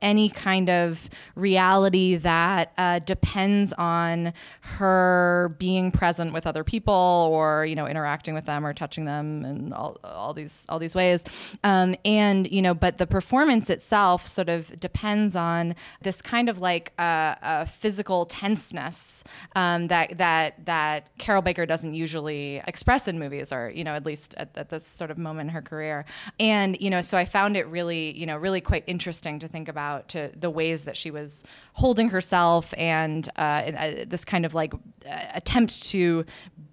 any 0.00 0.28
kind 0.28 0.68
of 0.68 1.08
reality 1.34 2.16
that 2.16 2.72
uh, 2.78 2.98
depends 3.00 3.72
on 3.74 4.32
her 4.60 5.54
being 5.58 5.90
present 5.90 6.32
with 6.32 6.46
other 6.46 6.64
people 6.64 7.28
or 7.32 7.66
you 7.66 7.74
know 7.74 7.86
interacting 7.86 8.34
with 8.34 8.46
them 8.46 8.66
or 8.66 8.72
touching 8.72 9.04
them 9.04 9.44
and 9.44 9.74
all, 9.74 9.96
all 10.04 10.32
these 10.32 10.64
all 10.68 10.78
these 10.78 10.94
ways 10.94 11.24
um, 11.64 11.94
and 12.04 12.50
you 12.50 12.62
know 12.62 12.74
but 12.74 12.98
the 12.98 13.06
performance 13.06 13.70
itself 13.70 14.26
sort 14.26 14.48
of 14.48 14.78
depends 14.78 15.34
on 15.36 15.74
this 16.02 16.22
kind 16.22 16.48
of 16.48 16.60
like 16.60 16.92
uh, 16.98 17.34
a 17.42 17.66
physical 17.66 18.24
tenseness 18.24 19.24
um, 19.56 19.88
that 19.88 20.18
that 20.18 20.64
that 20.64 21.08
Carroll 21.18 21.42
Baker 21.42 21.66
doesn't 21.66 21.94
usually 21.94 22.62
express 22.66 23.08
in 23.08 23.18
movies, 23.18 23.52
or 23.52 23.70
you 23.70 23.84
know, 23.84 23.92
at 23.92 24.06
least 24.06 24.34
at, 24.36 24.56
at, 24.56 24.68
this 24.68 24.86
sort 24.86 25.10
of 25.10 25.18
moment 25.18 25.48
in 25.48 25.54
her 25.54 25.62
career. 25.62 26.04
And 26.38 26.80
you 26.80 26.90
know, 26.90 27.00
so 27.00 27.16
I 27.16 27.24
found 27.24 27.56
it 27.56 27.66
really, 27.66 28.16
you 28.16 28.26
know, 28.26 28.36
really 28.36 28.60
quite 28.60 28.84
interesting 28.86 29.27
to 29.40 29.48
think 29.48 29.68
about 29.68 30.08
to 30.08 30.30
the 30.36 30.50
ways 30.50 30.84
that 30.84 30.96
she 30.96 31.10
was 31.10 31.44
holding 31.72 32.08
herself 32.10 32.72
and 32.76 33.28
uh, 33.36 33.40
uh, 33.40 34.04
this 34.06 34.24
kind 34.24 34.46
of 34.46 34.54
like 34.54 34.72
uh, 34.74 35.24
attempt 35.34 35.90
to 35.90 36.24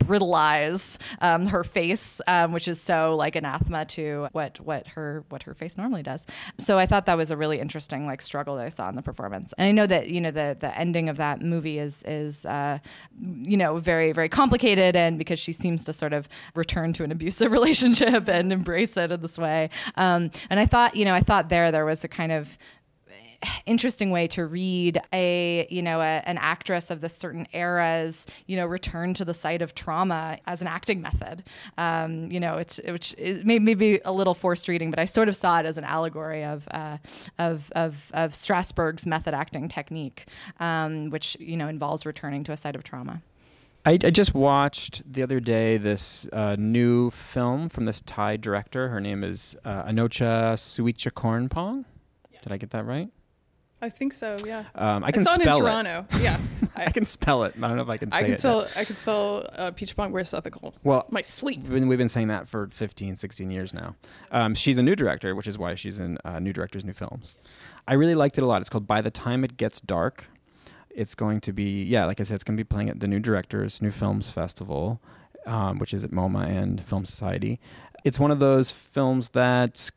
brittleize 0.06 0.98
um, 1.22 1.48
her 1.48 1.64
face, 1.64 2.22
um, 2.28 2.52
which 2.52 2.68
is 2.68 2.80
so 2.80 3.16
like 3.16 3.36
anathema 3.36 3.86
to 3.86 4.28
what 4.32 4.60
what 4.60 4.88
her 4.88 5.24
what 5.30 5.44
her 5.44 5.54
face 5.54 5.78
normally 5.78 6.04
does. 6.04 6.26
So 6.60 6.78
I 6.78 6.86
thought 6.86 7.06
that 7.06 7.18
was 7.18 7.32
a 7.32 7.38
really 7.38 7.60
interesting 7.60 8.06
like 8.06 8.22
struggle 8.22 8.56
that 8.58 8.66
I 8.66 8.70
saw 8.70 8.90
in 8.90 8.96
the 8.96 9.02
performance. 9.02 9.54
And 9.58 9.68
I 9.68 9.72
know 9.72 9.88
that 9.88 10.10
you 10.10 10.22
know 10.22 10.32
the 10.32 10.58
the 10.60 10.78
ending 10.78 11.10
of 11.10 11.18
that 11.18 11.42
movie 11.42 11.80
is 11.80 12.04
is 12.04 12.46
uh, 12.46 12.80
you 13.20 13.58
know 13.58 13.78
very 13.78 14.12
very 14.12 14.30
complicated, 14.30 14.96
and 14.96 15.18
because 15.18 15.40
she 15.40 15.52
seems 15.52 15.84
to 15.86 15.94
sort 15.94 16.14
of 16.14 16.30
return 16.56 16.94
to 16.94 17.04
an 17.04 17.12
abusive 17.12 17.52
relationship 17.60 18.28
and 18.28 18.52
embrace 18.52 18.98
it 18.98 19.12
in 19.12 19.22
this 19.22 19.38
way. 19.38 19.70
Um, 19.96 20.32
and 20.50 20.60
I 20.60 20.66
thought 20.66 20.96
you 20.96 21.06
know 21.06 21.14
I 21.14 21.22
thought 21.22 21.50
there 21.50 21.72
there 21.72 21.86
was 21.86 22.04
a 22.04 22.08
kind 22.08 22.32
of 22.32 22.45
interesting 23.66 24.12
way 24.12 24.28
to 24.28 24.46
read 24.46 25.02
a 25.14 25.68
you 25.70 25.82
know 25.82 26.00
a, 26.02 26.22
an 26.26 26.38
actress 26.38 26.90
of 26.90 27.02
this 27.02 27.16
certain 27.16 27.48
era's 27.54 28.26
you 28.48 28.56
know 28.56 28.66
return 28.66 29.14
to 29.14 29.26
the 29.26 29.34
site 29.34 29.62
of 29.62 29.76
trauma 29.76 30.38
as 30.48 30.62
an 30.62 30.68
acting 30.68 31.02
method 31.02 31.44
um, 31.78 32.32
you 32.32 32.40
know 32.40 32.58
it's 32.58 32.80
which 32.88 33.14
is 33.18 33.44
maybe 33.44 34.00
a 34.06 34.12
little 34.12 34.34
forced 34.34 34.68
reading 34.68 34.90
but 34.90 35.00
I 35.00 35.06
sort 35.06 35.30
of 35.30 35.36
saw 35.36 35.60
it 35.60 35.66
as 35.66 35.78
an 35.78 35.84
allegory 35.84 36.44
of 36.44 36.68
uh, 36.72 36.98
of, 37.40 37.72
of, 37.76 38.12
of 38.14 38.34
Strasberg's 38.34 39.06
method 39.06 39.34
acting 39.34 39.68
technique 39.68 40.28
um, 40.60 41.10
which 41.10 41.38
you 41.40 41.58
know 41.58 41.68
involves 41.68 42.06
returning 42.06 42.44
to 42.46 42.52
a 42.52 42.58
site 42.58 42.76
of 42.76 42.84
trauma 42.84 43.22
I, 43.88 44.00
I, 44.04 44.10
just 44.10 44.34
watched 44.34 45.04
the 45.12 45.22
other 45.22 45.40
day 45.40 45.78
this 45.78 46.28
uh, 46.34 46.56
new 46.58 47.12
film 47.12 47.70
from 47.70 47.86
this 47.86 48.02
Thai 48.02 48.36
director. 48.36 48.90
Her 48.90 49.00
name 49.00 49.24
is 49.24 49.56
uh, 49.64 49.84
Anocha 49.84 50.56
Suwichakornpong. 50.56 51.86
Did 52.46 52.54
I 52.54 52.58
get 52.58 52.70
that 52.72 52.86
right? 52.86 53.10
I 53.82 53.90
think 53.90 54.14
so. 54.14 54.38
Yeah. 54.46 54.66
Um, 54.76 55.04
I 55.04 55.12
can 55.12 55.22
I 55.22 55.26
saw 55.26 55.34
spell 55.34 55.56
it 55.56 55.56
in 55.58 55.64
Toronto. 55.64 56.06
It. 56.12 56.22
Yeah. 56.22 56.40
I, 56.76 56.84
I, 56.86 56.92
can 56.92 57.06
spell 57.06 57.44
it. 57.44 57.56
I 57.58 57.68
don't 57.68 57.76
know 57.76 57.82
if 57.82 57.90
I 57.90 57.98
can. 57.98 58.14
I 58.14 58.22
can 58.22 58.34
it 58.34 58.40
spell. 58.40 58.68
I 58.76 58.86
can 58.86 58.98
spell 58.98 59.50
uh, 59.54 59.72
peach 59.72 59.96
bong 59.96 60.12
where's 60.12 60.32
ethical. 60.32 60.76
Well, 60.84 61.08
my 61.10 61.22
sleep. 61.22 61.62
We've 61.64 61.72
been, 61.72 61.88
we've 61.88 61.98
been, 61.98 62.08
saying 62.08 62.28
that 62.28 62.48
for 62.48 62.70
15, 62.72 63.16
16 63.16 63.50
years 63.50 63.74
now. 63.74 63.96
Um, 64.32 64.54
she's 64.54 64.78
a 64.78 64.84
new 64.84 64.96
director, 64.96 65.34
which 65.34 65.48
is 65.48 65.58
why 65.58 65.74
she's 65.74 66.00
in 66.00 66.20
uh, 66.24 66.40
New 66.40 66.54
Directors, 66.54 66.86
New 66.86 66.94
Films. 66.94 67.34
I 67.88 67.96
really 67.96 68.16
liked 68.16 68.38
it 68.38 68.44
a 68.44 68.46
lot. 68.46 68.62
It's 68.62 68.70
called 68.70 68.88
By 68.88 69.02
the 69.02 69.12
Time 69.12 69.44
It 69.44 69.58
Gets 69.58 69.82
Dark. 69.82 70.28
It's 70.92 71.16
going 71.16 71.42
to 71.42 71.52
be 71.52 71.84
yeah, 71.84 72.06
like 72.06 72.22
I 72.22 72.24
said, 72.24 72.36
it's 72.36 72.44
going 72.44 72.58
to 72.58 72.64
be 72.64 72.68
playing 72.68 72.90
at 72.90 73.00
the 73.00 73.08
New 73.08 73.20
Directors, 73.20 73.82
New 73.82 73.92
Films 73.92 74.30
Festival, 74.30 75.02
um, 75.48 75.80
which 75.80 75.94
is 75.94 76.04
at 76.04 76.12
MoMA 76.12 76.48
and 76.48 76.84
Film 76.84 77.06
Society. 77.06 77.60
It's 78.06 78.20
one 78.20 78.32
of 78.32 78.40
those 78.40 78.72
films 78.72 79.30
that's 79.30 79.92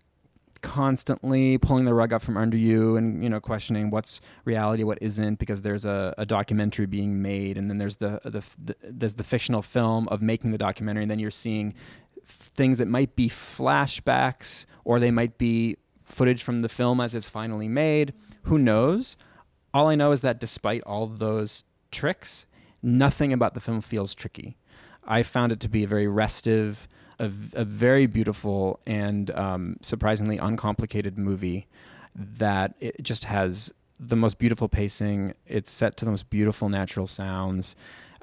constantly 0.59 1.59
pulling 1.59 1.84
the 1.84 1.94
rug 1.94 2.12
up 2.12 2.22
from 2.22 2.36
under 2.36 2.56
you 2.56 2.96
and 2.96 3.22
you 3.22 3.28
know 3.28 3.40
questioning 3.40 3.90
what's 3.90 4.20
reality 4.44 4.82
what 4.82 4.98
isn't 5.00 5.38
because 5.38 5.62
there's 5.62 5.84
a, 5.84 6.14
a 6.18 6.26
documentary 6.26 6.86
being 6.86 7.22
made 7.22 7.56
and 7.56 7.70
then 7.70 7.78
there's 7.78 7.96
the, 7.96 8.20
the, 8.24 8.42
the, 8.62 8.76
there's 8.82 9.14
the 9.14 9.22
fictional 9.22 9.62
film 9.62 10.09
of 10.09 10.20
making 10.22 10.52
the 10.52 10.59
documentary 10.59 11.02
and 11.02 11.11
then 11.11 11.18
you're 11.18 11.30
seeing 11.30 11.74
things 12.24 12.78
that 12.78 12.88
might 12.88 13.16
be 13.16 13.28
flashbacks 13.28 14.66
or 14.84 15.00
they 15.00 15.11
might 15.11 15.38
be 15.38 15.76
footage 16.04 16.42
from 16.42 16.61
the 16.61 16.68
film 16.68 17.00
as 17.00 17.14
it's 17.14 17.28
finally 17.28 17.68
made. 17.68 18.12
Who 18.42 18.59
knows? 18.59 19.16
All 19.72 19.88
i 19.88 19.94
know 19.94 20.12
is 20.12 20.22
that 20.22 20.40
despite 20.40 20.82
all 20.84 21.06
those 21.06 21.64
tricks 21.90 22.46
nothing 22.82 23.32
about 23.32 23.54
the 23.54 23.61
film 23.61 23.80
feels 23.80 24.14
tricky. 24.14 24.56
I 25.04 25.22
found 25.22 25.52
it 25.52 25.61
to 25.61 25.68
be 25.68 25.84
a 25.84 25.88
very 25.88 26.06
restive 26.06 26.88
a, 27.19 27.31
a 27.55 27.64
very 27.64 28.07
beautiful 28.07 28.81
and 28.87 29.31
um, 29.35 29.77
surprisingly 29.83 30.39
uncomplicated 30.39 31.19
movie 31.19 31.66
that 32.14 32.75
it 32.81 33.03
just 33.03 33.25
has 33.25 33.73
the 34.01 34.16
most 34.16 34.39
beautiful 34.39 34.69
pacing. 34.69 35.35
It's 35.47 35.71
set 35.71 35.97
to 35.99 36.05
the 36.05 36.11
most 36.11 36.31
beautiful 36.31 36.69
natural 36.69 37.07
sounds. 37.07 37.75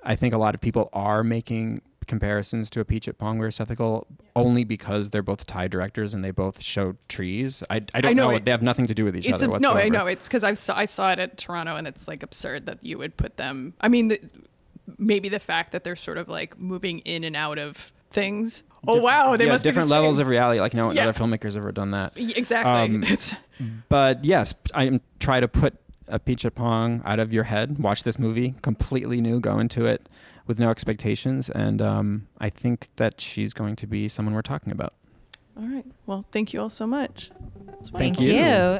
I 0.04 0.16
think 0.16 0.34
a 0.34 0.38
lot 0.38 0.56
of 0.56 0.62
people 0.62 0.90
are 0.94 1.24
making 1.24 1.82
comparisons 2.08 2.70
to 2.70 2.84
Apichatpong, 2.84 3.16
Apichat 3.16 3.16
Pongwir 3.16 3.48
Sethakul 3.48 4.06
only 4.36 4.64
because 4.64 5.10
they're 5.10 5.24
both 5.24 5.48
Thai 5.48 5.68
directors 5.68 6.14
and 6.14 6.24
they 6.24 6.32
both 6.32 6.62
show 6.62 6.96
trees. 7.08 7.64
I, 7.70 7.78
I 7.94 8.02
don't 8.02 8.06
I 8.06 8.14
know, 8.14 8.30
know 8.30 8.36
it, 8.36 8.46
they 8.46 8.52
have 8.52 8.62
nothing 8.62 8.88
to 8.88 8.94
do 8.94 9.06
with 9.06 9.16
each 9.16 9.32
other 9.32 9.48
a, 9.48 9.50
whatsoever. 9.50 9.80
No, 9.80 9.84
I 9.84 9.90
know 9.90 10.06
it's 10.06 10.28
because 10.28 10.44
I 10.44 10.54
saw 10.54 10.78
I 10.78 10.86
saw 10.86 11.12
it 11.12 11.20
at 11.20 11.38
Toronto 11.38 11.76
and 11.76 11.88
it's 11.88 12.08
like 12.08 12.24
absurd 12.24 12.68
that 12.68 12.84
you 12.84 12.98
would 12.98 13.18
put 13.18 13.38
them. 13.38 13.74
I 13.82 13.88
mean, 13.88 14.10
the, 14.10 14.20
maybe 14.98 15.30
the 15.30 15.40
fact 15.40 15.72
that 15.72 15.84
they're 15.84 15.96
sort 15.96 16.18
of 16.18 16.30
like 16.30 16.60
moving 16.60 17.00
in 17.00 17.24
and 17.24 17.36
out 17.36 17.58
of 17.58 17.92
things. 18.12 18.64
Oh 18.88 19.00
wow, 19.00 19.36
they 19.36 19.46
yeah, 19.46 19.52
must 19.52 19.64
different 19.64 19.90
levels 19.90 20.20
of 20.20 20.28
reality. 20.28 20.60
Like 20.60 20.74
no 20.74 20.92
yeah. 20.92 21.08
other 21.08 21.14
filmmakers 21.14 21.56
ever 21.56 21.72
done 21.72 21.92
that. 21.92 22.14
Exactly. 22.16 22.96
Um, 22.96 23.04
but 23.90 24.24
yes, 24.24 24.54
I 24.74 25.00
try 25.20 25.40
to 25.40 25.48
put 25.48 25.76
Apichatpong 26.10 27.02
out 27.06 27.20
of 27.20 27.34
your 27.34 27.46
head. 27.46 27.80
Watch 27.80 28.04
this 28.04 28.20
movie, 28.20 28.56
completely 28.62 29.22
new. 29.22 29.40
Go 29.40 29.60
into 29.60 29.86
it 29.86 30.08
with 30.48 30.60
no 30.60 30.70
expectations, 30.70 31.50
and 31.50 31.82
um, 31.82 32.28
I 32.40 32.50
think 32.50 32.88
that 32.98 33.20
she's 33.20 33.54
going 33.54 33.76
to 33.78 33.88
be 33.88 34.08
someone 34.08 34.36
we're 34.36 34.42
talking 34.42 34.72
about. 34.72 34.94
All 35.58 35.68
right. 35.68 35.86
Well, 36.06 36.26
thank 36.32 36.54
you 36.54 36.62
all 36.62 36.70
so 36.70 36.86
much. 36.86 37.32
Thank 37.98 38.20
you. 38.20 38.34
you. 38.34 38.80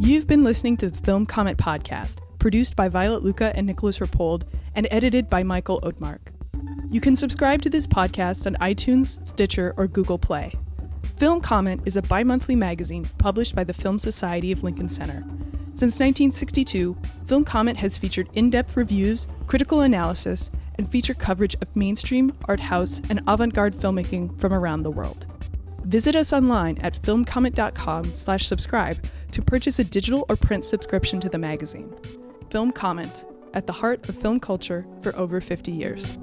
You've 0.00 0.26
been 0.26 0.42
listening 0.42 0.76
to 0.78 0.90
the 0.90 0.96
Film 1.02 1.26
Comment 1.26 1.58
podcast, 1.58 2.18
produced 2.44 2.76
by 2.76 2.90
Violet 2.90 3.24
Lucca 3.24 3.56
and 3.56 3.66
Nicholas 3.66 4.00
Rapold 4.00 4.46
and 4.74 4.86
edited 4.90 5.28
by 5.28 5.42
Michael 5.42 5.80
Odemark. 5.80 6.18
You 6.90 7.00
can 7.00 7.16
subscribe 7.16 7.62
to 7.62 7.70
this 7.70 7.86
podcast 7.86 8.44
on 8.44 8.54
iTunes, 8.56 9.26
Stitcher, 9.26 9.72
or 9.78 9.86
Google 9.86 10.18
Play. 10.18 10.52
Film 11.16 11.40
Comment 11.40 11.80
is 11.86 11.96
a 11.96 12.02
bi 12.02 12.22
monthly 12.22 12.54
magazine 12.54 13.08
published 13.16 13.54
by 13.54 13.64
the 13.64 13.72
Film 13.72 13.98
Society 13.98 14.52
of 14.52 14.62
Lincoln 14.62 14.90
Center. 14.90 15.24
Since 15.68 15.98
1962, 15.98 16.94
Film 17.26 17.44
Comment 17.46 17.78
has 17.78 17.96
featured 17.96 18.28
in 18.34 18.50
depth 18.50 18.76
reviews, 18.76 19.26
critical 19.46 19.80
analysis, 19.80 20.50
and 20.76 20.86
feature 20.92 21.14
coverage 21.14 21.56
of 21.62 21.74
mainstream, 21.74 22.36
art 22.44 22.60
house, 22.60 23.00
and 23.08 23.22
avant 23.26 23.54
garde 23.54 23.72
filmmaking 23.72 24.38
from 24.38 24.52
around 24.52 24.82
the 24.82 24.90
world. 24.90 25.24
Visit 25.84 26.14
us 26.14 26.34
online 26.34 26.76
at 26.82 27.00
filmcomment.com 27.00 28.14
slash 28.14 28.46
subscribe 28.46 29.02
to 29.32 29.40
purchase 29.40 29.78
a 29.78 29.84
digital 29.84 30.26
or 30.28 30.36
print 30.36 30.66
subscription 30.66 31.20
to 31.20 31.30
the 31.30 31.38
magazine. 31.38 31.90
Film 32.54 32.70
Comment, 32.70 33.24
at 33.52 33.66
the 33.66 33.72
heart 33.72 34.08
of 34.08 34.16
film 34.16 34.38
culture 34.38 34.86
for 35.02 35.12
over 35.16 35.40
50 35.40 35.72
years. 35.72 36.16